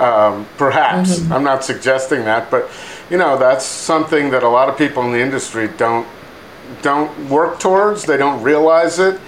Um, 0.00 0.46
perhaps 0.58 1.20
mm-hmm. 1.20 1.32
I'm 1.32 1.44
not 1.44 1.64
suggesting 1.64 2.24
that, 2.24 2.50
but 2.50 2.70
you 3.08 3.16
know 3.16 3.38
that's 3.38 3.64
something 3.64 4.30
that 4.30 4.42
a 4.42 4.48
lot 4.48 4.68
of 4.68 4.76
people 4.76 5.02
in 5.04 5.12
the 5.12 5.20
industry 5.20 5.68
don't 5.78 6.06
don't 6.82 7.30
work 7.30 7.60
towards, 7.60 8.04
they 8.04 8.18
don't 8.18 8.42
realize 8.42 8.98
it, 8.98 9.18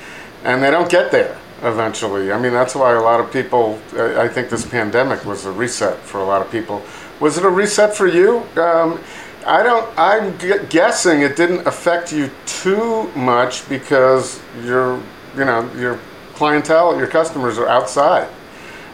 and 0.45 0.63
they 0.63 0.71
don't 0.71 0.91
get 0.91 1.11
there 1.11 1.39
eventually. 1.63 2.33
I 2.33 2.39
mean, 2.39 2.53
that's 2.53 2.75
why 2.75 2.93
a 2.93 3.01
lot 3.01 3.21
of 3.21 3.33
people, 3.33 3.79
I 3.95 4.29
think 4.29 4.51
this 4.51 4.67
pandemic 4.67 5.25
was 5.25 5.45
a 5.47 5.53
reset 5.53 5.99
for 5.99 6.21
a 6.21 6.25
lot 6.25 6.43
of 6.43 6.51
people. 6.51 6.83
Was 7.21 7.39
it 7.39 7.45
a 7.45 7.51
reset 7.51 7.97
for 7.97 8.07
you? 8.07 8.39
Um, 8.57 9.01
I 9.47 9.63
don't, 9.63 9.89
I'm 9.97 10.37
guessing 10.69 11.21
it 11.21 11.37
didn't 11.37 11.67
affect 11.67 12.13
you 12.13 12.31
too 12.47 13.11
much 13.15 13.69
because 13.69 14.41
your, 14.65 15.01
you 15.37 15.45
know, 15.45 15.73
your 15.75 16.01
clientele, 16.35 16.99
your 16.99 17.07
customers 17.07 17.57
are 17.57 17.69
outside, 17.69 18.29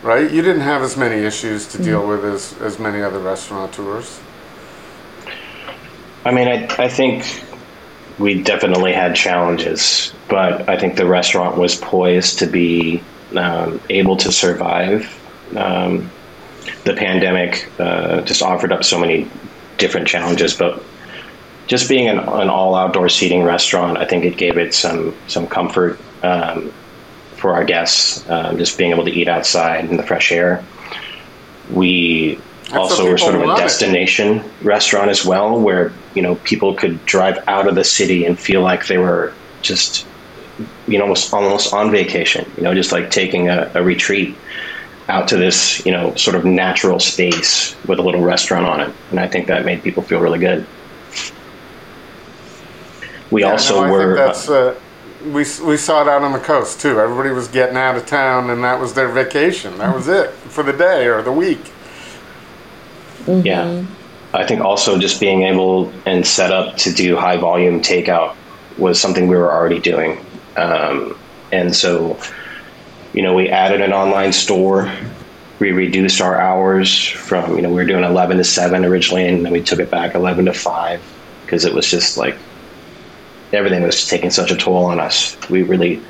right? 0.03 0.31
You 0.31 0.43
didn't 0.43 0.61
have 0.61 0.83
as 0.83 0.97
many 0.97 1.25
issues 1.25 1.67
to 1.69 1.83
deal 1.83 2.01
mm-hmm. 2.01 2.23
with 2.23 2.35
as, 2.35 2.61
as 2.61 2.79
many 2.79 3.03
other 3.03 3.19
restaurateurs. 3.19 4.21
I 6.25 6.31
mean, 6.31 6.49
I, 6.49 6.67
I 6.79 6.89
think 6.89 7.25
we 8.19 8.43
definitely 8.43 8.93
had 8.93 9.15
challenges, 9.15 10.13
but 10.29 10.69
I 10.69 10.79
think 10.79 10.97
the 10.97 11.07
restaurant 11.07 11.57
was 11.57 11.77
poised 11.77 12.41
to 12.41 12.47
be 12.47 13.03
um, 13.37 13.81
able 13.89 14.17
to 14.19 14.33
survive 14.33 15.19
um, 15.57 16.11
the 16.85 16.95
pandemic. 16.95 17.69
Uh, 17.79 18.21
just 18.23 18.43
offered 18.43 18.73
up 18.73 18.85
so 18.85 18.99
many 18.99 19.29
different 19.79 20.07
challenges, 20.07 20.55
but 20.55 20.83
just 21.67 21.89
being 21.89 22.09
an, 22.09 22.19
an 22.19 22.51
all 22.51 22.75
outdoor 22.75 23.09
seating 23.09 23.43
restaurant, 23.43 23.99
I 23.99 24.05
think 24.05 24.25
it 24.25 24.37
gave 24.37 24.59
it 24.59 24.75
some 24.75 25.15
some 25.27 25.47
comfort 25.47 25.99
um, 26.23 26.73
for 27.37 27.55
our 27.55 27.65
guests. 27.65 28.29
Um, 28.29 28.59
just 28.59 28.77
being 28.79 28.91
able 28.91 29.05
to 29.05 29.11
eat 29.11 29.29
outside 29.29 29.87
in 29.87 29.97
the 29.97 30.03
fresh 30.03 30.33
air. 30.33 30.65
We 31.71 32.39
That's 32.73 32.93
also 32.93 33.09
were 33.09 33.19
sort 33.19 33.35
of 33.35 33.43
a 33.43 33.47
love 33.47 33.59
it. 33.59 33.63
destination 33.63 34.43
restaurant 34.63 35.11
as 35.11 35.25
well, 35.25 35.61
where 35.61 35.93
you 36.15 36.23
know 36.23 36.37
people 36.37 36.75
could 36.75 37.05
drive 37.07 37.43
out 37.49 37.69
of 37.69 37.75
the 37.75 37.85
city 37.85 38.25
and 38.25 38.39
feel 38.39 38.63
like 38.63 38.87
they 38.87 38.99
were 38.99 39.33
just 39.63 40.07
you 40.87 40.99
know 40.99 41.05
almost 41.05 41.33
almost 41.33 41.73
on 41.73 41.91
vacation. 41.91 42.51
You 42.57 42.65
know, 42.65 42.75
just 42.75 42.93
like 42.93 43.11
taking 43.11 43.49
a, 43.49 43.71
a 43.75 43.83
retreat 43.83 44.37
out 45.09 45.29
to 45.29 45.37
this 45.37 45.85
you 45.85 45.93
know 45.93 46.15
sort 46.15 46.37
of 46.37 46.45
natural 46.45 47.01
space 47.01 47.77
with 47.87 47.99
a 47.99 48.03
little 48.03 48.23
restaurant 48.23 48.67
on 48.67 48.81
it, 48.81 48.95
and 49.11 49.21
I 49.21 49.29
think 49.29 49.49
that 49.49 49.65
made 49.65 49.83
people 49.83 50.03
feel 50.03 50.21
really 50.21 50.39
good. 50.39 50.67
We 53.31 53.45
Yeah, 53.45 53.53
also 53.53 53.85
no, 53.87 53.93
were. 53.93 54.15
That's, 54.15 54.49
uh, 54.49 54.79
we 55.25 55.45
we 55.65 55.77
saw 55.77 56.03
it 56.03 56.09
out 56.09 56.23
on 56.23 56.33
the 56.33 56.39
coast 56.39 56.81
too. 56.81 57.01
Everybody 57.01 57.31
was 57.31 57.49
getting 57.49 57.77
out 57.77 57.97
of 57.97 58.07
town, 58.07 58.51
and 58.51 58.63
that 58.65 58.81
was 58.81 58.95
their 58.95 59.09
vacation. 59.09 59.79
That 59.79 59.95
was 59.95 60.09
it 60.09 60.31
for 60.31 60.63
the 60.63 60.73
day 60.73 61.07
or 61.07 61.23
the 61.23 61.33
week. 61.33 61.72
Yeah. 63.27 63.85
I 64.35 64.47
think 64.47 64.63
also 64.63 64.99
just 64.99 65.21
being 65.21 65.43
able 65.43 65.93
and 66.07 66.27
set 66.27 66.53
up 66.53 66.77
to 66.79 66.93
do 66.93 67.17
high 67.17 67.37
volume 67.37 67.83
takeout 67.83 68.35
was 68.79 69.01
something 69.01 69.29
we 69.29 69.37
were 69.37 69.53
already 69.53 69.79
doing. 69.79 70.25
Um, 70.57 71.19
and 71.51 71.75
so, 71.75 72.19
you 73.13 73.23
know, 73.23 73.35
we 73.35 73.49
added 73.49 73.83
an 73.83 73.93
online 73.93 74.33
store. 74.33 74.91
We 75.59 75.73
reduced 75.73 76.21
our 76.21 76.41
hours 76.41 77.07
from, 77.07 77.57
you 77.57 77.63
know, 77.63 77.69
we 77.69 77.75
were 77.75 77.85
doing 77.85 78.05
11 78.05 78.39
to 78.39 78.45
7 78.45 78.85
originally, 78.85 79.29
and 79.29 79.45
then 79.45 79.53
we 79.53 79.63
took 79.63 79.81
it 79.81 79.91
back 79.91 80.15
11 80.15 80.47
to 80.47 80.55
5 80.55 81.03
because 81.45 81.65
it 81.65 81.75
was 81.75 81.89
just 81.89 82.17
like 82.17 82.37
everything 83.53 83.83
was 83.83 84.09
taking 84.09 84.31
such 84.31 84.51
a 84.51 84.57
toll 84.57 84.87
on 84.87 84.99
us. 84.99 85.37
We 85.51 85.63
really 85.63 86.01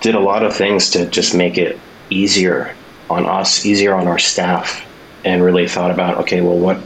did 0.00 0.14
a 0.14 0.20
lot 0.20 0.44
of 0.44 0.54
things 0.54 0.90
to 0.90 1.06
just 1.06 1.34
make 1.34 1.56
it 1.56 1.78
easier 2.10 2.74
on 3.08 3.26
us, 3.26 3.64
easier 3.64 3.94
on 3.94 4.08
our 4.08 4.18
staff, 4.18 4.85
and 5.26 5.42
really 5.44 5.66
thought 5.68 5.90
about 5.90 6.18
okay, 6.18 6.40
well, 6.40 6.56
what, 6.58 6.78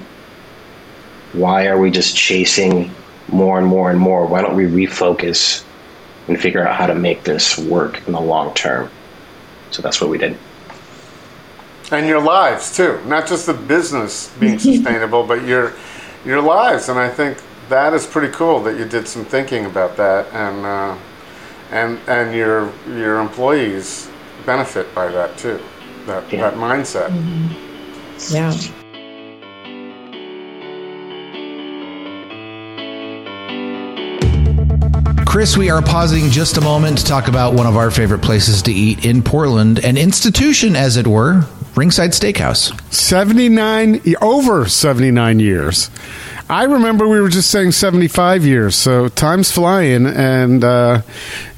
why 1.33 1.67
are 1.69 1.79
we 1.79 1.91
just 1.91 2.17
chasing 2.17 2.91
more 3.29 3.59
and 3.59 3.67
more 3.67 3.91
and 3.91 4.01
more? 4.01 4.27
Why 4.27 4.43
don't 4.43 4.57
we 4.57 4.65
refocus 4.65 5.65
and 6.27 6.41
figure 6.41 6.67
out 6.67 6.75
how 6.77 6.87
to 6.87 6.95
make 6.95 7.23
this 7.25 7.57
work 7.59 8.05
in 8.07 8.13
the 8.13 8.21
long 8.21 8.53
term? 8.55 8.91
So 9.71 9.83
that's 9.83 10.01
what 10.01 10.11
we 10.11 10.19
did. 10.19 10.37
and 11.93 12.07
your 12.07 12.21
lives 12.23 12.77
too 12.77 13.01
not 13.07 13.27
just 13.27 13.47
the 13.47 13.55
business 13.55 14.29
being 14.39 14.59
sustainable 14.71 15.27
but 15.27 15.45
your 15.45 15.73
your 16.25 16.41
lives 16.41 16.89
and 16.89 16.99
i 17.01 17.09
think 17.09 17.39
that 17.69 17.93
is 17.95 18.07
pretty 18.07 18.33
cool 18.33 18.61
that 18.63 18.79
you 18.79 18.85
did 18.85 19.09
some 19.09 19.25
thinking 19.25 19.65
about 19.67 19.97
that 19.97 20.27
and 20.33 20.65
uh, 20.65 20.97
and 21.73 21.99
and 22.07 22.35
your 22.35 22.71
your 22.89 23.19
employees 23.21 24.09
benefit 24.47 24.87
by 24.95 25.09
that 25.09 25.37
too 25.37 25.59
that 26.07 26.23
Yeah. 26.33 26.43
that 26.51 26.55
mindset 26.55 27.11
Yeah. 28.29 28.53
Chris, 35.27 35.57
we 35.57 35.71
are 35.71 35.81
pausing 35.81 36.29
just 36.29 36.57
a 36.57 36.61
moment 36.61 36.99
to 36.99 37.05
talk 37.05 37.29
about 37.29 37.55
one 37.55 37.67
of 37.67 37.77
our 37.77 37.91
favorite 37.91 38.21
places 38.21 38.63
to 38.63 38.73
eat 38.73 39.05
in 39.05 39.23
Portland, 39.23 39.79
an 39.85 39.97
institution, 39.97 40.75
as 40.75 40.97
it 40.97 41.07
were, 41.07 41.47
Ringside 41.77 42.11
Steakhouse. 42.11 42.73
79 42.93 44.01
over 44.21 44.67
79 44.67 45.39
years 45.39 45.89
i 46.51 46.65
remember 46.65 47.07
we 47.09 47.21
were 47.21 47.29
just 47.29 47.51
saying 47.51 47.73
75 47.73 48.45
years 48.45 48.77
so 48.77 49.09
time's 49.09 49.51
flying 49.51 50.07
and 50.07 50.65
uh, 50.65 51.03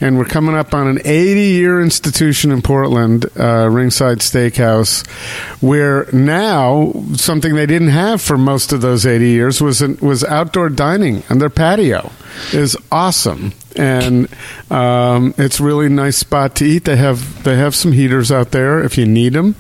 and 0.01 0.19
we're 0.19 0.25
coming 0.25 0.55
up 0.55 0.75
on 0.75 0.87
an 0.87 0.99
80 1.05 1.41
year 1.41 1.81
institution 1.81 2.53
in 2.53 2.63
portland 2.63 3.27
uh, 3.39 3.69
ringside 3.69 4.19
steakhouse 4.19 5.07
where 5.63 6.07
now 6.13 6.93
something 7.15 7.55
they 7.55 7.67
didn't 7.67 7.89
have 7.89 8.21
for 8.21 8.37
most 8.37 8.73
of 8.73 8.81
those 8.81 9.07
80 9.07 9.29
years 9.29 9.61
was 9.61 9.81
was 10.01 10.23
outdoor 10.25 10.69
dining 10.69 11.23
and 11.29 11.41
their 11.41 11.51
patio 11.51 12.13
is 12.53 12.77
awesome. 12.91 13.53
And 13.77 14.29
um, 14.71 15.35
it's 15.39 15.61
really 15.61 15.89
nice 15.89 16.19
spot 16.19 16.57
to 16.57 16.65
eat. 16.65 16.85
They 16.85 16.97
have 16.97 17.43
they 17.45 17.57
have 17.57 17.75
some 17.75 17.93
heaters 17.93 18.31
out 18.31 18.51
there 18.51 18.83
if 18.83 18.99
you 18.99 19.07
need 19.07 19.33
them 19.33 19.55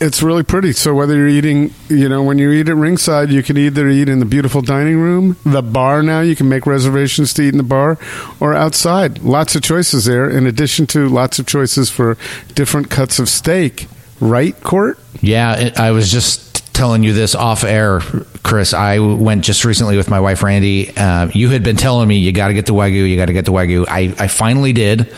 it's 0.00 0.22
really 0.22 0.42
pretty. 0.42 0.72
So 0.72 0.94
whether 0.94 1.14
you're 1.14 1.28
eating, 1.28 1.74
you 1.88 2.08
know, 2.08 2.22
when 2.22 2.38
you 2.38 2.50
eat 2.50 2.68
at 2.68 2.76
Ringside, 2.76 3.30
you 3.30 3.42
can 3.42 3.56
either 3.56 3.88
eat 3.88 4.08
in 4.08 4.18
the 4.18 4.24
beautiful 4.24 4.62
dining 4.62 4.98
room, 4.98 5.36
the 5.44 5.62
bar. 5.62 6.02
Now 6.02 6.20
you 6.20 6.34
can 6.34 6.48
make 6.48 6.66
reservations 6.66 7.34
to 7.34 7.42
eat 7.42 7.50
in 7.50 7.58
the 7.58 7.62
bar, 7.62 7.98
or 8.40 8.54
outside. 8.54 9.18
Lots 9.20 9.54
of 9.54 9.62
choices 9.62 10.06
there. 10.06 10.28
In 10.28 10.46
addition 10.46 10.86
to 10.88 11.08
lots 11.08 11.38
of 11.38 11.46
choices 11.46 11.90
for 11.90 12.16
different 12.54 12.90
cuts 12.90 13.18
of 13.18 13.28
steak. 13.28 13.88
Right, 14.20 14.58
Court? 14.62 14.98
Yeah, 15.20 15.56
it, 15.58 15.80
I 15.80 15.92
was 15.92 16.10
just 16.10 16.49
telling 16.72 17.02
you 17.02 17.12
this 17.12 17.34
off 17.34 17.64
air, 17.64 18.00
Chris. 18.42 18.72
I 18.72 18.98
went 18.98 19.44
just 19.44 19.64
recently 19.64 19.96
with 19.96 20.08
my 20.08 20.20
wife, 20.20 20.42
Randy. 20.42 20.96
Uh, 20.96 21.28
you 21.34 21.50
had 21.50 21.62
been 21.62 21.76
telling 21.76 22.08
me 22.08 22.16
you 22.18 22.32
got 22.32 22.48
to 22.48 22.54
get 22.54 22.66
the 22.66 22.72
Wagyu, 22.72 23.08
you 23.08 23.16
got 23.16 23.26
to 23.26 23.32
get 23.32 23.44
the 23.44 23.52
Wagyu. 23.52 23.86
I, 23.88 24.14
I 24.18 24.28
finally 24.28 24.72
did 24.72 25.12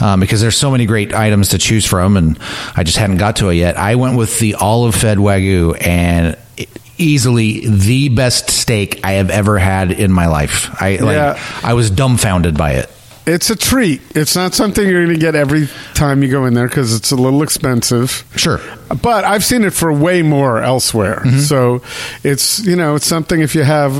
um, 0.00 0.20
because 0.20 0.40
there's 0.40 0.56
so 0.56 0.70
many 0.70 0.86
great 0.86 1.12
items 1.12 1.50
to 1.50 1.58
choose 1.58 1.84
from, 1.84 2.16
and 2.16 2.38
I 2.76 2.82
just 2.84 2.96
hadn't 2.98 3.18
got 3.18 3.36
to 3.36 3.48
it 3.50 3.54
yet. 3.54 3.76
I 3.76 3.96
went 3.96 4.16
with 4.16 4.38
the 4.38 4.54
olive 4.54 4.94
fed 4.94 5.18
Wagyu, 5.18 5.76
and 5.86 6.36
it, 6.56 6.68
easily 6.96 7.66
the 7.66 8.08
best 8.08 8.50
steak 8.50 9.00
I 9.04 9.12
have 9.12 9.30
ever 9.30 9.58
had 9.58 9.90
in 9.90 10.12
my 10.12 10.26
life. 10.28 10.70
I 10.80 10.96
like, 10.96 11.16
I 11.64 11.74
was 11.74 11.90
dumbfounded 11.90 12.56
by 12.56 12.74
it. 12.74 12.90
It's 13.26 13.48
a 13.48 13.56
treat. 13.56 14.02
It's 14.14 14.36
not 14.36 14.52
something 14.52 14.86
you're 14.86 15.04
going 15.06 15.14
to 15.14 15.20
get 15.20 15.34
every 15.34 15.68
time 15.94 16.22
you 16.22 16.30
go 16.30 16.44
in 16.44 16.52
there 16.52 16.68
because 16.68 16.94
it's 16.94 17.10
a 17.10 17.16
little 17.16 17.42
expensive. 17.42 18.22
Sure. 18.36 18.60
But 19.00 19.24
I've 19.24 19.42
seen 19.42 19.64
it 19.64 19.72
for 19.72 19.90
way 19.92 20.20
more 20.20 20.60
elsewhere. 20.62 21.22
Mm-hmm. 21.24 21.38
So 21.38 21.80
it's, 22.22 22.60
you 22.66 22.76
know, 22.76 22.96
it's 22.96 23.06
something 23.06 23.40
if 23.40 23.54
you 23.54 23.62
have, 23.62 23.94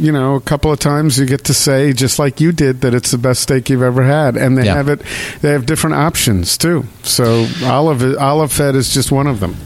you 0.00 0.10
know, 0.10 0.34
a 0.34 0.40
couple 0.40 0.72
of 0.72 0.80
times 0.80 1.18
you 1.18 1.24
get 1.26 1.44
to 1.44 1.54
say, 1.54 1.92
just 1.92 2.18
like 2.18 2.40
you 2.40 2.50
did, 2.50 2.80
that 2.80 2.94
it's 2.94 3.12
the 3.12 3.18
best 3.18 3.42
steak 3.42 3.70
you've 3.70 3.82
ever 3.82 4.02
had. 4.02 4.36
And 4.36 4.58
they 4.58 4.64
Yeah. 4.64 4.74
have 4.74 4.88
it, 4.88 5.02
they 5.40 5.50
have 5.52 5.66
different 5.66 5.94
options 5.94 6.58
too. 6.58 6.84
So 7.04 7.46
olive, 7.64 8.02
olive 8.18 8.50
fed 8.52 8.74
is 8.74 8.92
just 8.92 9.12
one 9.12 9.28
of 9.28 9.38
them. 9.38 9.56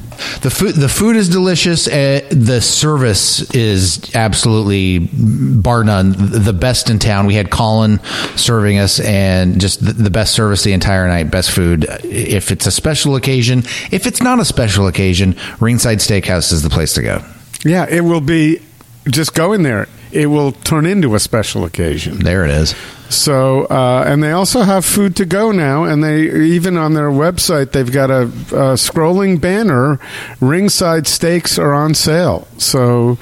The 0.40 0.50
food, 0.50 0.74
the 0.74 0.88
food 0.88 1.16
is 1.16 1.28
delicious. 1.28 1.86
Uh, 1.86 2.26
the 2.30 2.60
service 2.60 3.50
is 3.54 4.14
absolutely 4.14 4.98
bar 4.98 5.84
none 5.84 6.14
the 6.16 6.52
best 6.52 6.90
in 6.90 6.98
town. 6.98 7.26
We 7.26 7.34
had 7.34 7.50
Colin 7.50 8.00
serving 8.36 8.78
us, 8.78 9.00
and 9.00 9.60
just 9.60 9.84
the, 9.84 9.92
the 9.92 10.10
best 10.10 10.34
service 10.34 10.62
the 10.62 10.72
entire 10.72 11.06
night. 11.08 11.30
Best 11.30 11.50
food. 11.50 11.86
If 12.04 12.50
it's 12.50 12.66
a 12.66 12.70
special 12.70 13.16
occasion, 13.16 13.60
if 13.90 14.06
it's 14.06 14.22
not 14.22 14.40
a 14.40 14.44
special 14.44 14.86
occasion, 14.86 15.36
Ringside 15.60 15.98
Steakhouse 15.98 16.52
is 16.52 16.62
the 16.62 16.70
place 16.70 16.94
to 16.94 17.02
go. 17.02 17.24
Yeah, 17.64 17.86
it 17.88 18.02
will 18.02 18.20
be 18.20 18.60
just 19.08 19.34
go 19.34 19.52
in 19.52 19.62
there. 19.62 19.88
It 20.10 20.26
will 20.26 20.52
turn 20.52 20.86
into 20.86 21.14
a 21.14 21.20
special 21.20 21.64
occasion. 21.64 22.20
There 22.20 22.44
it 22.44 22.50
is. 22.50 22.74
So, 23.10 23.64
uh, 23.64 24.04
and 24.06 24.22
they 24.22 24.32
also 24.32 24.60
have 24.62 24.84
food 24.84 25.16
to 25.16 25.24
go 25.24 25.50
now, 25.50 25.84
and 25.84 26.04
they 26.04 26.24
even 26.28 26.76
on 26.76 26.92
their 26.92 27.10
website 27.10 27.72
they've 27.72 27.90
got 27.90 28.10
a, 28.10 28.24
a 28.24 28.76
scrolling 28.76 29.40
banner. 29.40 29.98
Ringside 30.40 31.06
steaks 31.06 31.58
are 31.58 31.72
on 31.72 31.94
sale, 31.94 32.46
so 32.58 33.18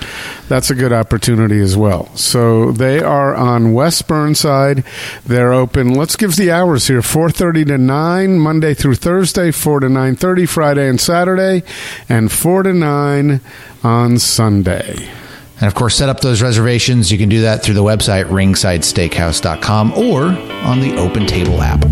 that's 0.49 0.70
a 0.70 0.74
good 0.74 0.93
opportunity 0.93 1.61
as 1.61 1.76
well. 1.76 2.14
So 2.16 2.72
they 2.72 3.01
are 3.01 3.34
on 3.34 3.74
West 3.74 4.09
Burnside. 4.09 4.82
They're 5.24 5.53
open. 5.53 5.95
Let's 5.95 6.16
give 6.16 6.34
the 6.34 6.51
hours 6.51 6.89
here: 6.89 7.01
four 7.03 7.30
thirty 7.30 7.64
to 7.66 7.78
nine 7.78 8.41
Monday 8.41 8.74
through 8.74 8.97
Thursday, 8.97 9.53
four 9.53 9.78
to 9.78 9.89
nine 9.89 10.16
thirty 10.16 10.47
Friday 10.47 10.89
and 10.89 11.01
Saturday, 11.01 11.62
and 12.09 12.32
four 12.32 12.64
to 12.64 12.72
nine 12.72 13.41
on 13.84 14.18
Sunday. 14.18 15.09
And 15.59 15.67
of 15.67 15.75
course, 15.75 15.97
set 15.97 16.09
up 16.09 16.21
those 16.21 16.43
reservations. 16.43 17.11
You 17.11 17.19
can 17.19 17.29
do 17.29 17.43
that 17.43 17.63
through 17.63 17.75
the 17.75 17.83
website 17.83 18.27
ringsidesteakhouse.com 18.27 19.93
or 19.93 20.25
on 20.67 20.81
the 20.81 20.97
Open 20.97 21.27
Table 21.27 21.63
app. 21.63 21.83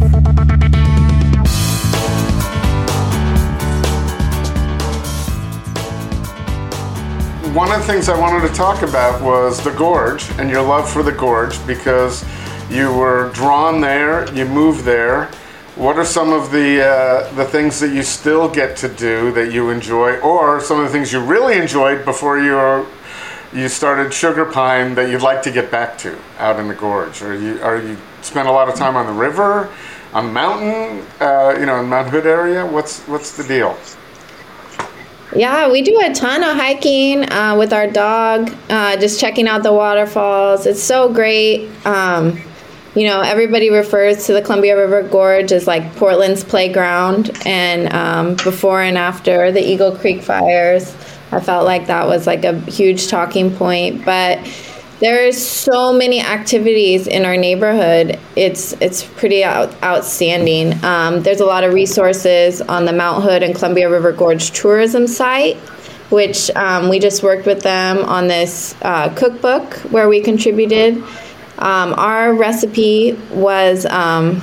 one 7.55 7.71
of 7.71 7.79
the 7.79 7.87
things 7.87 8.09
I 8.09 8.19
wanted 8.19 8.49
to 8.49 8.53
talk 8.53 8.83
about 8.83 9.23
was 9.23 9.63
the 9.63 9.71
gorge 9.71 10.29
and 10.41 10.51
your 10.51 10.61
love 10.61 10.91
for 10.91 11.05
the 11.05 11.13
gorge 11.13 11.65
because 11.69 12.25
you 12.69 12.93
were 12.93 13.31
drawn 13.33 13.81
there, 13.81 14.29
you 14.35 14.45
moved 14.45 14.85
there. 14.85 15.27
What 15.77 15.97
are 15.97 16.05
some 16.05 16.33
of 16.33 16.51
the 16.51 16.85
uh, 16.85 17.33
the 17.35 17.45
things 17.45 17.79
that 17.79 17.95
you 17.95 18.03
still 18.03 18.49
get 18.49 18.77
to 18.79 18.89
do 18.89 19.31
that 19.35 19.53
you 19.53 19.71
enjoy, 19.71 20.19
or 20.19 20.61
some 20.61 20.81
of 20.81 20.87
the 20.87 20.91
things 20.91 21.13
you 21.13 21.21
really 21.21 21.57
enjoyed 21.57 22.05
before 22.05 22.41
you 22.41 22.57
you 23.55 23.69
started 23.69 24.09
Sugarpine 24.09 24.95
that 24.97 25.11
you'd 25.11 25.23
like 25.23 25.43
to 25.43 25.51
get 25.51 25.71
back 25.71 25.97
to 25.99 26.19
out 26.39 26.59
in 26.59 26.69
the 26.69 26.75
gorge? 26.75 27.23
Or 27.23 27.35
you 27.35 27.63
are 27.63 27.81
you 27.81 27.97
spend 28.23 28.49
a 28.49 28.53
lot 28.53 28.69
of 28.69 28.75
time 28.75 28.97
on 28.97 29.07
the 29.07 29.13
river? 29.13 29.71
a 30.15 30.23
mountain, 30.23 31.05
uh, 31.21 31.57
you 31.59 31.67
know, 31.67 31.81
in 31.81 31.89
Mount 31.89 32.09
Hood 32.09 32.27
area. 32.27 32.65
What's 32.65 33.01
what's 33.03 33.37
the 33.37 33.45
deal? 33.45 33.77
Yeah, 35.35 35.71
we 35.71 35.83
do 35.83 36.01
a 36.01 36.15
ton 36.15 36.45
of 36.45 36.57
hiking 36.57 37.31
uh, 37.33 37.57
with 37.59 37.73
our 37.73 37.89
dog, 37.89 38.55
uh, 38.71 38.97
just 38.97 39.21
checking 39.21 39.49
out 39.49 39.65
the 39.65 39.73
waterfalls. 39.73 40.67
It's 40.67 40.83
so 40.83 41.13
great. 41.13 41.69
Um, 41.85 42.41
you 42.95 43.09
know, 43.09 43.21
everybody 43.23 43.71
refers 43.71 44.27
to 44.27 44.33
the 44.33 44.41
Columbia 44.41 44.77
River 44.77 45.03
Gorge 45.03 45.51
as 45.51 45.67
like 45.67 45.97
Portland's 45.97 46.45
playground. 46.45 47.37
And 47.45 47.93
um, 47.93 48.37
before 48.37 48.81
and 48.81 48.97
after 48.97 49.51
the 49.51 49.61
Eagle 49.61 49.97
Creek 49.97 50.23
fires, 50.23 50.95
I 51.33 51.41
felt 51.41 51.65
like 51.65 51.87
that 51.89 52.07
was 52.07 52.27
like 52.27 52.45
a 52.45 52.59
huge 52.61 53.09
talking 53.09 53.55
point. 53.55 54.05
But 54.05 54.47
there's 55.01 55.45
so 55.45 55.93
many 55.93 56.21
activities 56.21 57.07
in 57.07 57.25
our 57.25 57.37
neighborhood. 57.37 58.19
It's 58.37 58.73
it's 58.81 59.05
pretty 59.05 59.43
out, 59.45 59.75
outstanding. 59.83 60.83
Um, 60.85 61.23
there's 61.23 61.41
a 61.41 61.47
lot 61.47 61.65
of 61.65 61.75
resources 61.75 62.61
on 62.63 62.85
the 62.85 62.93
Mount 62.93 63.25
Hood 63.25 63.43
and 63.43 63.55
Columbia 63.55 63.91
River 63.91 64.13
Gorge 64.13 64.53
tourism 64.53 65.07
site, 65.07 65.57
which 66.11 66.51
um, 66.57 66.89
we 66.89 67.01
just 67.01 67.23
worked 67.23 67.45
with 67.45 67.63
them 67.63 67.99
on 67.99 68.29
this 68.29 68.75
uh, 68.83 69.13
cookbook 69.15 69.75
where 69.91 70.09
we 70.09 70.21
contributed. 70.21 71.03
Um, 71.59 71.95
our 71.95 72.35
recipe 72.35 73.13
was 73.31 73.87
um, 73.87 74.41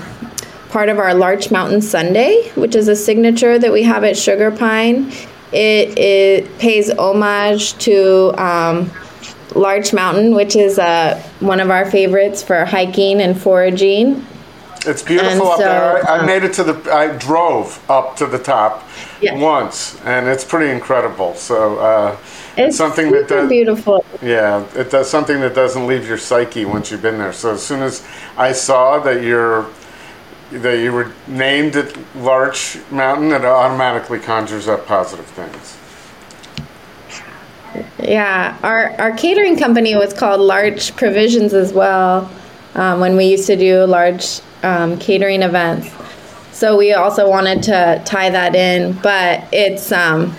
part 0.69 0.89
of 0.89 0.99
our 0.99 1.13
Larch 1.13 1.51
Mountain 1.51 1.81
sundae, 1.81 2.49
which 2.55 2.75
is 2.75 2.87
a 2.87 2.95
signature 2.95 3.57
that 3.57 3.71
we 3.71 3.83
have 3.83 4.03
at 4.03 4.15
Sugarpine. 4.15 5.11
It, 5.53 5.97
it 5.97 6.59
pays 6.59 6.89
homage 6.89 7.77
to 7.79 8.33
um, 8.41 8.89
Larch 9.55 9.93
Mountain, 9.93 10.33
which 10.33 10.55
is 10.55 10.79
uh, 10.79 11.21
one 11.41 11.59
of 11.59 11.69
our 11.69 11.89
favorites 11.89 12.41
for 12.41 12.63
hiking 12.65 13.21
and 13.21 13.39
foraging. 13.39 14.25
It's 14.83 15.03
beautiful 15.03 15.31
And 15.31 15.41
up 15.41 15.57
so, 15.57 15.63
there. 15.63 16.09
I, 16.09 16.15
I 16.15 16.19
um, 16.21 16.25
made 16.25 16.43
it 16.43 16.53
to 16.53 16.63
the. 16.63 16.91
I 16.91 17.15
drove 17.17 17.83
up 17.89 18.15
to 18.17 18.25
the 18.25 18.39
top 18.39 18.87
Yeah. 19.21 19.35
once, 19.37 19.99
and 20.05 20.27
it's 20.27 20.43
pretty 20.43 20.71
incredible. 20.71 21.35
So 21.35 21.77
uh, 21.77 22.17
It's 22.57 22.77
something 22.77 23.11
that 23.11 23.27
does. 23.27 23.47
beautiful. 23.47 24.03
Yeah, 24.23 24.65
it 24.75 24.89
does 24.89 25.07
something 25.07 25.39
that 25.41 25.53
doesn't 25.53 25.85
leave 25.85 26.07
your 26.07 26.17
psyche 26.17 26.65
once 26.65 26.89
you've 26.89 27.03
been 27.03 27.19
there. 27.19 27.31
So 27.33 27.51
as 27.53 27.61
soon 27.63 27.81
as 27.83 28.03
I 28.37 28.53
saw 28.53 28.97
that 28.99 29.21
you're 29.21 29.67
that 30.51 30.79
you 30.79 30.91
were 30.91 31.11
named 31.27 31.75
at 31.75 31.97
Larch 32.15 32.77
Mountain, 32.91 33.31
it 33.31 33.45
automatically 33.45 34.19
conjures 34.19 34.67
up 34.67 34.85
positive 34.85 35.25
things. 35.25 35.77
Yeah, 37.99 38.57
our 38.63 38.91
our 38.99 39.15
catering 39.15 39.57
company 39.57 39.95
was 39.95 40.13
called 40.13 40.41
Larch 40.41 40.95
Provisions 40.95 41.53
as 41.53 41.71
well. 41.71 42.29
Um, 42.73 42.99
when 42.99 43.17
we 43.17 43.25
used 43.25 43.47
to 43.47 43.55
do 43.55 43.83
large 43.85 44.39
um, 44.63 44.97
catering 44.97 45.41
events, 45.41 45.89
so 46.51 46.77
we 46.77 46.93
also 46.93 47.29
wanted 47.29 47.63
to 47.63 48.01
tie 48.05 48.29
that 48.29 48.55
in. 48.55 48.93
But 49.01 49.45
it's 49.51 49.91
um, 49.91 50.35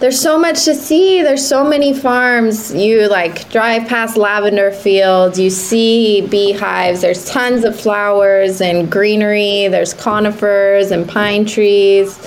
there's 0.00 0.20
so 0.20 0.38
much 0.38 0.64
to 0.64 0.74
see. 0.74 1.22
There's 1.22 1.46
so 1.46 1.64
many 1.64 1.92
farms. 1.92 2.72
You 2.74 3.08
like 3.08 3.50
drive 3.50 3.88
past 3.88 4.16
lavender 4.16 4.70
fields. 4.70 5.38
You 5.38 5.50
see 5.50 6.26
beehives. 6.28 7.00
There's 7.00 7.24
tons 7.28 7.64
of 7.64 7.78
flowers 7.78 8.60
and 8.60 8.90
greenery. 8.90 9.68
There's 9.68 9.94
conifers 9.94 10.92
and 10.92 11.08
pine 11.08 11.46
trees. 11.46 12.18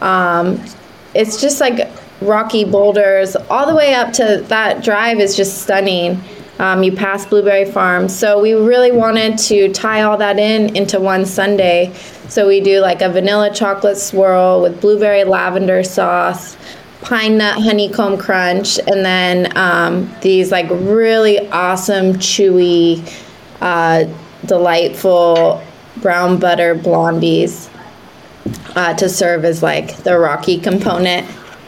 Um, 0.00 0.62
it's 1.14 1.40
just 1.40 1.60
like 1.60 1.88
rocky 2.20 2.64
boulders 2.64 3.36
all 3.36 3.66
the 3.66 3.74
way 3.74 3.94
up 3.94 4.12
to 4.14 4.42
that 4.48 4.82
drive 4.82 5.18
is 5.20 5.36
just 5.36 5.62
stunning. 5.62 6.20
Um, 6.58 6.82
you 6.82 6.92
pass 6.92 7.26
Blueberry 7.26 7.70
Farm. 7.70 8.08
So 8.08 8.40
we 8.40 8.54
really 8.54 8.90
wanted 8.90 9.38
to 9.38 9.70
tie 9.72 10.02
all 10.02 10.16
that 10.16 10.38
in 10.38 10.74
into 10.74 10.98
one 10.98 11.26
sundae. 11.26 11.92
So 12.28 12.48
we 12.48 12.60
do 12.60 12.80
like 12.80 13.02
a 13.02 13.10
vanilla 13.10 13.54
chocolate 13.54 13.98
swirl 13.98 14.62
with 14.62 14.80
blueberry 14.80 15.24
lavender 15.24 15.84
sauce, 15.84 16.56
pine 17.06 17.38
nut 17.38 17.62
honeycomb 17.62 18.18
crunch, 18.18 18.78
and 18.80 19.04
then 19.04 19.56
um, 19.56 20.12
these 20.22 20.50
like 20.50 20.68
really 20.70 21.38
awesome, 21.50 22.14
chewy, 22.14 23.00
uh, 23.60 24.04
delightful 24.44 25.62
brown 26.02 26.38
butter 26.38 26.74
blondies 26.74 27.70
uh, 28.74 28.92
to 28.94 29.08
serve 29.08 29.44
as 29.44 29.62
like 29.62 29.96
the 29.98 30.18
rocky 30.18 30.58
component. 30.58 31.26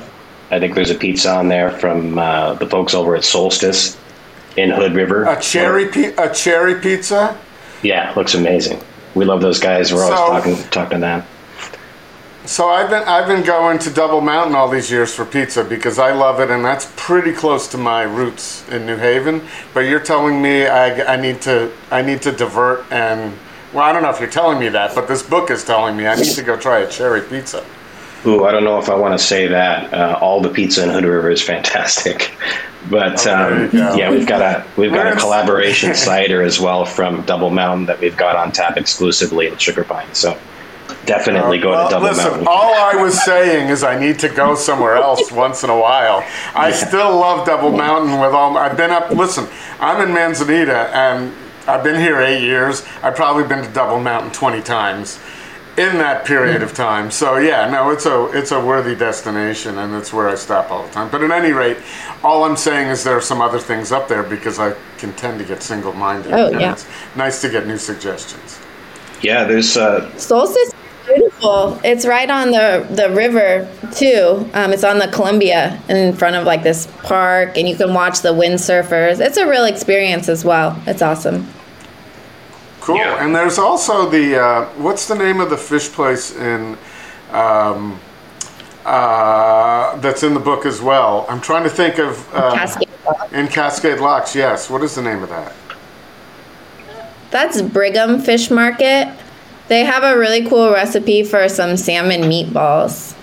I 0.50 0.60
think 0.60 0.74
there's 0.74 0.90
a 0.90 0.94
pizza 0.94 1.34
on 1.34 1.48
there 1.48 1.70
from 1.70 2.18
uh, 2.18 2.54
the 2.54 2.68
folks 2.68 2.94
over 2.94 3.16
at 3.16 3.24
Solstice 3.24 3.98
in 4.56 4.70
Hood 4.70 4.94
River. 4.94 5.24
A 5.24 5.40
cherry 5.40 5.88
pi- 5.88 6.14
a 6.18 6.32
cherry 6.32 6.80
pizza. 6.80 7.38
Yeah, 7.82 8.12
looks 8.16 8.34
amazing. 8.34 8.80
We 9.16 9.24
love 9.24 9.40
those 9.40 9.58
guys. 9.58 9.92
We're 9.92 10.04
always 10.04 10.18
So- 10.18 10.26
talking 10.28 10.56
talking 10.70 10.98
to 10.98 11.06
them. 11.06 11.22
So 12.44 12.68
I've 12.68 12.90
been 12.90 13.02
I've 13.08 13.26
been 13.26 13.42
going 13.42 13.78
to 13.80 13.90
Double 13.90 14.20
Mountain 14.20 14.54
all 14.54 14.68
these 14.68 14.88
years 14.90 15.12
for 15.12 15.24
pizza 15.24 15.64
because 15.64 15.98
I 15.98 16.12
love 16.12 16.38
it 16.38 16.48
and 16.50 16.64
that's 16.64 16.92
pretty 16.94 17.32
close 17.32 17.66
to 17.68 17.78
my 17.78 18.02
roots 18.02 18.62
in 18.70 18.86
New 18.86 18.96
Haven. 18.98 19.42
But 19.74 19.80
you're 19.80 19.98
telling 20.12 20.40
me 20.40 20.66
I, 20.68 21.14
I 21.14 21.16
need 21.16 21.40
to 21.42 21.72
I 21.90 22.02
need 22.02 22.22
to 22.22 22.30
divert 22.30 22.84
and 22.92 23.32
well 23.72 23.84
I 23.84 23.92
don't 23.92 24.02
know 24.02 24.10
if 24.10 24.20
you're 24.20 24.30
telling 24.30 24.60
me 24.60 24.68
that, 24.68 24.94
but 24.94 25.08
this 25.08 25.22
book 25.24 25.50
is 25.50 25.64
telling 25.64 25.96
me 25.96 26.06
I 26.06 26.14
need 26.14 26.34
to 26.34 26.42
go 26.42 26.56
try 26.56 26.80
a 26.80 26.88
cherry 26.88 27.22
pizza. 27.22 27.64
Ooh, 28.24 28.44
I 28.44 28.50
don't 28.52 28.64
know 28.64 28.78
if 28.78 28.88
I 28.88 28.94
want 28.94 29.18
to 29.18 29.24
say 29.24 29.46
that. 29.48 29.92
Uh, 29.92 30.18
all 30.20 30.40
the 30.40 30.48
pizza 30.48 30.82
in 30.82 30.88
Hood 30.90 31.04
River 31.04 31.30
is 31.30 31.42
fantastic, 31.42 32.34
but 32.90 33.26
Oh, 33.26 33.34
um, 33.64 33.70
yeah, 33.72 34.10
we've 34.10 34.26
got 34.26 34.42
a 34.42 34.66
we've 34.76 34.92
got 34.92 35.12
a 35.12 35.16
collaboration 35.16 35.94
cider 36.06 36.42
as 36.42 36.58
well 36.58 36.84
from 36.84 37.22
Double 37.22 37.50
Mountain 37.50 37.86
that 37.86 38.00
we've 38.00 38.16
got 38.16 38.36
on 38.36 38.52
tap 38.52 38.76
exclusively 38.76 39.46
at 39.48 39.54
Sugarpine. 39.54 40.12
So 40.14 40.36
definitely 41.04 41.58
go 41.58 41.70
Well, 41.70 41.88
to 41.88 41.94
Double 41.94 42.06
listen, 42.08 42.24
Mountain. 42.30 42.46
all 42.48 42.74
I 42.74 42.94
was 43.00 43.22
saying 43.24 43.68
is 43.68 43.84
I 43.84 43.98
need 43.98 44.18
to 44.20 44.28
go 44.28 44.54
somewhere 44.56 44.96
else 44.96 45.30
once 45.44 45.62
in 45.62 45.70
a 45.70 45.78
while. 45.78 46.24
I 46.54 46.72
still 46.72 47.16
love 47.16 47.46
Double 47.46 47.70
Mountain 47.70 48.18
with 48.20 48.32
all. 48.32 48.50
My, 48.52 48.60
I've 48.66 48.76
been 48.76 48.90
up. 48.90 49.10
Listen, 49.10 49.46
I'm 49.78 50.06
in 50.06 50.12
Manzanita 50.14 50.90
and 50.96 51.32
I've 51.68 51.84
been 51.84 52.00
here 52.00 52.20
eight 52.20 52.42
years. 52.42 52.84
I've 53.02 53.14
probably 53.16 53.44
been 53.44 53.64
to 53.64 53.70
Double 53.72 54.00
Mountain 54.00 54.32
twenty 54.32 54.62
times 54.62 55.20
in 55.76 55.98
that 55.98 56.24
period 56.24 56.62
of 56.62 56.72
time. 56.72 57.10
So 57.10 57.36
yeah, 57.36 57.68
no, 57.70 57.90
it's 57.90 58.06
a 58.06 58.30
it's 58.36 58.50
a 58.52 58.64
worthy 58.64 58.94
destination, 58.94 59.78
and 59.78 59.94
it's 59.94 60.12
where 60.12 60.28
I 60.28 60.34
stop 60.34 60.70
all 60.70 60.86
the 60.86 60.92
time. 60.92 61.10
But 61.10 61.22
at 61.22 61.30
any 61.30 61.52
rate, 61.52 61.78
all 62.22 62.44
I'm 62.44 62.56
saying 62.56 62.88
is 62.88 63.04
there 63.04 63.16
are 63.16 63.20
some 63.20 63.40
other 63.40 63.58
things 63.58 63.92
up 63.92 64.08
there 64.08 64.22
because 64.22 64.58
I 64.58 64.74
can 64.98 65.12
tend 65.14 65.38
to 65.38 65.44
get 65.44 65.62
single-minded. 65.62 66.32
Oh, 66.32 66.46
and 66.48 66.60
yeah. 66.60 66.72
It's 66.72 66.86
nice 67.14 67.40
to 67.42 67.50
get 67.50 67.66
new 67.66 67.78
suggestions. 67.78 68.58
Yeah, 69.20 69.44
there's 69.44 69.76
uh, 69.76 70.16
Solstice 70.16 70.56
is 70.56 70.74
beautiful. 71.06 71.78
It's 71.84 72.06
right 72.06 72.30
on 72.30 72.52
the 72.52 72.86
the 72.90 73.10
river 73.14 73.68
too. 73.92 74.48
Um, 74.54 74.72
it's 74.72 74.84
on 74.84 74.98
the 74.98 75.08
Columbia 75.08 75.82
in 75.88 76.14
front 76.14 76.36
of 76.36 76.44
like 76.44 76.62
this 76.62 76.86
park, 77.02 77.58
and 77.58 77.68
you 77.68 77.76
can 77.76 77.92
watch 77.92 78.20
the 78.20 78.32
windsurfers. 78.32 79.20
It's 79.20 79.36
a 79.36 79.46
real 79.46 79.66
experience 79.66 80.28
as 80.30 80.44
well. 80.44 80.80
It's 80.86 81.02
awesome. 81.02 81.46
Cool. 82.86 82.98
Yeah. 82.98 83.24
And 83.24 83.34
there's 83.34 83.58
also 83.58 84.08
the 84.08 84.40
uh, 84.40 84.64
what's 84.76 85.08
the 85.08 85.16
name 85.16 85.40
of 85.40 85.50
the 85.50 85.56
fish 85.56 85.88
place 85.88 86.36
in 86.36 86.78
um, 87.32 87.98
uh, 88.84 89.96
that's 89.96 90.22
in 90.22 90.34
the 90.34 90.40
book 90.40 90.64
as 90.64 90.80
well. 90.80 91.26
I'm 91.28 91.40
trying 91.40 91.64
to 91.64 91.68
think 91.68 91.98
of 91.98 92.32
uh, 92.32 92.54
Cascade 92.54 92.88
Rock. 93.04 93.32
in 93.32 93.48
Cascade 93.48 93.98
Locks. 93.98 94.36
Yes. 94.36 94.70
What 94.70 94.84
is 94.84 94.94
the 94.94 95.02
name 95.02 95.24
of 95.24 95.30
that? 95.30 95.52
That's 97.32 97.60
Brigham 97.60 98.20
Fish 98.20 98.52
Market. 98.52 99.12
They 99.66 99.84
have 99.84 100.04
a 100.04 100.16
really 100.16 100.48
cool 100.48 100.70
recipe 100.70 101.24
for 101.24 101.48
some 101.48 101.76
salmon 101.76 102.20
meatballs. 102.20 103.14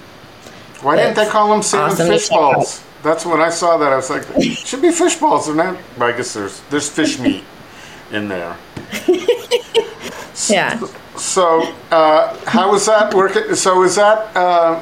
Why 0.82 0.98
didn't 0.98 1.16
they 1.16 1.30
call 1.30 1.50
them 1.50 1.64
salmon 1.64 1.94
awesome 1.94 2.08
fish 2.10 2.28
balls? 2.28 2.84
That's 3.02 3.26
when 3.26 3.40
I 3.40 3.50
saw 3.50 3.78
that. 3.78 3.94
I 3.94 3.96
was 3.96 4.10
like, 4.10 4.26
should 4.42 4.82
be 4.82 4.92
fish 4.92 5.16
balls. 5.16 5.46
They're 5.46 5.56
not. 5.56 5.78
I 6.02 6.12
guess 6.12 6.34
there's 6.34 6.60
there's 6.70 6.90
fish 6.90 7.18
meat 7.18 7.46
in 8.12 8.28
there. 8.28 8.58
Yeah. 10.50 10.80
So, 11.16 11.74
uh, 11.92 12.38
how 12.46 12.72
was 12.72 12.86
that 12.88 13.14
working? 13.14 13.56
So, 13.56 13.84
is 13.84 13.96
that 13.96 14.36
uh, 14.36 14.80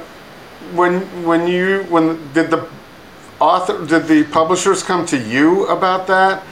when 0.73 1.01
when 1.25 1.47
you 1.47 1.83
when 1.89 2.31
did 2.33 2.49
the 2.49 2.67
author 3.39 3.85
did 3.85 4.07
the 4.07 4.23
publishers 4.31 4.81
come 4.81 5.05
to 5.07 5.17
you 5.17 5.67
about 5.67 6.07
that? 6.07 6.43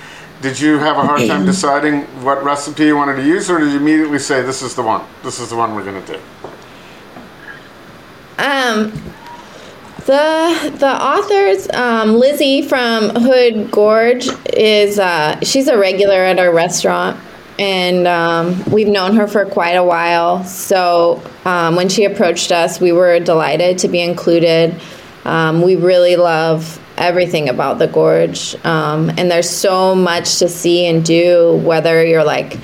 Did 0.41 0.59
you 0.59 0.77
have 0.79 0.97
a 0.97 1.01
hard 1.01 1.27
time 1.27 1.45
deciding 1.45 2.03
what 2.23 2.43
recipe 2.43 2.85
you 2.85 2.95
wanted 2.95 3.17
to 3.17 3.25
use, 3.25 3.49
or 3.49 3.59
did 3.59 3.71
you 3.71 3.79
immediately 3.79 4.19
say 4.19 4.41
this 4.41 4.61
is 4.61 4.73
the 4.73 4.83
one? 4.83 5.05
This 5.23 5.39
is 5.39 5.49
the 5.49 5.55
one 5.55 5.75
we're 5.75 5.83
going 5.83 6.01
to 6.03 6.13
do. 6.13 6.19
Um, 8.37 8.93
the 10.05 10.75
the 10.77 11.03
authors, 11.03 11.69
um, 11.73 12.15
Lizzie 12.15 12.61
from 12.61 13.09
Hood 13.09 13.71
Gorge 13.71 14.27
is 14.53 14.99
uh, 14.99 15.39
she's 15.41 15.67
a 15.67 15.77
regular 15.77 16.15
at 16.15 16.39
our 16.39 16.53
restaurant, 16.53 17.19
and 17.57 18.07
um, 18.07 18.63
we've 18.65 18.87
known 18.87 19.15
her 19.15 19.27
for 19.27 19.45
quite 19.45 19.73
a 19.73 19.83
while. 19.83 20.43
So 20.43 21.21
um, 21.45 21.75
when 21.75 21.89
she 21.89 22.05
approached 22.05 22.51
us, 22.51 22.79
we 22.79 22.91
were 22.91 23.19
delighted 23.19 23.79
to 23.79 23.87
be 23.87 24.01
included. 24.01 24.79
Um, 25.25 25.61
we 25.61 25.75
really 25.75 26.15
love 26.15 26.79
everything 26.97 27.49
about 27.49 27.79
the 27.79 27.87
gorge, 27.87 28.55
um, 28.65 29.09
and 29.17 29.29
there's 29.29 29.49
so 29.49 29.95
much 29.95 30.39
to 30.39 30.49
see 30.49 30.85
and 30.85 31.03
do. 31.03 31.57
Whether 31.63 32.05
you're 32.05 32.23
like 32.23 32.57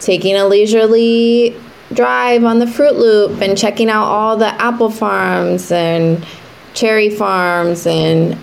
taking 0.00 0.36
a 0.36 0.46
leisurely 0.46 1.56
drive 1.92 2.44
on 2.44 2.58
the 2.58 2.66
Fruit 2.66 2.94
Loop 2.94 3.40
and 3.42 3.58
checking 3.58 3.90
out 3.90 4.04
all 4.04 4.36
the 4.36 4.46
apple 4.46 4.90
farms 4.90 5.72
and 5.72 6.24
cherry 6.74 7.10
farms 7.10 7.86
and 7.86 8.38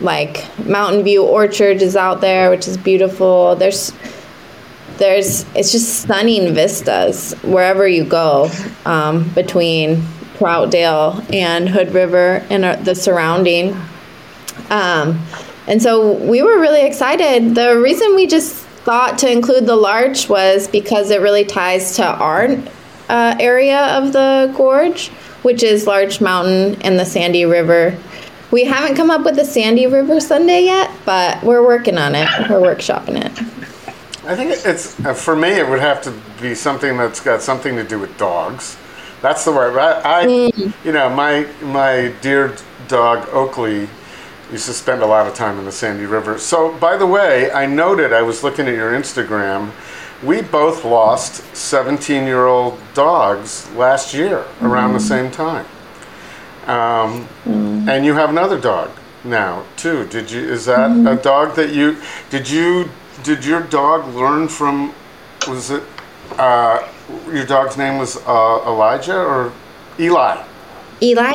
like 0.00 0.46
Mountain 0.66 1.04
View 1.04 1.24
Orchard 1.24 1.80
is 1.82 1.96
out 1.96 2.20
there, 2.20 2.50
which 2.50 2.66
is 2.66 2.76
beautiful. 2.76 3.56
There's 3.56 3.92
there's 4.98 5.44
it's 5.54 5.72
just 5.72 6.02
stunning 6.02 6.54
vistas 6.54 7.34
wherever 7.42 7.86
you 7.86 8.04
go 8.04 8.50
um, 8.84 9.28
between 9.30 10.02
Troutdale 10.34 11.32
and 11.32 11.68
Hood 11.68 11.92
River 11.94 12.44
and 12.50 12.64
uh, 12.64 12.76
the 12.76 12.94
surrounding. 12.94 13.74
Um, 14.70 15.24
and 15.66 15.80
so 15.80 16.12
we 16.14 16.42
were 16.42 16.58
really 16.58 16.84
excited. 16.84 17.54
The 17.54 17.78
reason 17.78 18.14
we 18.16 18.26
just 18.26 18.54
thought 18.84 19.18
to 19.18 19.30
include 19.30 19.66
the 19.66 19.76
larch 19.76 20.28
was 20.28 20.66
because 20.66 21.10
it 21.10 21.20
really 21.20 21.44
ties 21.44 21.96
to 21.96 22.04
our 22.04 22.48
uh, 23.08 23.36
area 23.38 23.96
of 23.98 24.12
the 24.12 24.52
gorge, 24.56 25.10
which 25.42 25.62
is 25.62 25.86
Larch 25.86 26.20
Mountain 26.20 26.80
and 26.82 26.98
the 26.98 27.04
Sandy 27.04 27.44
River. 27.44 27.98
We 28.50 28.64
haven't 28.64 28.96
come 28.96 29.10
up 29.10 29.24
with 29.24 29.38
a 29.38 29.44
Sandy 29.44 29.86
River 29.86 30.20
sundae 30.20 30.64
yet, 30.64 30.90
but 31.04 31.42
we're 31.42 31.64
working 31.64 31.98
on 31.98 32.14
it. 32.14 32.28
We're 32.50 32.60
workshopping 32.60 33.24
it. 33.24 33.32
I 34.24 34.36
think 34.36 34.52
it's 34.52 35.00
uh, 35.04 35.14
for 35.14 35.34
me. 35.34 35.48
It 35.48 35.68
would 35.68 35.80
have 35.80 36.02
to 36.02 36.14
be 36.40 36.54
something 36.54 36.96
that's 36.96 37.20
got 37.20 37.42
something 37.42 37.74
to 37.76 37.82
do 37.82 37.98
with 37.98 38.16
dogs. 38.18 38.76
That's 39.20 39.44
the 39.44 39.52
word. 39.52 39.76
I, 39.78 40.22
I 40.22 40.26
you 40.84 40.92
know, 40.92 41.10
my 41.10 41.48
my 41.62 42.14
dear 42.20 42.56
dog 42.88 43.28
Oakley 43.30 43.88
used 44.52 44.66
to 44.66 44.72
spend 44.74 45.02
a 45.02 45.06
lot 45.06 45.26
of 45.26 45.34
time 45.34 45.58
in 45.58 45.64
the 45.64 45.72
Sandy 45.72 46.04
River. 46.04 46.38
So, 46.38 46.76
by 46.78 46.96
the 46.96 47.06
way, 47.06 47.50
I 47.50 47.66
noted 47.66 48.12
I 48.12 48.22
was 48.22 48.44
looking 48.44 48.68
at 48.68 48.74
your 48.74 48.92
Instagram. 48.92 49.72
We 50.22 50.42
both 50.42 50.84
lost 50.84 51.42
17-year-old 51.54 52.78
dogs 52.94 53.68
last 53.72 54.14
year 54.14 54.44
around 54.60 54.92
the 54.92 55.00
same 55.00 55.30
time. 55.30 55.66
Um, 56.66 57.26
And 57.88 58.04
you 58.04 58.14
have 58.14 58.30
another 58.30 58.60
dog 58.60 58.90
now 59.24 59.64
too. 59.76 60.06
Did 60.06 60.30
you? 60.30 60.40
Is 60.40 60.66
that 60.66 60.90
a 61.08 61.16
dog 61.20 61.56
that 61.56 61.70
you? 61.74 61.96
Did 62.30 62.48
you? 62.48 62.88
Did 63.24 63.44
your 63.44 63.62
dog 63.62 64.14
learn 64.14 64.46
from? 64.48 64.94
Was 65.48 65.70
it? 65.72 65.82
Uh, 66.38 66.86
your 67.26 67.44
dog's 67.44 67.76
name 67.76 67.98
was 67.98 68.16
uh, 68.26 68.62
Elijah 68.64 69.18
or 69.18 69.52
Eli? 69.98 70.44
Eli? 71.02 71.32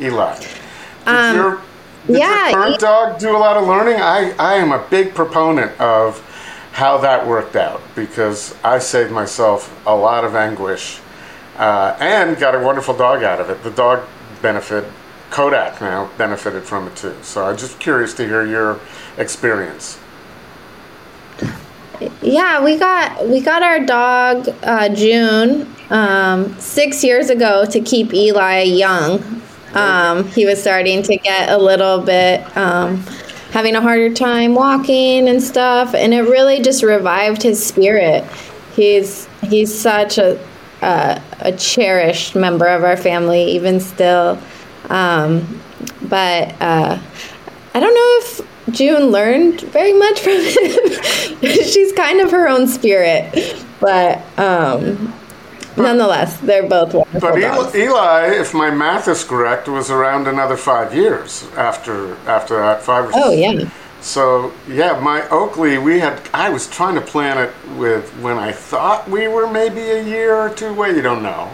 Eli. 0.00 0.38
Did 0.38 1.36
your, 1.36 1.60
did 2.06 2.18
yeah, 2.18 2.50
your 2.50 2.74
E- 2.74 2.78
dog 2.78 3.18
do 3.18 3.36
a 3.36 3.38
lot 3.38 3.56
of 3.56 3.66
learning? 3.66 4.00
I, 4.00 4.34
I 4.38 4.54
am 4.54 4.72
a 4.72 4.86
big 4.90 5.14
proponent 5.14 5.78
of 5.80 6.20
how 6.72 6.98
that 6.98 7.26
worked 7.26 7.56
out 7.56 7.80
because 7.94 8.54
I 8.62 8.78
saved 8.78 9.10
myself 9.10 9.74
a 9.86 9.96
lot 9.96 10.24
of 10.24 10.34
anguish 10.34 11.00
uh, 11.56 11.96
and 12.00 12.38
got 12.38 12.54
a 12.54 12.58
wonderful 12.58 12.96
dog 12.96 13.22
out 13.22 13.40
of 13.40 13.50
it. 13.50 13.62
The 13.62 13.70
dog 13.70 14.06
benefit, 14.42 14.84
Kodak 15.30 15.80
now 15.80 16.10
benefited 16.18 16.64
from 16.64 16.86
it 16.86 16.96
too. 16.96 17.16
So 17.22 17.46
I'm 17.46 17.56
just 17.56 17.80
curious 17.80 18.14
to 18.14 18.26
hear 18.26 18.44
your 18.44 18.78
experience. 19.16 19.98
Yeah, 22.20 22.62
we 22.62 22.76
got 22.76 23.26
we 23.26 23.40
got 23.40 23.62
our 23.62 23.80
dog 23.84 24.48
uh, 24.62 24.90
June 24.90 25.74
um, 25.88 26.58
six 26.58 27.02
years 27.02 27.30
ago 27.30 27.64
to 27.64 27.80
keep 27.80 28.12
Eli 28.12 28.62
young. 28.62 29.42
Um, 29.76 30.28
he 30.28 30.46
was 30.46 30.60
starting 30.60 31.02
to 31.02 31.16
get 31.16 31.50
a 31.50 31.58
little 31.58 32.00
bit 32.00 32.56
um, 32.56 32.98
having 33.50 33.76
a 33.76 33.80
harder 33.80 34.12
time 34.12 34.54
walking 34.54 35.28
and 35.28 35.42
stuff, 35.42 35.94
and 35.94 36.14
it 36.14 36.22
really 36.22 36.62
just 36.62 36.82
revived 36.82 37.42
his 37.42 37.64
spirit. 37.64 38.24
He's 38.74 39.28
he's 39.42 39.76
such 39.76 40.18
a 40.18 40.38
a, 40.82 41.22
a 41.40 41.52
cherished 41.52 42.34
member 42.34 42.66
of 42.66 42.84
our 42.84 42.96
family, 42.96 43.44
even 43.52 43.80
still. 43.80 44.38
Um, 44.88 45.60
but 46.02 46.54
uh, 46.60 46.98
I 47.74 47.80
don't 47.80 47.94
know 47.94 48.18
if 48.20 48.74
June 48.74 49.10
learned 49.10 49.60
very 49.60 49.92
much 49.92 50.20
from 50.20 50.32
him. 51.42 51.52
She's 51.64 51.92
kind 51.92 52.20
of 52.20 52.30
her 52.30 52.48
own 52.48 52.66
spirit, 52.66 53.64
but 53.80 54.22
um, 54.38 55.12
nonetheless, 55.76 56.36
they're 56.38 56.68
both 56.68 56.94
wonderful 56.94 57.20
But 57.20 57.40
dogs. 57.40 57.74
Eli, 57.74 58.26
if 58.40 58.54
my 58.54 58.70
math 58.70 59.08
is 59.08 59.24
correct, 59.24 59.68
was 59.68 59.90
around 59.90 60.26
another 60.28 60.56
five 60.56 60.94
years 60.94 61.46
after 61.56 62.16
after 62.26 62.56
that 62.58 62.82
five. 62.82 63.06
Or 63.06 63.12
Oh 63.14 63.30
six. 63.30 63.62
yeah, 63.64 63.70
So 64.00 64.52
yeah, 64.68 64.98
my 65.00 65.28
Oakley, 65.30 65.78
we 65.78 66.00
had. 66.00 66.20
I 66.32 66.48
was 66.50 66.66
trying 66.68 66.94
to 66.96 67.00
plan 67.00 67.38
it 67.38 67.52
with 67.76 68.10
when 68.20 68.38
I 68.38 68.52
thought 68.52 69.08
we 69.10 69.28
were 69.28 69.46
maybe 69.50 69.80
a 69.80 70.02
year 70.02 70.34
or 70.34 70.50
two 70.50 70.68
away. 70.68 70.90
You 70.94 71.02
don't 71.02 71.22
know, 71.22 71.50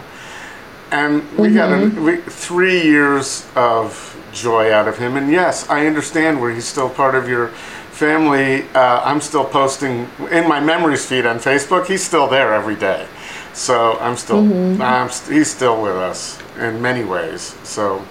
and 0.91 1.23
we 1.37 1.53
got 1.53 1.71
a, 1.71 1.87
we, 2.01 2.17
three 2.17 2.81
years 2.83 3.47
of 3.55 4.09
joy 4.33 4.71
out 4.71 4.87
of 4.87 4.97
him. 4.97 5.15
And 5.17 5.31
yes, 5.31 5.69
I 5.69 5.85
understand 5.87 6.41
where 6.41 6.51
he's 6.51 6.65
still 6.67 6.89
part 6.89 7.15
of 7.15 7.27
your 7.29 7.49
family. 7.91 8.63
Uh, 8.73 9.01
I'm 9.03 9.21
still 9.21 9.45
posting 9.45 10.07
in 10.31 10.47
my 10.47 10.59
memories 10.59 11.05
feed 11.05 11.25
on 11.25 11.37
Facebook. 11.37 11.87
He's 11.87 12.03
still 12.03 12.27
there 12.27 12.53
every 12.53 12.75
day, 12.75 13.07
so 13.53 13.97
I'm 13.99 14.15
still. 14.17 14.39
I'm, 14.81 15.09
st- 15.09 15.37
he's 15.37 15.49
still 15.51 15.81
with 15.81 15.95
us 15.95 16.39
in 16.57 16.81
many 16.81 17.03
ways. 17.03 17.55
So. 17.63 18.03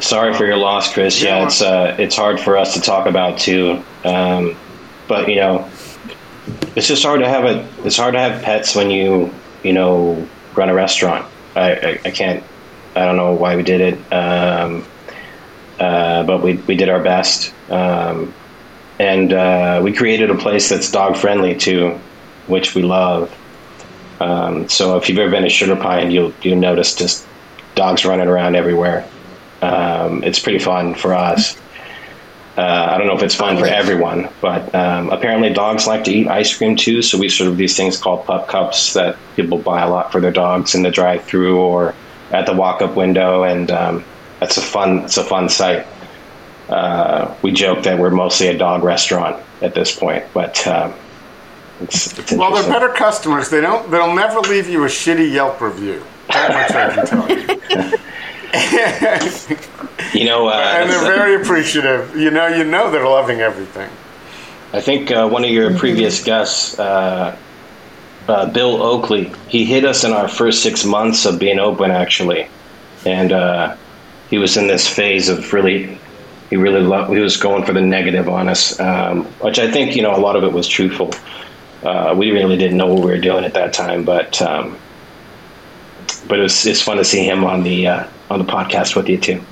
Sorry 0.00 0.32
for 0.32 0.46
your 0.46 0.56
loss, 0.56 0.92
Chris. 0.92 1.20
Yeah, 1.20 1.38
Yeah. 1.40 1.46
it's 1.46 1.60
uh, 1.62 1.96
it's 1.98 2.14
hard 2.16 2.38
for 2.38 2.56
us 2.56 2.74
to 2.74 2.80
talk 2.80 3.06
about 3.06 3.38
too. 3.38 3.82
Um, 4.04 4.56
but 5.08 5.28
you 5.28 5.36
know, 5.36 5.68
it's 6.76 6.86
just 6.86 7.02
hard 7.02 7.20
to 7.20 7.28
have 7.28 7.44
a 7.44 7.68
it's 7.84 7.96
hard 7.96 8.14
to 8.14 8.20
have 8.20 8.42
pets 8.42 8.76
when 8.76 8.90
you 8.90 9.32
you 9.64 9.72
know 9.72 10.24
run 10.54 10.68
a 10.68 10.74
restaurant. 10.74 11.26
I 11.56 11.72
I, 11.72 12.00
I 12.04 12.10
can't. 12.12 12.44
I 12.94 13.06
don't 13.06 13.16
know 13.16 13.32
why 13.32 13.56
we 13.56 13.62
did 13.64 13.80
it, 13.80 14.12
um, 14.12 14.84
uh, 15.80 16.22
but 16.24 16.42
we 16.42 16.54
we 16.54 16.76
did 16.76 16.88
our 16.88 17.02
best, 17.02 17.52
um, 17.68 18.32
and 19.00 19.32
uh, 19.32 19.80
we 19.82 19.92
created 19.92 20.30
a 20.30 20.36
place 20.36 20.68
that's 20.68 20.90
dog 20.92 21.16
friendly 21.16 21.56
too, 21.56 21.98
which 22.46 22.74
we 22.76 22.82
love. 22.82 23.34
Um, 24.20 24.68
so 24.68 24.96
if 24.96 25.08
you've 25.08 25.18
ever 25.18 25.30
been 25.30 25.42
to 25.42 25.48
Sugarpine, 25.48 26.12
you'll 26.12 26.32
you'll 26.42 26.58
notice 26.58 26.94
just 26.94 27.26
dogs 27.74 28.04
running 28.04 28.28
around 28.28 28.56
everywhere. 28.56 29.08
Um, 29.62 30.24
it's 30.24 30.38
pretty 30.38 30.58
fun 30.58 30.94
for 30.94 31.14
us. 31.14 31.56
Uh, 32.56 32.88
I 32.90 32.98
don't 32.98 33.06
know 33.06 33.16
if 33.16 33.22
it's 33.22 33.36
fun 33.36 33.56
for 33.56 33.66
everyone, 33.66 34.28
but 34.40 34.74
um, 34.74 35.10
apparently 35.10 35.52
dogs 35.52 35.86
like 35.86 36.02
to 36.04 36.10
eat 36.10 36.26
ice 36.26 36.56
cream 36.56 36.74
too. 36.74 37.02
So 37.02 37.16
we 37.16 37.28
sort 37.28 37.48
of 37.48 37.56
these 37.56 37.76
things 37.76 37.96
called 37.96 38.26
pup 38.26 38.48
cups 38.48 38.94
that 38.94 39.16
people 39.36 39.58
buy 39.58 39.82
a 39.82 39.88
lot 39.88 40.10
for 40.10 40.20
their 40.20 40.32
dogs 40.32 40.74
in 40.74 40.82
the 40.82 40.90
drive-through 40.90 41.56
or 41.56 41.94
at 42.32 42.46
the 42.46 42.52
walk-up 42.52 42.96
window, 42.96 43.44
and 43.44 43.70
um, 43.70 44.04
that's 44.40 44.56
a 44.56 44.60
fun. 44.60 45.04
It's 45.04 45.16
a 45.16 45.24
fun 45.24 45.48
sight. 45.48 45.86
Uh, 46.68 47.32
we 47.42 47.52
joke 47.52 47.84
that 47.84 47.98
we're 47.98 48.10
mostly 48.10 48.48
a 48.48 48.58
dog 48.58 48.82
restaurant 48.82 49.40
at 49.62 49.74
this 49.74 49.96
point, 49.96 50.24
but 50.34 50.66
um, 50.66 50.92
it's, 51.80 52.18
it's 52.18 52.32
Well, 52.32 52.54
they're 52.54 52.70
better 52.70 52.88
customers. 52.88 53.50
They 53.50 53.60
don't. 53.60 53.90
They'll 53.90 54.14
never 54.14 54.40
leave 54.40 54.68
you 54.68 54.84
a 54.84 54.88
shitty 54.88 55.32
Yelp 55.32 55.60
review. 55.60 56.02
That 56.28 56.52
much 56.52 56.70
I 56.72 56.94
can 56.94 57.06
tell 57.06 57.28
you. 57.30 57.98
You 60.14 60.24
know, 60.24 60.48
uh, 60.48 60.52
And 60.52 60.88
they're 60.88 61.02
very 61.02 61.40
appreciative. 61.40 62.16
You 62.16 62.30
know, 62.30 62.46
you 62.46 62.64
know 62.64 62.90
they're 62.90 63.04
loving 63.04 63.40
everything. 63.40 63.90
I 64.72 64.80
think 64.80 65.10
uh, 65.10 65.28
one 65.28 65.44
of 65.44 65.50
your 65.50 65.76
previous 65.76 66.24
guests 66.24 66.78
uh, 66.78 67.36
uh, 68.28 68.46
Bill 68.50 68.82
Oakley. 68.82 69.32
He 69.48 69.64
hit 69.64 69.84
us 69.84 70.04
in 70.04 70.12
our 70.12 70.28
first 70.28 70.62
six 70.62 70.84
months 70.84 71.24
of 71.24 71.38
being 71.38 71.58
open, 71.58 71.90
actually, 71.90 72.48
and 73.04 73.32
uh, 73.32 73.76
he 74.30 74.38
was 74.38 74.56
in 74.56 74.66
this 74.66 74.86
phase 74.86 75.28
of 75.28 75.52
really, 75.52 75.98
he 76.50 76.56
really 76.56 76.82
loved, 76.82 77.12
he 77.12 77.20
was 77.20 77.36
going 77.36 77.64
for 77.64 77.72
the 77.72 77.80
negative 77.80 78.28
on 78.28 78.48
us, 78.48 78.78
um, 78.80 79.24
which 79.40 79.58
I 79.58 79.70
think 79.70 79.96
you 79.96 80.02
know 80.02 80.14
a 80.14 80.20
lot 80.20 80.36
of 80.36 80.44
it 80.44 80.52
was 80.52 80.68
truthful. 80.68 81.12
Uh, 81.82 82.14
we 82.16 82.30
really 82.32 82.56
didn't 82.56 82.76
know 82.76 82.86
what 82.86 83.04
we 83.04 83.10
were 83.10 83.18
doing 83.18 83.44
at 83.44 83.54
that 83.54 83.72
time, 83.72 84.04
but 84.04 84.40
um, 84.42 84.76
but 86.26 86.38
it 86.38 86.42
was 86.42 86.66
it's 86.66 86.82
fun 86.82 86.96
to 86.96 87.04
see 87.04 87.24
him 87.24 87.44
on 87.44 87.62
the 87.62 87.86
uh, 87.86 88.06
on 88.30 88.38
the 88.38 88.44
podcast 88.44 88.96
with 88.96 89.08
you 89.08 89.18
too. 89.18 89.42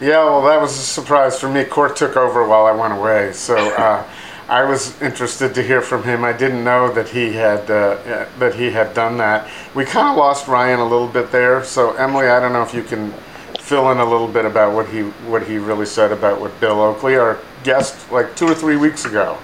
Yeah, 0.00 0.24
well, 0.24 0.42
that 0.42 0.60
was 0.60 0.72
a 0.76 0.82
surprise 0.82 1.38
for 1.38 1.48
me. 1.48 1.64
Court 1.64 1.94
took 1.94 2.16
over 2.16 2.46
while 2.46 2.66
I 2.66 2.72
went 2.72 2.92
away, 2.92 3.32
so 3.32 3.56
uh, 3.56 4.04
I 4.48 4.64
was 4.64 5.00
interested 5.00 5.54
to 5.54 5.62
hear 5.62 5.80
from 5.80 6.02
him. 6.02 6.24
I 6.24 6.32
didn't 6.32 6.64
know 6.64 6.92
that 6.92 7.08
he 7.08 7.32
had 7.32 7.70
uh, 7.70 8.26
that 8.40 8.56
he 8.56 8.72
had 8.72 8.92
done 8.92 9.16
that. 9.18 9.48
We 9.74 9.84
kind 9.84 10.08
of 10.08 10.16
lost 10.16 10.48
Ryan 10.48 10.80
a 10.80 10.84
little 10.84 11.08
bit 11.08 11.30
there. 11.30 11.62
So 11.62 11.94
Emily, 11.94 12.26
I 12.26 12.40
don't 12.40 12.52
know 12.52 12.62
if 12.64 12.74
you 12.74 12.82
can 12.82 13.12
fill 13.60 13.92
in 13.92 13.98
a 13.98 14.04
little 14.04 14.28
bit 14.28 14.44
about 14.44 14.74
what 14.74 14.88
he 14.88 15.02
what 15.30 15.46
he 15.46 15.58
really 15.58 15.86
said 15.86 16.10
about 16.10 16.40
what 16.40 16.58
Bill 16.58 16.80
Oakley, 16.80 17.14
our 17.14 17.38
guest, 17.62 18.10
like 18.10 18.34
two 18.34 18.46
or 18.46 18.54
three 18.54 18.76
weeks 18.76 19.04
ago 19.04 19.38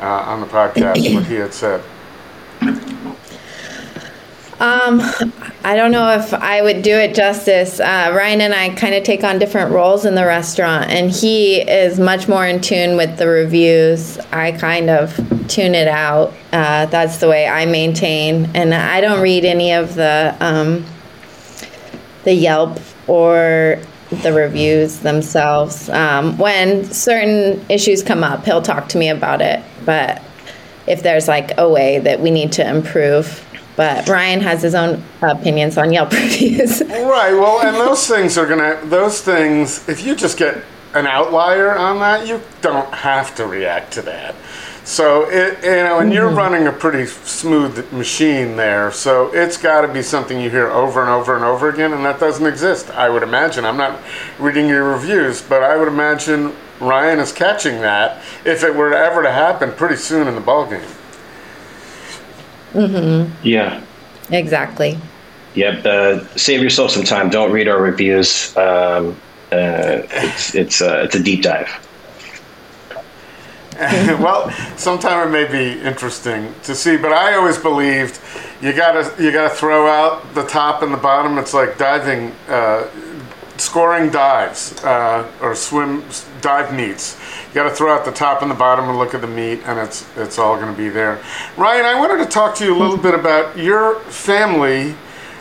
uh, 0.00 0.04
on 0.04 0.40
the 0.40 0.46
podcast, 0.46 1.14
what 1.14 1.26
he 1.26 1.34
had 1.34 1.54
said. 1.54 1.82
Um, 4.62 5.00
I 5.64 5.74
don't 5.74 5.90
know 5.90 6.10
if 6.10 6.32
I 6.32 6.62
would 6.62 6.82
do 6.82 6.94
it 6.94 7.16
justice. 7.16 7.80
Uh, 7.80 8.12
Ryan 8.14 8.42
and 8.42 8.54
I 8.54 8.68
kind 8.76 8.94
of 8.94 9.02
take 9.02 9.24
on 9.24 9.40
different 9.40 9.72
roles 9.72 10.04
in 10.04 10.14
the 10.14 10.24
restaurant, 10.24 10.88
and 10.88 11.10
he 11.10 11.60
is 11.62 11.98
much 11.98 12.28
more 12.28 12.46
in 12.46 12.60
tune 12.60 12.96
with 12.96 13.18
the 13.18 13.26
reviews. 13.26 14.18
I 14.30 14.52
kind 14.52 14.88
of 14.88 15.16
tune 15.48 15.74
it 15.74 15.88
out. 15.88 16.32
Uh, 16.52 16.86
that's 16.86 17.16
the 17.16 17.28
way 17.28 17.48
I 17.48 17.66
maintain, 17.66 18.50
and 18.54 18.72
I 18.72 19.00
don't 19.00 19.20
read 19.20 19.44
any 19.44 19.72
of 19.72 19.96
the 19.96 20.36
um, 20.38 20.86
the 22.22 22.32
Yelp 22.32 22.78
or 23.08 23.80
the 24.22 24.32
reviews 24.32 25.00
themselves. 25.00 25.88
Um, 25.88 26.36
when 26.38 26.84
certain 26.84 27.64
issues 27.68 28.02
come 28.02 28.22
up, 28.22 28.44
he'll 28.44 28.62
talk 28.62 28.88
to 28.90 28.98
me 28.98 29.08
about 29.08 29.40
it. 29.40 29.62
But 29.84 30.22
if 30.86 31.02
there's 31.02 31.28
like 31.28 31.52
a 31.58 31.68
way 31.68 31.98
that 32.00 32.20
we 32.20 32.30
need 32.30 32.52
to 32.52 32.68
improve, 32.68 33.46
but 33.76 34.08
Ryan 34.08 34.40
has 34.40 34.62
his 34.62 34.74
own 34.74 35.02
opinions 35.22 35.78
on 35.78 35.92
Yelp 35.92 36.12
reviews. 36.12 36.82
Right. 36.82 37.32
Well, 37.32 37.66
and 37.66 37.76
those 37.76 38.06
things 38.06 38.36
are 38.36 38.46
gonna. 38.46 38.80
Those 38.84 39.20
things. 39.20 39.88
If 39.88 40.04
you 40.04 40.14
just 40.14 40.38
get 40.38 40.62
an 40.94 41.06
outlier 41.06 41.76
on 41.76 41.98
that, 42.00 42.26
you 42.26 42.40
don't 42.60 42.92
have 42.92 43.34
to 43.36 43.46
react 43.46 43.92
to 43.94 44.02
that. 44.02 44.34
So 44.84 45.28
it, 45.30 45.62
you 45.62 45.70
know, 45.70 46.00
and 46.00 46.12
you're 46.12 46.28
running 46.28 46.66
a 46.66 46.72
pretty 46.72 47.06
smooth 47.06 47.92
machine 47.92 48.56
there. 48.56 48.90
So 48.90 49.32
it's 49.32 49.56
got 49.56 49.82
to 49.82 49.88
be 49.92 50.02
something 50.02 50.40
you 50.40 50.50
hear 50.50 50.70
over 50.70 51.00
and 51.00 51.10
over 51.10 51.36
and 51.36 51.44
over 51.44 51.68
again, 51.68 51.92
and 51.92 52.04
that 52.04 52.18
doesn't 52.18 52.44
exist. 52.44 52.90
I 52.90 53.08
would 53.08 53.22
imagine. 53.22 53.64
I'm 53.64 53.76
not 53.76 54.00
reading 54.38 54.68
your 54.68 54.84
reviews, 54.84 55.40
but 55.40 55.62
I 55.62 55.76
would 55.76 55.88
imagine 55.88 56.52
Ryan 56.80 57.20
is 57.20 57.32
catching 57.32 57.80
that 57.82 58.22
if 58.44 58.64
it 58.64 58.74
were 58.74 58.92
ever 58.92 59.22
to 59.22 59.30
happen 59.30 59.72
pretty 59.72 59.96
soon 59.96 60.26
in 60.26 60.34
the 60.34 60.40
ballgame. 60.40 60.84
Yeah. 63.42 63.82
exactly. 64.30 64.98
Yep. 65.54 65.86
Uh, 65.86 66.26
save 66.36 66.62
yourself 66.62 66.90
some 66.90 67.04
time. 67.04 67.30
Don't 67.30 67.52
read 67.52 67.68
our 67.68 67.80
reviews. 67.80 68.56
Um, 68.56 69.16
uh, 69.52 70.02
it's 70.10 70.54
it's 70.54 70.80
uh, 70.80 71.02
it's 71.04 71.14
a 71.14 71.22
deep 71.22 71.42
dive. 71.42 71.68
well, 74.20 74.50
sometime 74.76 75.28
it 75.28 75.30
may 75.30 75.50
be 75.50 75.80
interesting 75.80 76.54
to 76.64 76.74
see, 76.74 76.96
but 76.96 77.12
I 77.12 77.34
always 77.34 77.56
believed 77.56 78.20
you 78.60 78.72
gotta 78.72 79.22
you 79.22 79.32
gotta 79.32 79.54
throw 79.54 79.86
out 79.86 80.34
the 80.34 80.44
top 80.44 80.82
and 80.82 80.92
the 80.92 80.98
bottom. 80.98 81.38
It's 81.38 81.54
like 81.54 81.78
diving, 81.78 82.32
uh, 82.48 82.88
scoring 83.56 84.10
dives 84.10 84.82
uh, 84.84 85.30
or 85.40 85.54
swim 85.54 86.04
dive 86.42 86.74
meets. 86.74 87.18
You 87.48 87.54
got 87.54 87.68
to 87.68 87.74
throw 87.74 87.94
out 87.94 88.04
the 88.04 88.12
top 88.12 88.42
and 88.42 88.50
the 88.50 88.54
bottom 88.54 88.88
and 88.88 88.98
look 88.98 89.14
at 89.14 89.20
the 89.20 89.26
meat, 89.26 89.60
and 89.64 89.78
it's 89.78 90.06
it's 90.16 90.38
all 90.38 90.56
going 90.56 90.74
to 90.74 90.76
be 90.76 90.88
there. 90.88 91.22
Ryan, 91.56 91.84
I 91.84 91.98
wanted 91.98 92.24
to 92.24 92.30
talk 92.30 92.54
to 92.56 92.64
you 92.64 92.76
a 92.76 92.78
little 92.78 92.96
bit 92.96 93.14
about 93.14 93.56
your 93.56 94.00
family. 94.00 94.94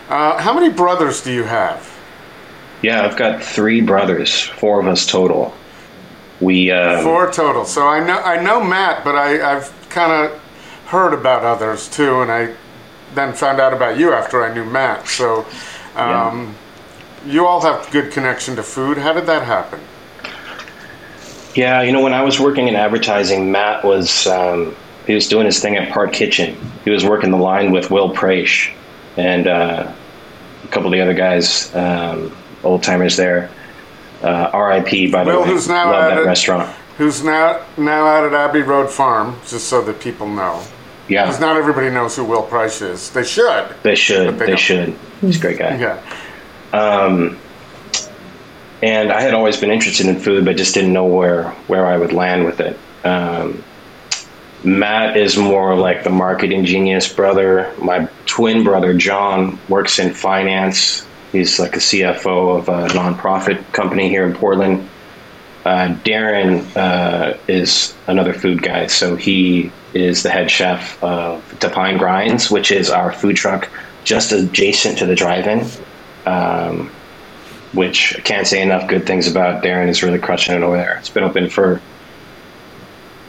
Uh, 0.09 0.37
how 0.37 0.53
many 0.53 0.69
brothers 0.69 1.21
do 1.21 1.31
you 1.33 1.43
have? 1.43 1.89
Yeah, 2.81 3.03
I've 3.03 3.15
got 3.15 3.43
three 3.43 3.81
brothers, 3.81 4.41
four 4.41 4.79
of 4.79 4.87
us 4.87 5.05
total. 5.05 5.53
We 6.41 6.71
um, 6.71 7.03
Four 7.03 7.31
total. 7.31 7.65
So 7.65 7.87
I 7.87 8.05
know 8.05 8.17
I 8.17 8.41
know 8.41 8.63
Matt, 8.63 9.03
but 9.03 9.15
I, 9.15 9.55
I've 9.55 9.71
kind 9.89 10.11
of 10.11 10.39
heard 10.87 11.13
about 11.13 11.43
others 11.43 11.87
too, 11.87 12.21
and 12.21 12.31
I 12.31 12.55
then 13.13 13.33
found 13.33 13.59
out 13.59 13.73
about 13.73 13.97
you 13.97 14.11
after 14.11 14.43
I 14.43 14.53
knew 14.53 14.65
Matt. 14.65 15.07
So 15.07 15.45
um, 15.95 16.55
you 17.25 17.45
all 17.45 17.61
have 17.61 17.89
good 17.91 18.11
connection 18.11 18.55
to 18.55 18.63
food. 18.63 18.97
How 18.97 19.13
did 19.13 19.25
that 19.27 19.43
happen? 19.43 19.79
Yeah, 21.53 21.81
you 21.81 21.91
know, 21.91 22.01
when 22.01 22.13
I 22.13 22.23
was 22.23 22.39
working 22.39 22.67
in 22.67 22.75
advertising, 22.75 23.51
Matt 23.51 23.83
was 23.83 24.25
um, 24.27 24.75
he 25.05 25.13
was 25.13 25.27
doing 25.27 25.45
his 25.45 25.59
thing 25.59 25.75
at 25.75 25.91
Park 25.91 26.13
Kitchen. 26.13 26.57
He 26.83 26.89
was 26.89 27.03
working 27.03 27.31
the 27.31 27.37
line 27.37 27.71
with 27.71 27.91
Will 27.91 28.13
Preisch 28.13 28.73
and 29.17 29.47
uh, 29.47 29.91
a 30.63 30.67
couple 30.67 30.87
of 30.87 30.93
the 30.93 31.01
other 31.01 31.13
guys, 31.13 31.73
um, 31.75 32.35
old 32.63 32.83
timers 32.83 33.17
there. 33.17 33.49
Uh, 34.23 34.49
R.I.P. 34.53 35.11
By 35.11 35.23
the 35.23 35.31
Will, 35.31 35.41
way, 35.41 35.47
who's 35.49 35.67
now 35.67 35.91
love 35.91 36.11
at 36.11 36.15
that 36.15 36.25
restaurant. 36.25 36.69
Who's 36.97 37.23
now 37.23 37.65
now 37.77 38.05
out 38.05 38.25
at 38.25 38.33
Abbey 38.33 38.61
Road 38.61 38.89
Farm, 38.89 39.37
just 39.47 39.67
so 39.67 39.81
that 39.83 39.99
people 39.99 40.27
know. 40.27 40.63
Yeah, 41.07 41.25
Because 41.25 41.41
not 41.41 41.57
everybody 41.57 41.89
knows 41.89 42.15
who 42.15 42.23
Will 42.23 42.43
Preisch 42.43 42.81
is. 42.81 43.09
They 43.09 43.23
should. 43.23 43.75
they 43.83 43.95
should. 43.95 44.37
they 44.37 44.45
They, 44.45 44.55
should. 44.55 44.95
He's 45.19 45.37
a 45.37 45.41
great 45.41 45.57
guy. 45.59 45.77
Yeah. 45.77 45.99
Um, 46.73 47.37
and 48.83 49.11
I 49.11 49.21
had 49.21 49.33
always 49.33 49.57
been 49.57 49.71
interested 49.71 50.05
in 50.07 50.19
food, 50.19 50.45
but 50.45 50.55
just 50.57 50.73
didn't 50.73 50.93
know 50.93 51.05
where 51.05 51.49
where 51.67 51.85
I 51.85 51.97
would 51.97 52.13
land 52.13 52.45
with 52.45 52.59
it. 52.59 52.77
Um, 53.03 53.63
Matt 54.63 55.17
is 55.17 55.37
more 55.37 55.75
like 55.75 56.03
the 56.03 56.09
marketing 56.11 56.65
genius 56.65 57.11
brother. 57.11 57.73
My 57.81 58.07
twin 58.27 58.63
brother 58.63 58.93
John 58.93 59.59
works 59.69 59.97
in 59.99 60.13
finance. 60.13 61.05
He's 61.31 61.59
like 61.59 61.75
a 61.75 61.79
CFO 61.79 62.57
of 62.57 62.69
a 62.69 62.87
nonprofit 62.89 63.71
company 63.71 64.09
here 64.09 64.25
in 64.25 64.33
Portland. 64.33 64.89
Uh, 65.65 65.95
Darren 66.03 66.75
uh, 66.75 67.37
is 67.47 67.95
another 68.07 68.33
food 68.33 68.61
guy, 68.61 68.87
so 68.87 69.15
he 69.15 69.71
is 69.93 70.23
the 70.23 70.29
head 70.29 70.49
chef 70.49 71.01
of 71.03 71.43
Tapine 71.59 71.99
Grinds, 71.99 72.49
which 72.49 72.71
is 72.71 72.89
our 72.89 73.11
food 73.11 73.35
truck 73.35 73.69
just 74.03 74.31
adjacent 74.31 74.97
to 74.97 75.05
the 75.05 75.15
drive-in. 75.15 75.65
Um, 76.25 76.91
which 77.73 78.15
I 78.17 78.21
can't 78.21 78.45
say 78.45 78.61
enough 78.61 78.87
good 78.87 79.05
things 79.05 79.27
about. 79.27 79.63
Darren 79.63 79.87
is 79.87 80.03
really 80.03 80.19
crushing 80.19 80.55
it 80.55 80.61
over 80.61 80.77
there. 80.77 80.97
It's 80.97 81.09
been 81.09 81.23
open 81.23 81.49
for, 81.49 81.81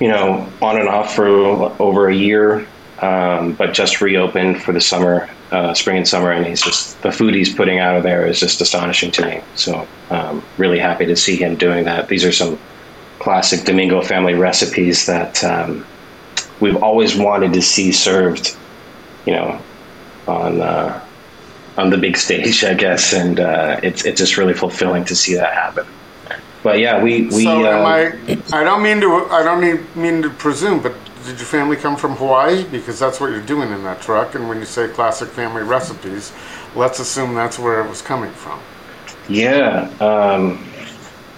you 0.00 0.08
know, 0.08 0.50
on 0.60 0.78
and 0.78 0.88
off 0.88 1.14
for 1.14 1.28
over 1.28 2.08
a 2.08 2.14
year, 2.14 2.66
um, 3.00 3.54
but 3.54 3.72
just 3.72 4.00
reopened 4.00 4.62
for 4.62 4.72
the 4.72 4.80
summer, 4.80 5.28
uh, 5.52 5.74
spring 5.74 5.98
and 5.98 6.08
summer. 6.08 6.32
And 6.32 6.46
he's 6.46 6.62
just, 6.62 7.00
the 7.02 7.12
food 7.12 7.34
he's 7.34 7.54
putting 7.54 7.78
out 7.78 7.96
of 7.96 8.02
there 8.02 8.26
is 8.26 8.40
just 8.40 8.60
astonishing 8.60 9.12
to 9.12 9.26
me. 9.26 9.40
So, 9.54 9.86
um, 10.10 10.42
really 10.58 10.78
happy 10.78 11.06
to 11.06 11.16
see 11.16 11.36
him 11.36 11.56
doing 11.56 11.84
that. 11.84 12.08
These 12.08 12.24
are 12.24 12.32
some 12.32 12.58
classic 13.20 13.64
Domingo 13.64 14.02
family 14.02 14.34
recipes 14.34 15.06
that 15.06 15.44
um, 15.44 15.86
we've 16.60 16.82
always 16.82 17.16
wanted 17.16 17.52
to 17.52 17.62
see 17.62 17.92
served, 17.92 18.56
you 19.26 19.34
know, 19.34 19.60
on, 20.26 20.60
uh, 20.60 21.00
on 21.76 21.90
the 21.90 21.98
big 21.98 22.16
stage, 22.16 22.64
I 22.64 22.74
guess, 22.74 23.12
and 23.12 23.40
uh, 23.40 23.80
it's 23.82 24.04
it's 24.04 24.18
just 24.18 24.36
really 24.36 24.54
fulfilling 24.54 25.04
to 25.06 25.16
see 25.16 25.34
that 25.36 25.52
happen. 25.54 25.86
But 26.62 26.78
yeah, 26.78 27.02
we 27.02 27.22
we 27.28 27.44
so 27.44 27.66
am 27.66 27.84
uh, 27.84 27.88
I? 27.88 28.60
I 28.60 28.64
don't 28.64 28.82
mean 28.82 29.00
to. 29.00 29.26
I 29.30 29.42
don't 29.42 29.60
need, 29.60 29.96
mean 29.96 30.22
to 30.22 30.30
presume, 30.30 30.82
but 30.82 30.94
did 31.24 31.38
your 31.38 31.46
family 31.46 31.76
come 31.76 31.96
from 31.96 32.16
Hawaii? 32.16 32.64
Because 32.64 32.98
that's 32.98 33.20
what 33.20 33.30
you're 33.30 33.40
doing 33.40 33.70
in 33.70 33.82
that 33.84 34.00
truck. 34.02 34.34
And 34.34 34.48
when 34.48 34.58
you 34.58 34.64
say 34.64 34.88
classic 34.88 35.28
family 35.28 35.62
recipes, 35.62 36.32
let's 36.74 36.98
assume 36.98 37.34
that's 37.34 37.58
where 37.58 37.84
it 37.84 37.88
was 37.88 38.02
coming 38.02 38.32
from. 38.32 38.60
yeah. 39.28 39.90
Um, 40.00 40.64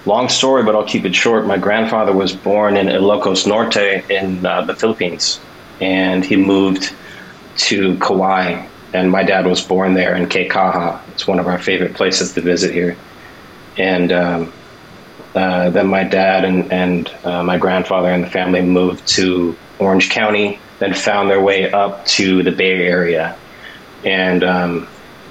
long 0.07 0.29
story, 0.29 0.63
but 0.63 0.75
I'll 0.75 0.87
keep 0.87 1.05
it 1.05 1.15
short. 1.15 1.47
My 1.47 1.59
grandfather 1.59 2.13
was 2.13 2.35
born 2.35 2.77
in 2.77 2.87
Ilocos 2.87 3.47
Norte 3.47 4.11
in 4.11 4.45
uh, 4.45 4.63
the 4.63 4.75
Philippines, 4.75 5.41
and 5.81 6.25
he 6.25 6.37
moved 6.37 6.95
to 7.57 7.97
Kauai. 7.99 8.67
And 8.93 9.11
my 9.11 9.25
dad 9.25 9.47
was 9.47 9.61
born 9.61 9.95
there 9.95 10.15
in 10.15 10.29
Kekaha. 10.29 11.01
It's 11.09 11.27
one 11.27 11.41
of 11.41 11.49
our 11.49 11.59
favorite 11.59 11.95
places 11.95 12.33
to 12.35 12.41
visit 12.41 12.73
here. 12.73 12.97
And 13.77 14.13
um, 14.13 14.53
uh, 15.35 15.71
then 15.71 15.89
my 15.89 16.05
dad 16.05 16.45
and, 16.45 16.73
and 16.73 17.09
uh, 17.25 17.43
my 17.43 17.59
grandfather 17.59 18.11
and 18.11 18.23
the 18.23 18.31
family 18.31 18.63
moved 18.63 19.07
to 19.09 19.57
Orange 19.79 20.11
County, 20.11 20.59
then 20.79 20.95
found 20.95 21.31
their 21.31 21.43
way 21.43 21.71
up 21.73 22.07
to 22.07 22.43
the 22.43 22.51
Bay 22.51 22.87
Area. 22.87 23.37
And 24.05 24.45
um, 24.45 24.89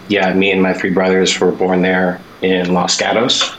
yeah, 0.09 0.33
me 0.33 0.51
and 0.51 0.61
my 0.61 0.73
three 0.73 0.91
brothers 0.91 1.39
were 1.39 1.51
born 1.51 1.81
there 1.81 2.19
in 2.41 2.73
Los 2.73 2.97
Gatos. 2.97 3.55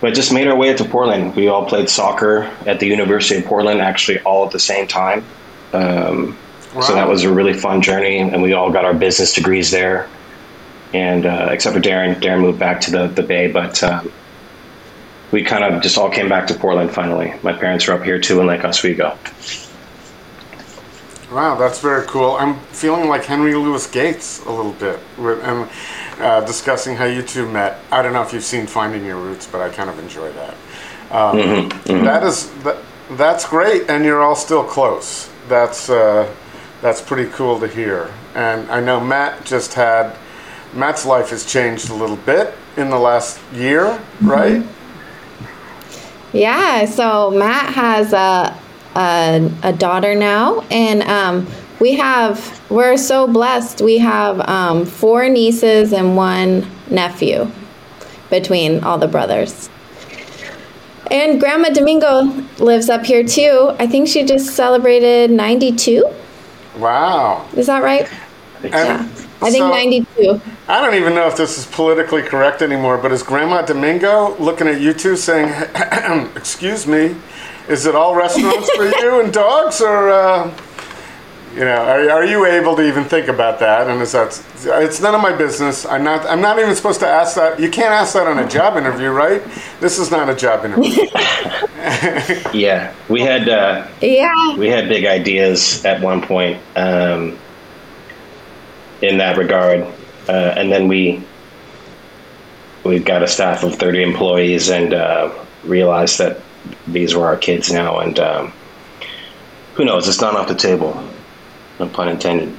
But 0.00 0.14
just 0.14 0.32
made 0.32 0.46
our 0.48 0.56
way 0.56 0.74
to 0.74 0.84
Portland. 0.84 1.34
We 1.34 1.48
all 1.48 1.66
played 1.66 1.88
soccer 1.88 2.44
at 2.66 2.78
the 2.80 2.86
University 2.86 3.40
of 3.40 3.46
Portland, 3.46 3.80
actually, 3.80 4.20
all 4.20 4.46
at 4.46 4.52
the 4.52 4.60
same 4.60 4.86
time. 4.86 5.24
Um, 5.72 6.36
So 6.86 6.94
that 6.94 7.08
was 7.08 7.24
a 7.24 7.32
really 7.32 7.54
fun 7.54 7.80
journey, 7.80 8.18
and 8.18 8.42
we 8.42 8.52
all 8.52 8.70
got 8.70 8.84
our 8.84 8.94
business 8.94 9.32
degrees 9.34 9.70
there. 9.70 10.06
And 10.92 11.24
uh, 11.26 11.48
except 11.50 11.74
for 11.74 11.80
Darren, 11.82 12.20
Darren 12.20 12.40
moved 12.40 12.58
back 12.58 12.80
to 12.82 12.90
the, 12.90 13.06
the 13.08 13.22
Bay, 13.22 13.50
but 13.50 13.82
um, 13.82 14.12
we 15.30 15.44
kind 15.44 15.64
of 15.64 15.82
just 15.82 15.98
all 15.98 16.10
came 16.10 16.28
back 16.28 16.46
to 16.48 16.54
Portland 16.54 16.90
finally. 16.92 17.34
My 17.42 17.52
parents 17.52 17.88
are 17.88 17.92
up 17.92 18.04
here 18.04 18.18
too 18.18 18.40
in 18.40 18.46
Lake 18.46 18.64
Oswego. 18.64 19.16
Wow, 21.30 21.56
that's 21.56 21.80
very 21.80 22.06
cool. 22.06 22.36
I'm 22.36 22.58
feeling 22.72 23.08
like 23.08 23.24
Henry 23.24 23.54
Louis 23.54 23.86
Gates 23.90 24.42
a 24.46 24.50
little 24.50 24.72
bit, 24.72 24.98
with, 25.18 25.44
and 25.44 25.68
uh, 26.20 26.40
discussing 26.46 26.96
how 26.96 27.04
you 27.04 27.20
two 27.20 27.46
met. 27.46 27.80
I 27.92 28.00
don't 28.00 28.14
know 28.14 28.22
if 28.22 28.32
you've 28.32 28.44
seen 28.44 28.66
Finding 28.66 29.04
Your 29.04 29.16
Roots, 29.16 29.46
but 29.46 29.60
I 29.60 29.68
kind 29.68 29.90
of 29.90 29.98
enjoy 29.98 30.32
that. 30.32 30.54
Um, 31.10 31.38
Mm-hmm, 31.38 32.04
that 32.04 32.22
is 32.22 32.50
that, 32.62 32.78
that's 33.12 33.46
great, 33.46 33.90
and 33.90 34.04
you're 34.04 34.22
all 34.22 34.36
still 34.36 34.64
close. 34.64 35.28
That's 35.48 35.90
uh, 35.90 36.32
that's 36.80 37.02
pretty 37.02 37.30
cool 37.30 37.60
to 37.60 37.68
hear. 37.68 38.10
And 38.34 38.70
I 38.70 38.80
know 38.80 38.98
Matt 38.98 39.44
just 39.44 39.74
had 39.74 40.16
Matt's 40.72 41.04
life 41.04 41.30
has 41.30 41.44
changed 41.44 41.90
a 41.90 41.94
little 41.94 42.16
bit 42.16 42.54
in 42.76 42.88
the 42.88 42.98
last 42.98 43.40
year, 43.52 44.00
right? 44.22 44.62
Yeah, 46.32 46.84
so 46.84 47.30
Matt 47.30 47.74
has 47.74 48.12
a 48.12 48.58
a, 48.94 49.50
a 49.62 49.72
daughter 49.72 50.14
now, 50.14 50.60
and 50.70 51.02
um, 51.02 51.46
we 51.80 51.94
have 51.94 52.60
we're 52.70 52.96
so 52.96 53.26
blessed. 53.26 53.80
We 53.80 53.98
have 53.98 54.40
um, 54.48 54.84
four 54.84 55.28
nieces 55.28 55.92
and 55.92 56.16
one 56.16 56.66
nephew 56.90 57.50
between 58.30 58.84
all 58.84 58.98
the 58.98 59.08
brothers. 59.08 59.70
And 61.10 61.40
Grandma 61.40 61.70
Domingo 61.70 62.22
lives 62.58 62.90
up 62.90 63.04
here 63.06 63.24
too. 63.24 63.74
I 63.78 63.86
think 63.86 64.08
she 64.08 64.24
just 64.24 64.54
celebrated 64.54 65.30
92. 65.30 66.04
Wow. 66.76 67.48
Is 67.56 67.66
that 67.66 67.82
right? 67.82 68.06
I 68.62 68.66
yeah. 68.66 69.08
I 69.40 69.50
think 69.50 69.64
90, 69.64 70.06
I 70.18 70.80
don't 70.80 70.94
even 70.94 71.14
know 71.14 71.28
if 71.28 71.36
this 71.36 71.58
is 71.58 71.66
politically 71.66 72.22
correct 72.22 72.60
anymore, 72.60 72.98
but 72.98 73.12
is 73.12 73.22
Grandma 73.22 73.62
Domingo 73.62 74.36
looking 74.38 74.66
at 74.66 74.80
you 74.80 74.92
two 74.92 75.16
saying, 75.16 75.48
"Excuse 76.36 76.86
me, 76.86 77.14
is 77.68 77.86
it 77.86 77.94
all 77.94 78.14
restaurants 78.16 78.68
for 78.70 78.84
you 78.84 79.20
and 79.20 79.32
dogs, 79.32 79.80
or 79.80 80.10
uh, 80.10 80.52
you 81.54 81.60
know, 81.60 81.84
are, 81.84 82.10
are 82.10 82.24
you 82.24 82.46
able 82.46 82.74
to 82.76 82.82
even 82.82 83.04
think 83.04 83.28
about 83.28 83.60
that?" 83.60 83.88
And 83.88 84.02
is 84.02 84.12
that 84.12 84.42
it's 84.64 85.00
none 85.00 85.14
of 85.14 85.20
my 85.20 85.34
business. 85.34 85.86
I'm 85.86 86.02
not. 86.02 86.26
I'm 86.26 86.40
not 86.40 86.58
even 86.58 86.74
supposed 86.74 87.00
to 87.00 87.08
ask 87.08 87.36
that. 87.36 87.60
You 87.60 87.70
can't 87.70 87.92
ask 87.92 88.14
that 88.14 88.26
on 88.26 88.40
a 88.40 88.48
job 88.48 88.76
interview, 88.76 89.10
right? 89.10 89.42
This 89.78 90.00
is 90.00 90.10
not 90.10 90.28
a 90.28 90.34
job 90.34 90.64
interview. 90.64 91.06
yeah, 92.52 92.92
we 93.08 93.20
had. 93.20 93.48
Uh, 93.48 93.86
yeah. 94.00 94.56
We 94.56 94.66
had 94.68 94.88
big 94.88 95.06
ideas 95.06 95.84
at 95.84 96.02
one 96.02 96.22
point. 96.22 96.60
Um, 96.74 97.38
in 99.02 99.18
that 99.18 99.36
regard 99.36 99.86
uh, 100.28 100.54
and 100.56 100.70
then 100.70 100.88
we 100.88 101.22
we've 102.84 103.04
got 103.04 103.22
a 103.22 103.28
staff 103.28 103.64
of 103.64 103.74
thirty 103.74 104.02
employees 104.02 104.70
and 104.70 104.94
uh, 104.94 105.32
realized 105.64 106.18
that 106.18 106.40
these 106.86 107.14
were 107.14 107.26
our 107.26 107.36
kids 107.36 107.72
now, 107.72 107.98
and 107.98 108.18
um, 108.18 108.52
who 109.74 109.84
knows? 109.84 110.08
It's 110.08 110.20
not 110.20 110.34
off 110.34 110.48
the 110.48 110.54
table. 110.54 111.02
No 111.78 111.88
pun 111.88 112.08
intended. 112.08 112.54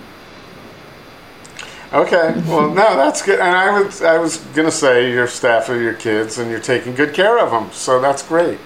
Okay, 1.91 2.39
well, 2.47 2.69
no, 2.69 2.95
that's 2.95 3.23
good. 3.23 3.39
And 3.39 3.55
I 3.55 3.81
was, 3.81 4.03
I 4.03 4.19
was 4.19 4.37
gonna 4.37 4.71
say 4.71 5.11
your 5.11 5.27
staff 5.27 5.69
are 5.69 5.79
your 5.79 5.95
kids, 5.95 6.37
and 6.37 6.51
you're 6.51 6.59
taking 6.59 6.93
good 6.93 7.13
care 7.13 7.39
of 7.39 7.49
them, 7.51 7.71
so 7.71 7.99
that's 7.99 8.21
great. 8.21 8.59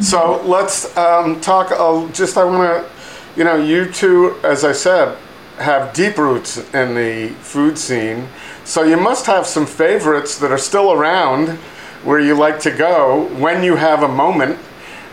So 0.00 0.42
let's 0.44 0.94
um, 0.96 1.40
talk. 1.40 1.70
Just 2.12 2.36
I 2.36 2.44
want 2.44 2.84
to, 2.84 2.90
you 3.38 3.44
know, 3.44 3.56
you 3.56 3.90
two, 3.90 4.36
as 4.42 4.64
I 4.64 4.72
said, 4.72 5.16
have 5.58 5.92
deep 5.94 6.18
roots 6.18 6.58
in 6.74 6.94
the 6.94 7.28
food 7.40 7.78
scene, 7.78 8.28
so 8.64 8.82
you 8.82 8.96
must 8.96 9.26
have 9.26 9.46
some 9.46 9.66
favorites 9.66 10.38
that 10.38 10.50
are 10.52 10.58
still 10.58 10.92
around, 10.92 11.58
where 12.04 12.20
you 12.20 12.34
like 12.34 12.60
to 12.60 12.70
go 12.70 13.28
when 13.38 13.62
you 13.62 13.76
have 13.76 14.02
a 14.02 14.08
moment. 14.08 14.58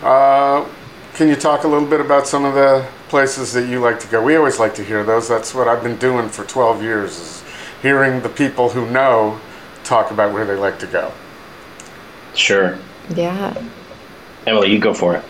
Uh, 0.01 0.65
can 1.13 1.27
you 1.29 1.35
talk 1.35 1.63
a 1.63 1.67
little 1.67 1.87
bit 1.87 2.01
about 2.01 2.27
some 2.27 2.45
of 2.45 2.55
the 2.55 2.85
places 3.09 3.53
that 3.53 3.67
you 3.67 3.79
like 3.79 3.99
to 3.99 4.07
go? 4.07 4.23
We 4.23 4.35
always 4.35 4.59
like 4.59 4.75
to 4.75 4.83
hear 4.83 5.03
those. 5.03 5.27
That's 5.27 5.53
what 5.53 5.67
I've 5.67 5.83
been 5.83 5.97
doing 5.97 6.29
for 6.29 6.43
12 6.43 6.81
years, 6.83 7.19
is 7.19 7.43
hearing 7.81 8.21
the 8.21 8.29
people 8.29 8.69
who 8.69 8.89
know 8.89 9.39
talk 9.83 10.11
about 10.11 10.33
where 10.33 10.45
they 10.45 10.55
like 10.55 10.79
to 10.79 10.87
go. 10.87 11.11
Sure, 12.35 12.77
Yeah. 13.15 13.53
Emily, 14.45 14.71
you 14.71 14.79
go 14.79 14.93
for 14.93 15.15
it. 15.15 15.23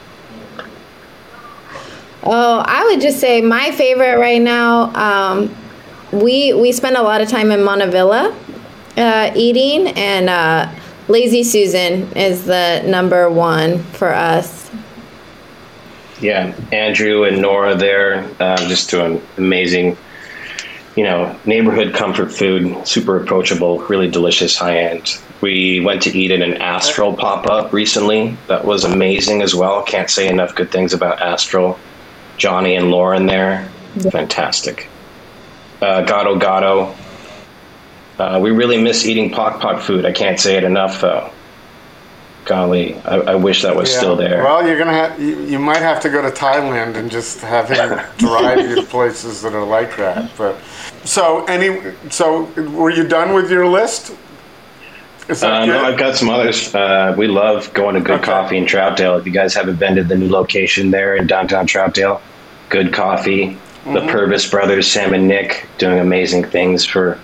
Oh, 2.26 2.64
I 2.66 2.86
would 2.86 3.02
just 3.02 3.20
say 3.20 3.42
my 3.42 3.72
favorite 3.72 4.18
right 4.18 4.42
now. 4.42 4.94
Um, 4.96 5.56
we 6.12 6.54
we 6.54 6.72
spend 6.72 6.96
a 6.96 7.02
lot 7.02 7.22
of 7.22 7.28
time 7.28 7.52
in 7.52 7.60
Montavilla 7.60 8.34
uh, 8.96 9.32
eating, 9.36 9.88
and 9.90 10.30
uh, 10.30 10.72
Lazy 11.08 11.44
Susan 11.44 12.12
is 12.16 12.46
the 12.46 12.82
number 12.86 13.30
one 13.30 13.80
for 13.80 14.14
us. 14.14 14.72
Yeah, 16.22 16.56
Andrew 16.72 17.26
and 17.26 17.42
Nora 17.42 17.76
there, 17.76 18.30
uh, 18.40 18.56
just 18.70 18.90
doing 18.90 19.22
amazing, 19.36 19.98
you 20.96 21.04
know, 21.04 21.38
neighborhood 21.46 21.94
comfort 21.94 22.32
food, 22.32 22.88
super 22.88 23.18
approachable, 23.18 23.80
really 23.80 24.10
delicious, 24.10 24.56
high 24.56 24.78
end. 24.78 25.20
We 25.42 25.82
went 25.82 26.04
to 26.04 26.18
eat 26.18 26.32
at 26.32 26.42
an 26.42 26.62
Astral 26.62 27.14
pop 27.14 27.48
up 27.48 27.74
recently. 27.74 28.38
That 28.48 28.64
was 28.64 28.86
amazing 28.86 29.42
as 29.42 29.54
well. 29.54 29.84
Can't 29.84 30.10
say 30.10 30.30
enough 30.30 30.56
good 30.56 30.72
things 30.72 30.94
about 30.94 31.22
Astral. 31.22 31.78
Johnny 32.38 32.76
and 32.76 32.92
Lauren 32.92 33.26
there, 33.26 33.70
fantastic. 34.12 34.90
Uh, 35.82 36.04
Gado 36.06 36.40
Gado. 36.40 36.96
Uh, 38.18 38.40
we 38.40 38.52
really 38.52 38.82
miss 38.82 39.06
eating 39.06 39.32
Pok 39.32 39.60
Pok 39.60 39.82
food. 39.82 40.06
I 40.06 40.12
can't 40.12 40.40
say 40.40 40.56
it 40.56 40.64
enough 40.64 41.02
though. 41.02 41.32
Golly, 42.46 42.96
I, 43.00 43.16
I 43.16 43.36
wish 43.36 43.62
that 43.62 43.76
was 43.76 43.94
still 43.94 44.16
there. 44.18 44.44
Well, 44.44 44.68
you're 44.68 44.78
gonna 44.78 44.92
have 44.92 45.20
you, 45.20 45.42
you 45.44 45.60
might 45.60 45.82
have 45.82 46.02
to 46.02 46.10
go 46.10 46.22
to 46.22 46.30
Thailand 46.30 46.96
and 46.96 47.10
just 47.10 47.40
have 47.40 47.70
him 47.70 48.00
drive 48.18 48.68
you 48.70 48.76
to 48.76 48.84
places 48.84 49.42
that 49.42 49.54
are 49.54 49.66
like 49.66 49.96
that. 49.98 50.30
But 50.38 50.58
so 51.06 51.46
any 51.46 51.94
so 52.10 52.44
were 52.72 52.90
you 52.90 53.08
done 53.08 53.34
with 53.34 53.50
your 53.50 53.68
list? 53.68 54.16
Uh, 55.30 55.66
no, 55.66 55.84
I've 55.84 55.98
got 55.98 56.16
some 56.18 56.30
others. 56.30 56.74
Uh, 56.76 57.16
we 57.18 57.28
love 57.28 57.74
going 57.74 57.96
to 57.96 58.02
Good 58.02 58.16
Okay. 58.20 58.26
Coffee 58.26 58.58
in 58.58 58.66
Troutdale. 58.66 59.20
If 59.20 59.26
you 59.26 59.32
guys 59.32 59.54
haven't 59.54 59.80
been 59.80 59.96
to 59.96 60.04
the 60.04 60.16
new 60.16 60.30
location 60.30 60.92
there 60.92 61.16
in 61.16 61.28
downtown 61.28 61.66
Troutdale, 61.68 62.22
Good 62.70 62.94
Coffee. 62.94 63.58
The 63.86 63.90
Mm-hmm. 63.90 64.10
Purvis 64.10 64.50
brothers, 64.50 64.90
Sam 64.90 65.14
and 65.14 65.28
Nick, 65.28 65.68
doing 65.78 66.00
amazing 66.00 66.46
things 66.46 66.86
for 66.86 67.20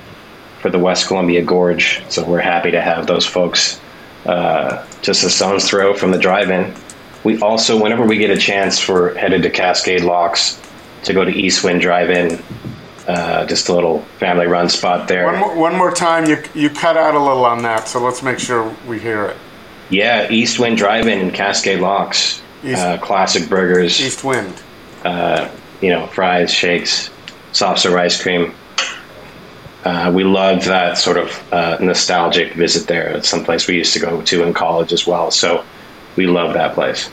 for 0.60 0.70
the 0.70 0.78
West 0.80 1.08
Columbia 1.08 1.42
Gorge. 1.42 2.04
So 2.10 2.26
we're 2.26 2.42
happy 2.42 2.72
to 2.72 2.82
have 2.82 3.08
those 3.08 3.26
folks 3.26 3.80
uh, 4.26 4.86
just 5.02 5.24
a 5.24 5.30
stone's 5.30 5.70
throw 5.70 5.94
from 5.94 6.12
the 6.12 6.18
drive-in. 6.18 6.74
We 7.24 7.40
also, 7.40 7.82
whenever 7.82 8.06
we 8.06 8.18
get 8.18 8.30
a 8.30 8.38
chance, 8.38 8.86
we're 8.90 9.14
headed 9.16 9.42
to 9.44 9.50
Cascade 9.50 10.02
Locks 10.04 10.62
to 11.04 11.14
go 11.14 11.24
to 11.24 11.32
East 11.32 11.64
Wind 11.64 11.80
Drive-In. 11.80 12.44
Uh, 13.10 13.44
just 13.48 13.70
a 13.70 13.74
little 13.74 14.02
family-run 14.20 14.70
spot 14.70 15.08
there. 15.08 15.26
one, 15.26 15.40
more, 15.40 15.56
one 15.58 15.76
more 15.76 15.92
time, 15.92 16.28
you 16.28 16.38
you 16.54 16.70
cut 16.70 16.96
out 16.96 17.16
a 17.16 17.20
little 17.20 17.44
on 17.44 17.64
that, 17.64 17.88
so 17.88 18.00
let's 18.00 18.22
make 18.22 18.38
sure 18.38 18.72
we 18.88 19.00
hear 19.00 19.26
it. 19.26 19.38
Yeah, 19.90 20.30
East 20.30 20.60
Wind 20.60 20.78
Drive-In 20.78 21.18
in 21.18 21.32
Cascade 21.32 21.80
Locks. 21.80 22.40
East- 22.64 22.78
uh, 22.78 23.00
classic 23.00 23.50
burgers. 23.50 24.00
East 24.00 24.24
wind. 24.24 24.54
Uh, 25.04 25.50
you 25.82 25.90
know, 25.90 26.06
fries, 26.06 26.54
shakes, 26.54 27.10
soft 27.52 27.80
serve 27.80 27.96
ice 27.96 28.22
cream. 28.22 28.54
Uh, 29.86 30.12
we 30.14 30.24
love 30.24 30.66
that 30.66 31.00
sort 31.00 31.18
of 31.18 31.54
uh, 31.54 31.80
nostalgic 31.82 32.54
visit 32.54 32.88
there. 32.88 33.10
It's 33.18 33.28
someplace 33.28 33.68
we 33.68 33.76
used 33.76 33.94
to 33.94 34.00
go 34.00 34.22
to 34.22 34.44
in 34.44 34.54
college 34.54 34.94
as 34.94 35.08
well. 35.08 35.32
So 35.32 35.66
we 36.16 36.28
love 36.28 36.54
that 36.54 36.76
place. 36.76 37.10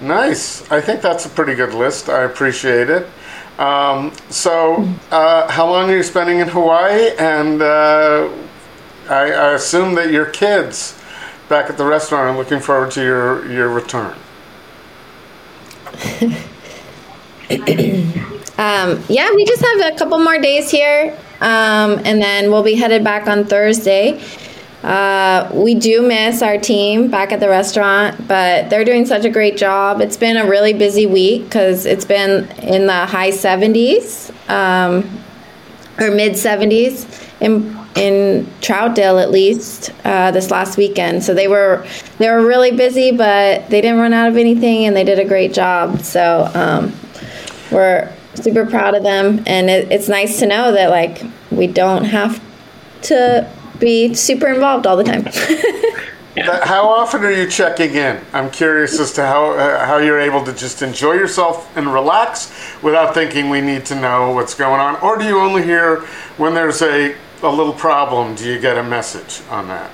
Nice. 0.00 0.68
I 0.70 0.80
think 0.80 1.00
that's 1.00 1.26
a 1.26 1.28
pretty 1.28 1.54
good 1.54 1.74
list. 1.74 2.08
I 2.08 2.22
appreciate 2.22 2.90
it. 2.90 3.06
Um, 3.58 4.12
so, 4.30 4.88
uh, 5.10 5.50
how 5.50 5.68
long 5.70 5.90
are 5.90 5.96
you 5.96 6.02
spending 6.02 6.38
in 6.38 6.48
Hawaii? 6.48 7.10
And 7.18 7.60
uh, 7.60 8.30
I, 9.08 9.32
I 9.32 9.52
assume 9.54 9.94
that 9.96 10.10
your 10.10 10.26
kids 10.26 10.98
back 11.48 11.68
at 11.68 11.76
the 11.76 11.84
restaurant 11.84 12.34
are 12.34 12.38
looking 12.38 12.60
forward 12.60 12.90
to 12.92 13.02
your, 13.02 13.50
your 13.50 13.68
return. 13.68 14.16
Um, 18.60 19.02
yeah, 19.08 19.32
we 19.34 19.46
just 19.46 19.64
have 19.64 19.94
a 19.94 19.96
couple 19.96 20.18
more 20.18 20.38
days 20.38 20.70
here, 20.70 21.16
um, 21.40 21.98
and 22.04 22.20
then 22.20 22.50
we'll 22.50 22.62
be 22.62 22.74
headed 22.74 23.02
back 23.02 23.26
on 23.26 23.46
Thursday. 23.46 24.22
Uh, 24.82 25.50
we 25.52 25.74
do 25.74 26.00
miss 26.00 26.40
our 26.40 26.56
team 26.56 27.10
back 27.10 27.32
at 27.32 27.40
the 27.40 27.48
restaurant, 27.48 28.26
but 28.26 28.70
they're 28.70 28.84
doing 28.84 29.04
such 29.04 29.24
a 29.24 29.30
great 29.30 29.56
job. 29.56 30.00
It's 30.00 30.16
been 30.16 30.38
a 30.38 30.46
really 30.46 30.72
busy 30.72 31.06
week 31.06 31.44
because 31.44 31.84
it's 31.84 32.06
been 32.06 32.48
in 32.60 32.86
the 32.86 33.06
high 33.06 33.30
70s 33.30 34.30
um, 34.48 35.04
or 35.98 36.10
mid 36.10 36.32
70s 36.32 37.26
in 37.40 37.78
in 37.96 38.46
Troutdale 38.60 39.20
at 39.20 39.30
least 39.30 39.92
uh, 40.04 40.30
this 40.30 40.50
last 40.50 40.78
weekend. 40.78 41.24
So 41.24 41.34
they 41.34 41.48
were 41.48 41.86
they 42.18 42.30
were 42.30 42.46
really 42.46 42.70
busy, 42.70 43.10
but 43.10 43.68
they 43.68 43.80
didn't 43.80 43.98
run 43.98 44.14
out 44.14 44.28
of 44.28 44.36
anything, 44.36 44.86
and 44.86 44.96
they 44.96 45.04
did 45.04 45.18
a 45.18 45.24
great 45.24 45.52
job. 45.52 46.00
So 46.00 46.50
um, 46.54 46.94
we're 47.70 48.10
super 48.34 48.64
proud 48.64 48.94
of 48.94 49.02
them, 49.02 49.42
and 49.46 49.68
it, 49.68 49.90
it's 49.90 50.08
nice 50.08 50.38
to 50.38 50.46
know 50.46 50.72
that 50.72 50.88
like 50.88 51.22
we 51.50 51.66
don't 51.66 52.04
have 52.04 52.42
to 53.02 53.50
be 53.80 54.14
super 54.14 54.48
involved 54.48 54.86
all 54.86 54.96
the 54.96 55.04
time. 55.04 55.24
How 56.36 56.88
often 56.88 57.24
are 57.24 57.32
you 57.32 57.50
checking 57.50 57.94
in? 57.94 58.20
I'm 58.32 58.50
curious 58.50 59.00
as 59.00 59.12
to 59.14 59.26
how 59.26 59.50
uh, 59.50 59.84
how 59.84 59.98
you're 59.98 60.20
able 60.20 60.42
to 60.44 60.54
just 60.54 60.80
enjoy 60.80 61.14
yourself 61.14 61.76
and 61.76 61.92
relax 61.92 62.52
without 62.82 63.14
thinking 63.14 63.50
we 63.50 63.60
need 63.60 63.84
to 63.86 63.96
know 63.96 64.30
what's 64.30 64.54
going 64.54 64.80
on, 64.80 64.96
or 65.02 65.18
do 65.18 65.24
you 65.24 65.40
only 65.40 65.64
hear 65.64 66.02
when 66.38 66.54
there's 66.54 66.82
a 66.82 67.16
a 67.42 67.50
little 67.50 67.72
problem? 67.72 68.36
Do 68.36 68.48
you 68.48 68.60
get 68.60 68.78
a 68.78 68.82
message 68.82 69.42
on 69.50 69.66
that? 69.68 69.90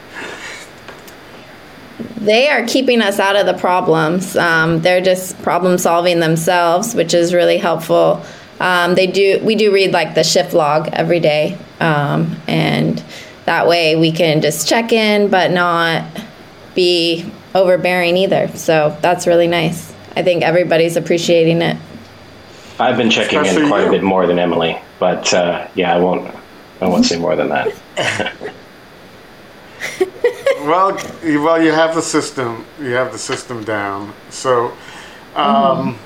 they 2.26 2.49
are 2.49 2.66
keeping 2.66 3.01
us 3.01 3.18
out 3.18 3.37
of 3.37 3.47
the 3.47 3.55
problems. 3.55 4.37
Um, 4.37 4.80
they're 4.80 5.01
just 5.01 5.41
problem 5.43 5.78
solving 5.78 6.20
themselves, 6.20 6.95
which 6.95 7.14
is 7.14 7.32
really 7.32 7.59
helpful. 7.59 8.22
Um, 8.61 8.95
they 8.95 9.07
do. 9.07 9.41
We 9.43 9.55
do 9.55 9.72
read 9.72 9.93
like 9.93 10.14
the 10.14 10.24
shift 10.24 10.53
log 10.53 10.89
every 10.93 11.20
day, 11.20 11.59
um, 11.80 12.37
and 12.47 13.03
that 13.47 13.66
way 13.66 13.97
we 13.97 14.12
can 14.12 14.40
just 14.42 14.68
check 14.68 14.92
in, 14.92 15.28
but 15.28 15.51
not 15.51 16.05
be 16.74 17.30
overbearing 17.55 18.16
either. 18.16 18.49
So 18.57 18.97
that's 19.01 19.26
really 19.26 19.47
nice. 19.47 19.92
I 20.14 20.22
think 20.22 20.42
everybody's 20.42 20.97
appreciating 20.97 21.62
it. 21.62 21.76
I've 22.78 22.97
been 22.99 23.09
checking 23.11 23.38
Especially 23.40 23.62
in 23.62 23.68
quite 23.68 23.82
you. 23.82 23.88
a 23.88 23.90
bit 23.90 24.03
more 24.03 24.26
than 24.26 24.38
Emily, 24.38 24.78
but 24.99 25.32
uh, 25.32 25.66
yeah, 25.74 25.94
I 25.94 25.99
won't. 25.99 26.30
I 26.80 26.86
won't 26.88 27.07
say 27.07 27.18
more 27.18 27.34
than 27.36 27.49
that. 27.49 27.72
Well, 30.61 30.99
you- 31.22 31.42
well, 31.42 31.62
you 31.62 31.70
have 31.70 31.94
the 31.94 32.03
system. 32.03 32.64
You 32.80 32.92
have 32.94 33.12
the 33.12 33.18
system 33.18 33.62
down. 33.62 34.12
So, 34.30 34.72
um, 35.36 35.97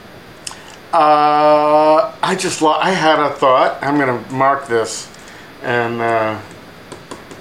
uh, 0.92 2.12
I 2.22 2.36
just 2.38 2.60
lo- 2.60 2.76
I 2.78 2.90
had 2.90 3.18
a 3.18 3.30
thought. 3.30 3.78
I'm 3.82 3.96
going 3.96 4.22
to 4.22 4.32
mark 4.32 4.66
this, 4.66 5.08
and 5.62 6.00
uh, 6.02 6.38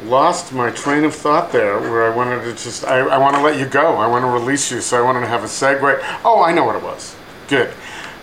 lost 0.05 0.53
my 0.53 0.69
train 0.71 1.03
of 1.03 1.13
thought 1.13 1.51
there. 1.51 1.79
Where 1.79 2.11
I 2.11 2.15
wanted 2.15 2.43
to 2.43 2.51
just 2.51 2.85
I, 2.85 2.99
I 2.99 3.17
want 3.17 3.35
to 3.35 3.41
let 3.41 3.59
you 3.59 3.65
go. 3.65 3.95
I 3.95 4.07
want 4.07 4.23
to 4.23 4.29
release 4.29 4.71
you. 4.71 4.81
So 4.81 4.97
I 4.97 5.01
wanted 5.01 5.21
to 5.21 5.27
have 5.27 5.43
a 5.43 5.47
segue. 5.47 5.99
Oh, 6.23 6.43
I 6.43 6.53
know 6.53 6.63
what 6.63 6.75
it 6.75 6.83
was. 6.83 7.15
Good. 7.47 7.73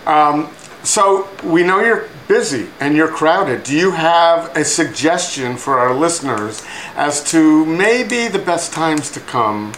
Um, 0.06 0.50
so 0.82 1.28
we 1.42 1.64
know 1.64 1.80
you're 1.80 2.08
busy 2.28 2.68
and 2.78 2.94
you're 2.94 3.08
crowded. 3.08 3.64
Do 3.64 3.76
you 3.76 3.90
have 3.90 4.56
a 4.56 4.64
suggestion 4.64 5.56
for 5.56 5.78
our 5.78 5.92
listeners 5.92 6.64
as 6.94 7.24
to 7.32 7.66
maybe 7.66 8.28
the 8.28 8.38
best 8.38 8.72
times 8.72 9.10
to 9.12 9.20
come, 9.20 9.72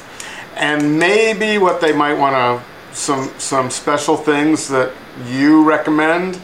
and 0.54 0.98
maybe 0.98 1.56
what 1.56 1.80
they 1.80 1.92
might 1.92 2.14
want 2.14 2.34
to 2.34 2.96
some 2.96 3.32
some 3.38 3.70
special 3.70 4.16
things 4.16 4.68
that 4.68 4.92
you 5.26 5.64
recommend 5.64 6.36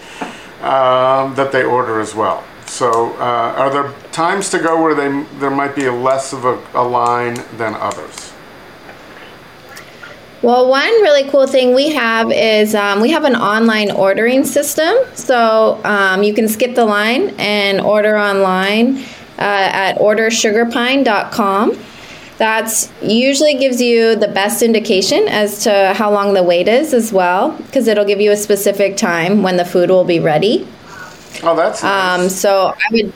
um, 0.62 1.34
that 1.34 1.50
they 1.52 1.64
order 1.64 2.00
as 2.00 2.14
well? 2.14 2.42
So, 2.66 3.12
uh, 3.14 3.54
are 3.56 3.70
there 3.70 3.94
times 4.14 4.48
to 4.50 4.58
go 4.58 4.80
where 4.80 4.94
they 4.94 5.08
there 5.38 5.50
might 5.50 5.74
be 5.74 5.88
less 5.90 6.32
of 6.32 6.44
a, 6.44 6.58
a 6.74 6.82
line 6.82 7.34
than 7.56 7.74
others? 7.74 8.32
Well, 10.40 10.68
one 10.68 10.90
really 11.00 11.28
cool 11.30 11.46
thing 11.46 11.74
we 11.74 11.94
have 11.94 12.30
is 12.30 12.74
um, 12.74 13.00
we 13.00 13.10
have 13.10 13.24
an 13.24 13.34
online 13.34 13.90
ordering 13.90 14.44
system. 14.44 14.94
So 15.14 15.80
um, 15.84 16.22
you 16.22 16.34
can 16.34 16.48
skip 16.48 16.74
the 16.74 16.84
line 16.84 17.34
and 17.38 17.80
order 17.80 18.18
online 18.18 18.98
uh, 19.38 19.38
at 19.38 19.94
ordersugarpine.com. 19.94 21.78
That's 22.36 22.92
usually 23.00 23.54
gives 23.54 23.80
you 23.80 24.16
the 24.16 24.28
best 24.28 24.60
indication 24.62 25.28
as 25.28 25.62
to 25.64 25.94
how 25.96 26.12
long 26.12 26.34
the 26.34 26.42
wait 26.42 26.68
is 26.68 26.92
as 26.92 27.10
well, 27.10 27.52
because 27.52 27.88
it'll 27.88 28.04
give 28.04 28.20
you 28.20 28.30
a 28.32 28.36
specific 28.36 28.98
time 28.98 29.42
when 29.42 29.56
the 29.56 29.64
food 29.64 29.88
will 29.88 30.04
be 30.04 30.20
ready. 30.20 30.68
Oh, 31.42 31.56
that's 31.56 31.82
nice. 31.82 32.20
Um, 32.20 32.28
so 32.28 32.74
I 32.76 32.92
would 32.92 33.14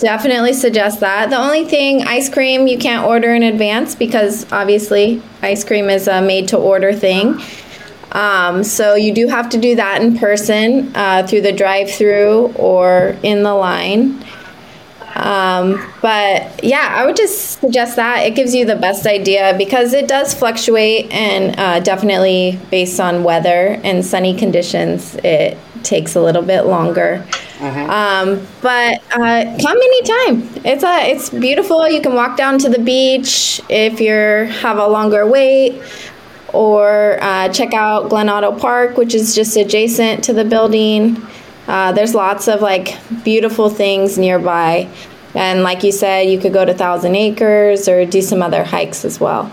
definitely 0.00 0.52
suggest 0.52 1.00
that. 1.00 1.30
The 1.30 1.36
only 1.36 1.64
thing, 1.64 2.02
ice 2.02 2.28
cream, 2.28 2.66
you 2.66 2.78
can't 2.78 3.06
order 3.06 3.34
in 3.34 3.42
advance 3.42 3.94
because 3.94 4.50
obviously 4.52 5.22
ice 5.42 5.64
cream 5.64 5.88
is 5.88 6.08
a 6.08 6.20
made 6.20 6.48
to 6.48 6.56
order 6.56 6.92
thing. 6.92 7.40
Um, 8.12 8.64
so 8.64 8.94
you 8.94 9.14
do 9.14 9.28
have 9.28 9.50
to 9.50 9.58
do 9.58 9.76
that 9.76 10.02
in 10.02 10.18
person 10.18 10.94
uh, 10.96 11.26
through 11.26 11.42
the 11.42 11.52
drive 11.52 11.90
through 11.90 12.52
or 12.56 13.16
in 13.22 13.42
the 13.42 13.54
line. 13.54 14.24
Um, 15.14 15.84
but 16.02 16.64
yeah, 16.64 16.94
I 16.96 17.04
would 17.04 17.16
just 17.16 17.60
suggest 17.60 17.96
that. 17.96 18.26
It 18.26 18.34
gives 18.34 18.54
you 18.54 18.64
the 18.64 18.76
best 18.76 19.06
idea 19.06 19.54
because 19.58 19.92
it 19.92 20.08
does 20.08 20.34
fluctuate 20.34 21.12
and 21.12 21.58
uh, 21.58 21.80
definitely 21.80 22.58
based 22.70 23.00
on 23.00 23.22
weather 23.22 23.80
and 23.84 24.04
sunny 24.04 24.36
conditions, 24.36 25.16
it 25.16 25.58
takes 25.82 26.14
a 26.14 26.20
little 26.20 26.42
bit 26.42 26.62
longer. 26.62 27.26
Um, 27.60 28.46
but 28.62 29.02
uh, 29.12 29.58
come 29.60 29.76
anytime. 29.76 30.64
It's 30.64 30.82
a 30.82 31.10
it's 31.10 31.30
beautiful. 31.30 31.88
You 31.88 32.00
can 32.00 32.14
walk 32.14 32.36
down 32.36 32.58
to 32.60 32.68
the 32.68 32.78
beach 32.78 33.60
if 33.68 34.00
you 34.00 34.12
have 34.60 34.78
a 34.78 34.86
longer 34.86 35.26
wait, 35.26 35.80
or 36.52 37.18
uh, 37.20 37.48
check 37.50 37.74
out 37.74 38.08
Glen 38.08 38.28
Otto 38.28 38.58
Park, 38.58 38.96
which 38.96 39.14
is 39.14 39.34
just 39.34 39.56
adjacent 39.56 40.24
to 40.24 40.32
the 40.32 40.44
building. 40.44 41.16
Uh, 41.66 41.92
there's 41.92 42.14
lots 42.14 42.48
of 42.48 42.62
like 42.62 42.96
beautiful 43.24 43.68
things 43.68 44.16
nearby, 44.16 44.88
and 45.34 45.62
like 45.62 45.84
you 45.84 45.92
said, 45.92 46.22
you 46.22 46.38
could 46.38 46.52
go 46.52 46.64
to 46.64 46.74
Thousand 46.74 47.14
Acres 47.14 47.88
or 47.88 48.06
do 48.06 48.22
some 48.22 48.42
other 48.42 48.64
hikes 48.64 49.04
as 49.04 49.20
well. 49.20 49.52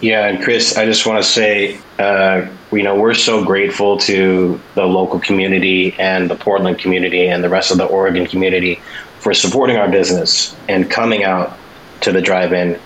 Yeah, 0.00 0.26
and 0.26 0.42
Chris, 0.42 0.76
I 0.76 0.86
just 0.86 1.06
want 1.06 1.22
to 1.22 1.28
say, 1.28 1.78
uh, 1.98 2.48
you 2.72 2.82
know, 2.82 2.98
we're 2.98 3.14
so 3.14 3.44
grateful 3.44 3.98
to 3.98 4.60
the 4.74 4.84
local 4.84 5.18
community 5.18 5.94
and 5.98 6.30
the 6.30 6.36
Portland 6.36 6.78
community 6.78 7.26
and 7.26 7.42
the 7.42 7.48
rest 7.48 7.70
of 7.70 7.78
the 7.78 7.84
Oregon 7.84 8.26
community 8.26 8.80
for 9.18 9.34
supporting 9.34 9.76
our 9.76 9.88
business 9.88 10.56
and 10.68 10.90
coming 10.90 11.24
out 11.24 11.58
to 12.02 12.12
the 12.12 12.22
drive-in. 12.22 12.78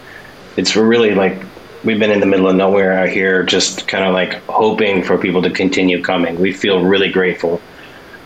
It's 0.57 0.74
really 0.74 1.14
like 1.14 1.43
we've 1.85 1.99
been 1.99 2.11
in 2.11 2.20
the 2.20 2.26
middle 2.26 2.49
of 2.49 2.57
nowhere 2.57 2.93
out 2.95 3.09
here, 3.09 3.43
just 3.43 3.87
kind 3.87 4.05
of 4.05 4.14
like 4.14 4.43
hoping 4.47 5.03
for 5.03 5.18
people 5.18 5.43
to 5.43 5.51
continue 5.51 6.03
coming. 6.03 6.41
We 6.41 6.53
feel 6.53 6.82
really 6.82 7.11
grateful 7.11 7.61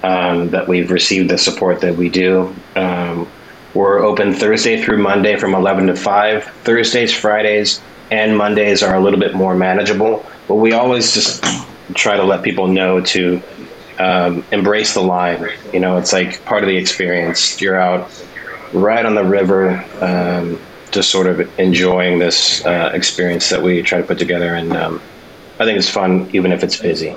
um, 0.02 0.50
that 0.50 0.68
we've 0.68 0.90
received 0.90 1.28
the 1.28 1.38
support 1.38 1.80
that 1.80 1.96
we 1.96 2.08
do. 2.08 2.54
Um, 2.76 3.28
we're 3.74 3.98
open 3.98 4.32
Thursday 4.32 4.82
through 4.82 4.98
Monday 4.98 5.36
from 5.36 5.54
11 5.54 5.88
to 5.88 5.96
5. 5.96 6.44
Thursdays, 6.44 7.12
Fridays, 7.12 7.80
and 8.10 8.36
Mondays 8.36 8.82
are 8.82 8.94
a 8.94 9.00
little 9.00 9.18
bit 9.18 9.34
more 9.34 9.54
manageable, 9.54 10.24
but 10.46 10.56
we 10.56 10.72
always 10.72 11.12
just 11.12 11.44
try 11.94 12.16
to 12.16 12.24
let 12.24 12.42
people 12.42 12.66
know 12.66 13.00
to 13.00 13.42
um, 13.98 14.44
embrace 14.52 14.94
the 14.94 15.02
line. 15.02 15.48
You 15.72 15.80
know, 15.80 15.96
it's 15.96 16.12
like 16.12 16.44
part 16.44 16.62
of 16.62 16.68
the 16.68 16.76
experience. 16.76 17.60
You're 17.60 17.80
out 17.80 18.10
right 18.72 19.04
on 19.04 19.14
the 19.14 19.24
river, 19.24 19.84
um, 20.00 20.60
just 20.90 21.10
sort 21.10 21.26
of 21.26 21.58
enjoying 21.58 22.18
this 22.18 22.64
uh, 22.64 22.90
experience 22.94 23.48
that 23.50 23.62
we 23.62 23.82
try 23.82 24.00
to 24.00 24.06
put 24.06 24.18
together. 24.18 24.54
And 24.54 24.72
um, 24.72 25.02
I 25.58 25.64
think 25.64 25.78
it's 25.78 25.88
fun, 25.88 26.30
even 26.32 26.52
if 26.52 26.62
it's 26.62 26.76
busy. 26.76 27.14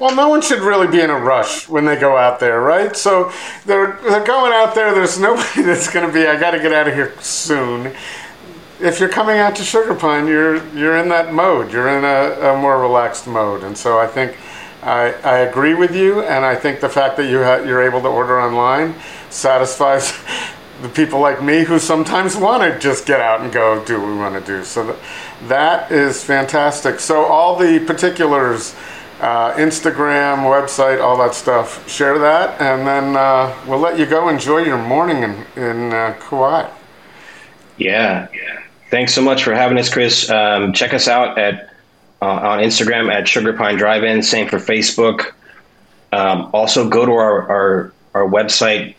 Well, 0.00 0.14
no 0.16 0.28
one 0.28 0.42
should 0.42 0.58
really 0.58 0.88
be 0.88 1.00
in 1.00 1.08
a 1.08 1.18
rush 1.18 1.68
when 1.68 1.84
they 1.84 1.96
go 1.96 2.16
out 2.16 2.40
there, 2.40 2.60
right? 2.60 2.96
So 2.96 3.32
they're 3.64 3.98
they're 4.02 4.24
going 4.24 4.52
out 4.52 4.74
there. 4.74 4.92
There's 4.92 5.20
nobody 5.20 5.62
that's 5.62 5.88
going 5.88 6.06
to 6.06 6.12
be. 6.12 6.26
I 6.26 6.38
got 6.38 6.50
to 6.50 6.58
get 6.58 6.72
out 6.72 6.88
of 6.88 6.94
here 6.94 7.14
soon. 7.20 7.94
If 8.80 8.98
you're 8.98 9.08
coming 9.08 9.38
out 9.38 9.56
to 9.56 9.62
Sugarpine, 9.62 10.26
you're 10.28 10.66
you're 10.76 10.96
in 10.96 11.08
that 11.10 11.32
mode. 11.32 11.72
You're 11.72 11.88
in 11.88 12.04
a, 12.04 12.50
a 12.50 12.60
more 12.60 12.80
relaxed 12.80 13.26
mode, 13.26 13.62
and 13.62 13.76
so 13.76 13.98
I 13.98 14.06
think 14.06 14.36
I, 14.82 15.12
I 15.22 15.38
agree 15.38 15.74
with 15.74 15.94
you. 15.94 16.22
And 16.22 16.44
I 16.44 16.54
think 16.54 16.80
the 16.80 16.88
fact 16.88 17.16
that 17.16 17.30
you 17.30 17.42
ha- 17.42 17.62
you're 17.62 17.82
able 17.82 18.00
to 18.02 18.08
order 18.08 18.40
online 18.40 18.94
satisfies 19.30 20.12
the 20.82 20.88
people 20.88 21.20
like 21.20 21.42
me 21.42 21.64
who 21.64 21.78
sometimes 21.78 22.36
want 22.36 22.62
to 22.62 22.78
just 22.78 23.06
get 23.06 23.20
out 23.20 23.40
and 23.40 23.52
go 23.52 23.84
do 23.84 24.00
what 24.00 24.08
we 24.08 24.16
want 24.16 24.44
to 24.44 24.52
do. 24.52 24.64
So 24.64 24.86
that, 24.86 24.98
that 25.48 25.92
is 25.92 26.24
fantastic. 26.24 27.00
So 27.00 27.24
all 27.24 27.56
the 27.56 27.78
particulars 27.78 28.74
uh, 29.20 29.54
Instagram, 29.54 30.38
website, 30.38 31.00
all 31.00 31.16
that 31.18 31.34
stuff. 31.34 31.88
Share 31.88 32.18
that, 32.18 32.60
and 32.60 32.86
then 32.86 33.16
uh, 33.16 33.56
we'll 33.66 33.78
let 33.78 33.98
you 33.98 34.06
go 34.06 34.28
enjoy 34.28 34.58
your 34.58 34.76
morning 34.76 35.22
in, 35.22 35.62
in 35.62 35.92
uh, 35.92 36.16
Kauai. 36.20 36.68
Yeah. 37.76 38.28
Thanks 38.90 39.14
so 39.14 39.22
much 39.22 39.42
for 39.42 39.54
having 39.54 39.78
us, 39.78 39.92
Chris. 39.92 40.30
Um, 40.30 40.72
check 40.72 40.94
us 40.94 41.08
out 41.08 41.38
at 41.38 41.70
uh, 42.22 42.26
on 42.26 42.60
Instagram 42.60 43.12
at 43.12 43.24
Sugarpine 43.24 43.76
Drive-In. 43.76 44.22
Same 44.22 44.48
for 44.48 44.58
Facebook. 44.58 45.32
Um, 46.12 46.48
also, 46.52 46.88
go 46.88 47.04
to 47.04 47.12
our 47.12 47.50
our, 47.50 47.92
our 48.14 48.28
website 48.28 48.96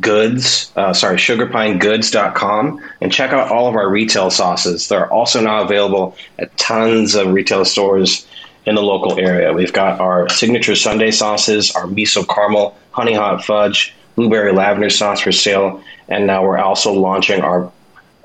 goods 0.00 0.72
uh, 0.76 0.94
sorry 0.94 1.16
sugarpinegoods.com 1.16 2.82
and 3.02 3.12
check 3.12 3.32
out 3.32 3.50
all 3.50 3.68
of 3.68 3.74
our 3.74 3.90
retail 3.90 4.30
sauces 4.30 4.88
they're 4.88 5.12
also 5.12 5.42
now 5.42 5.62
available 5.62 6.16
at 6.38 6.56
tons 6.56 7.14
of 7.14 7.28
retail 7.34 7.66
stores 7.66 8.26
in 8.64 8.76
the 8.76 8.82
local 8.82 9.18
area 9.20 9.52
we've 9.52 9.74
got 9.74 10.00
our 10.00 10.26
signature 10.30 10.74
sundae 10.74 11.10
sauces 11.10 11.70
our 11.72 11.84
miso 11.84 12.26
caramel 12.26 12.74
honey 12.92 13.12
hot 13.12 13.44
fudge 13.44 13.94
blueberry 14.14 14.52
lavender 14.52 14.88
sauce 14.88 15.20
for 15.20 15.32
sale 15.32 15.82
and 16.08 16.26
now 16.26 16.42
we're 16.42 16.56
also 16.56 16.90
launching 16.90 17.42
our 17.42 17.70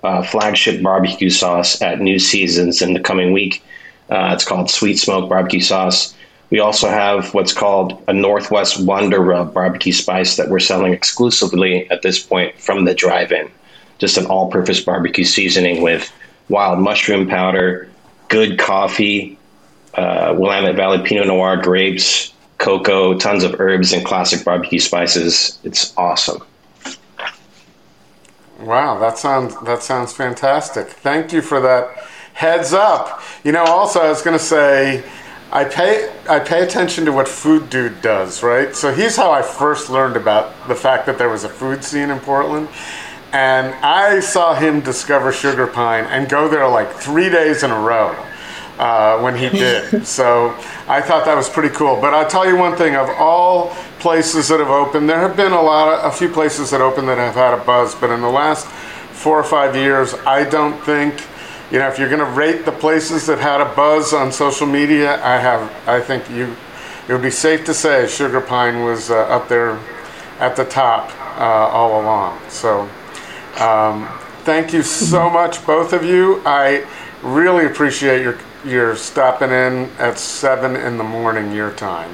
uh, 0.03 0.21
flagship 0.23 0.81
barbecue 0.81 1.29
sauce 1.29 1.81
at 1.81 1.99
new 1.99 2.19
seasons 2.19 2.81
in 2.81 2.93
the 2.93 2.99
coming 2.99 3.31
week 3.31 3.63
uh, 4.09 4.31
it's 4.33 4.45
called 4.45 4.69
sweet 4.69 4.97
smoke 4.97 5.29
barbecue 5.29 5.61
sauce 5.61 6.13
We 6.49 6.59
also 6.59 6.89
have 6.89 7.33
what's 7.33 7.53
called 7.53 8.01
a 8.07 8.13
Northwest 8.13 8.83
Wonder 8.83 9.19
Rub 9.19 9.53
barbecue 9.53 9.93
spice 9.93 10.35
that 10.37 10.49
we're 10.49 10.59
selling 10.59 10.93
exclusively 10.93 11.89
at 11.91 12.01
this 12.01 12.21
point 12.21 12.59
from 12.59 12.85
the 12.85 12.95
drive 12.95 13.31
in. 13.31 13.51
Just 13.99 14.17
an 14.17 14.25
all 14.25 14.49
purpose 14.49 14.81
barbecue 14.81 15.25
seasoning 15.25 15.83
with 15.83 16.11
wild 16.47 16.79
mushroom 16.79 17.27
powder, 17.27 17.87
good 18.29 18.57
coffee, 18.57 19.37
uh, 19.93 20.33
Willamette 20.37 20.75
Valley 20.75 21.03
Pinot 21.03 21.27
Noir 21.27 21.57
grapes, 21.57 22.33
cocoa, 22.57 23.17
tons 23.17 23.43
of 23.43 23.59
herbs, 23.59 23.93
and 23.93 24.03
classic 24.03 24.43
barbecue 24.43 24.79
spices. 24.79 25.59
It's 25.63 25.95
awesome. 25.97 26.41
Wow, 28.61 28.99
that 28.99 29.17
sounds 29.17 29.55
that 29.61 29.83
sounds 29.83 30.11
fantastic. 30.11 30.87
Thank 30.87 31.31
you 31.31 31.41
for 31.41 31.61
that 31.61 31.97
heads 32.33 32.73
up. 32.73 33.21
You 33.43 33.53
know, 33.53 33.63
also 33.63 34.01
I 34.01 34.09
was 34.09 34.21
going 34.21 34.37
to 34.37 34.43
say 34.43 35.03
I 35.51 35.63
pay 35.63 36.13
I 36.29 36.39
pay 36.39 36.63
attention 36.63 37.05
to 37.05 37.13
what 37.13 37.27
Food 37.27 37.69
Dude 37.69 38.01
does, 38.01 38.43
right? 38.43 38.75
So 38.75 38.93
he's 38.93 39.15
how 39.15 39.31
I 39.31 39.41
first 39.41 39.89
learned 39.89 40.17
about 40.17 40.67
the 40.67 40.75
fact 40.75 41.05
that 41.05 41.17
there 41.17 41.29
was 41.29 41.45
a 41.45 41.49
food 41.49 41.83
scene 41.83 42.09
in 42.09 42.19
Portland. 42.19 42.67
And 43.31 43.73
I 43.75 44.19
saw 44.19 44.55
him 44.55 44.81
discover 44.81 45.31
Sugarpine 45.31 46.05
and 46.05 46.27
go 46.27 46.49
there 46.49 46.67
like 46.67 46.91
three 46.91 47.29
days 47.29 47.63
in 47.63 47.71
a 47.71 47.79
row 47.79 48.15
uh, 48.79 49.19
when 49.19 49.35
he 49.35 49.49
did. 49.49 50.07
so 50.07 50.55
I 50.87 51.01
thought 51.01 51.25
that 51.25 51.35
was 51.35 51.49
pretty 51.49 51.75
cool. 51.75 51.99
But 51.99 52.13
I'll 52.13 52.27
tell 52.27 52.47
you 52.47 52.57
one 52.57 52.75
thing: 52.75 52.95
of 52.95 53.09
all 53.09 53.75
places 53.99 54.47
that 54.47 54.59
have 54.59 54.69
opened, 54.69 55.09
there 55.09 55.19
have 55.19 55.35
been 55.35 55.51
a 55.51 55.61
lot, 55.61 55.99
of, 55.99 56.11
a 56.11 56.15
few 56.15 56.29
places 56.29 56.71
that 56.71 56.81
opened 56.81 57.09
that 57.09 57.17
have 57.17 57.35
had 57.35 57.53
a 57.53 57.63
buzz. 57.63 57.93
But 57.93 58.09
in 58.09 58.21
the 58.21 58.29
last 58.29 58.65
four 58.67 59.37
or 59.37 59.43
five 59.43 59.75
years, 59.75 60.13
I 60.25 60.49
don't 60.49 60.81
think. 60.83 61.23
You 61.71 61.77
know, 61.77 61.87
if 61.87 61.99
you're 61.99 62.09
going 62.09 62.25
to 62.25 62.31
rate 62.31 62.65
the 62.65 62.71
places 62.71 63.27
that 63.27 63.37
had 63.37 63.61
a 63.61 63.75
buzz 63.75 64.11
on 64.11 64.31
social 64.31 64.65
media, 64.65 65.23
I 65.23 65.37
have. 65.37 65.71
I 65.87 66.01
think 66.01 66.27
you. 66.29 66.55
It 67.07 67.13
would 67.13 67.21
be 67.21 67.31
safe 67.31 67.65
to 67.65 67.73
say 67.73 68.05
Sugarpine 68.05 68.85
was 68.85 69.09
uh, 69.11 69.17
up 69.25 69.49
there 69.49 69.79
at 70.39 70.55
the 70.55 70.63
top 70.65 71.11
uh, 71.37 71.43
all 71.43 72.01
along. 72.01 72.39
So. 72.49 72.89
Um, 73.59 74.07
thank 74.43 74.71
you 74.71 74.83
so 74.83 75.29
much, 75.29 75.65
both 75.65 75.91
of 75.91 76.05
you. 76.05 76.41
I 76.45 76.87
really 77.21 77.65
appreciate 77.65 78.21
your 78.21 78.37
your 78.65 78.95
stopping 78.95 79.49
in 79.49 79.89
at 79.97 80.17
seven 80.17 80.75
in 80.75 80.97
the 80.97 81.03
morning 81.03 81.53
your 81.53 81.71
time, 81.71 82.11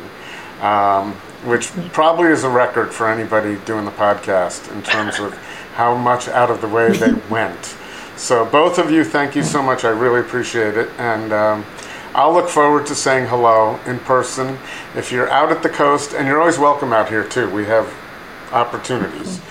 um, 0.62 1.14
which 1.44 1.72
probably 1.92 2.30
is 2.30 2.44
a 2.44 2.50
record 2.50 2.94
for 2.94 3.10
anybody 3.10 3.58
doing 3.66 3.86
the 3.86 3.92
podcast 3.92 4.72
in 4.74 4.82
terms 4.84 5.20
of 5.20 5.34
how 5.74 5.96
much 5.96 6.28
out 6.28 6.50
of 6.50 6.62
the 6.62 6.68
way 6.68 6.96
they 6.96 7.14
went. 7.30 7.76
So 8.18 8.46
both 8.46 8.78
of 8.78 8.92
you, 8.92 9.04
thank 9.04 9.36
you 9.36 9.44
so 9.44 9.62
much. 9.62 9.84
I 9.84 9.90
really 9.90 10.22
appreciate 10.22 10.78
it, 10.78 10.90
and 10.98 11.34
um, 11.34 11.66
I'll 12.14 12.34
look 12.34 12.48
forward 12.48 12.86
to 12.88 12.96
saying 12.96 13.28
hello 13.28 13.78
in 13.86 14.00
person. 14.00 14.58
If 14.96 15.12
you're 15.12 15.30
out 15.30 15.52
at 15.52 15.62
the 15.64 15.70
coast, 15.70 16.14
and 16.14 16.28
you're 16.28 16.40
always 16.40 16.58
welcome 16.58 16.94
out 16.94 17.10
here 17.10 17.28
too. 17.28 17.50
We 17.50 17.66
have 17.66 17.94
opportunities. 18.54 19.42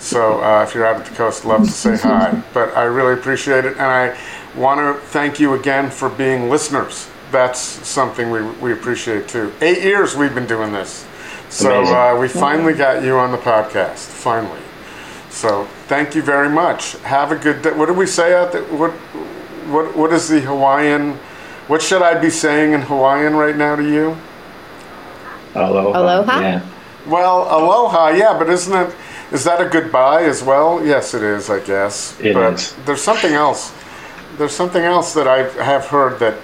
So 0.00 0.42
uh, 0.42 0.62
if 0.62 0.74
you're 0.74 0.86
out 0.86 0.96
at 0.96 1.06
the 1.06 1.14
coast, 1.14 1.44
love 1.44 1.64
to 1.64 1.70
say 1.70 1.96
hi. 1.96 2.42
But 2.54 2.76
I 2.76 2.84
really 2.84 3.14
appreciate 3.14 3.64
it, 3.64 3.72
and 3.72 3.82
I 3.82 4.18
want 4.56 4.80
to 4.80 5.00
thank 5.08 5.40
you 5.40 5.54
again 5.54 5.90
for 5.90 6.08
being 6.08 6.48
listeners. 6.48 7.08
That's 7.30 7.60
something 7.60 8.30
we, 8.30 8.42
we 8.42 8.72
appreciate 8.72 9.28
too. 9.28 9.52
Eight 9.60 9.82
years 9.82 10.16
we've 10.16 10.34
been 10.34 10.46
doing 10.46 10.72
this. 10.72 11.06
So 11.48 11.84
uh, 11.84 12.18
we 12.18 12.28
finally 12.28 12.74
got 12.74 13.02
you 13.02 13.16
on 13.16 13.32
the 13.32 13.38
podcast. 13.38 14.08
Finally. 14.08 14.60
So 15.30 15.64
thank 15.86 16.14
you 16.14 16.22
very 16.22 16.48
much. 16.48 16.92
Have 17.02 17.32
a 17.32 17.36
good 17.36 17.62
day. 17.62 17.72
What 17.72 17.86
did 17.86 17.96
we 17.96 18.06
say 18.06 18.34
out 18.34 18.52
there? 18.52 18.64
What, 18.64 18.92
what, 19.70 19.96
what 19.96 20.12
is 20.12 20.28
the 20.28 20.40
Hawaiian? 20.40 21.14
What 21.66 21.82
should 21.82 22.02
I 22.02 22.20
be 22.20 22.30
saying 22.30 22.72
in 22.72 22.82
Hawaiian 22.82 23.34
right 23.34 23.56
now 23.56 23.76
to 23.76 23.82
you? 23.82 24.16
Aloha. 25.54 26.00
Aloha? 26.00 26.40
Yeah. 26.40 26.66
Well, 27.06 27.42
aloha, 27.42 28.08
yeah, 28.08 28.36
but 28.38 28.50
isn't 28.50 28.72
it? 28.74 28.94
Is 29.32 29.44
that 29.44 29.60
a 29.60 29.68
goodbye 29.68 30.24
as 30.24 30.42
well? 30.42 30.84
Yes, 30.84 31.14
it 31.14 31.22
is, 31.22 31.48
I 31.48 31.60
guess. 31.60 32.18
It 32.20 32.34
but 32.34 32.54
is. 32.54 32.74
There's 32.84 33.02
something 33.02 33.32
else. 33.32 33.72
There's 34.40 34.56
something 34.56 34.82
else 34.82 35.12
that 35.12 35.28
I 35.28 35.42
have 35.62 35.88
heard 35.88 36.18
that 36.20 36.34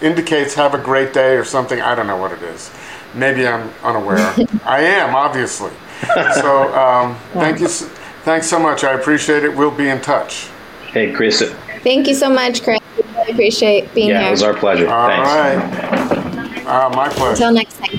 indicates 0.00 0.54
have 0.54 0.72
a 0.72 0.78
great 0.78 1.12
day 1.12 1.34
or 1.34 1.44
something. 1.44 1.80
I 1.80 1.96
don't 1.96 2.06
know 2.06 2.16
what 2.16 2.30
it 2.30 2.40
is. 2.42 2.70
Maybe 3.12 3.44
I'm 3.44 3.72
unaware. 3.82 4.18
I 4.64 4.82
am, 4.82 5.16
obviously. 5.16 5.72
So 6.34 6.72
um, 6.78 7.16
thank 7.32 7.58
you. 7.58 7.66
Thanks 7.66 8.46
so 8.46 8.60
much. 8.60 8.84
I 8.84 8.92
appreciate 8.92 9.42
it. 9.42 9.52
We'll 9.52 9.72
be 9.72 9.88
in 9.88 10.00
touch. 10.00 10.46
Hey, 10.92 11.12
Chris. 11.12 11.42
Thank 11.82 12.06
you 12.06 12.14
so 12.14 12.30
much, 12.30 12.62
Chris. 12.62 12.78
Really 13.16 13.32
appreciate 13.32 13.92
being 13.94 14.10
Yeah, 14.10 14.20
here. 14.20 14.28
it 14.28 14.30
was 14.30 14.44
our 14.44 14.54
pleasure. 14.54 14.88
All 14.88 15.08
Thanks. 15.08 15.28
right. 15.28 16.66
Uh, 16.66 16.88
my 16.94 17.08
pleasure. 17.08 17.30
Until 17.32 17.52
next 17.52 17.78
time. 17.78 17.98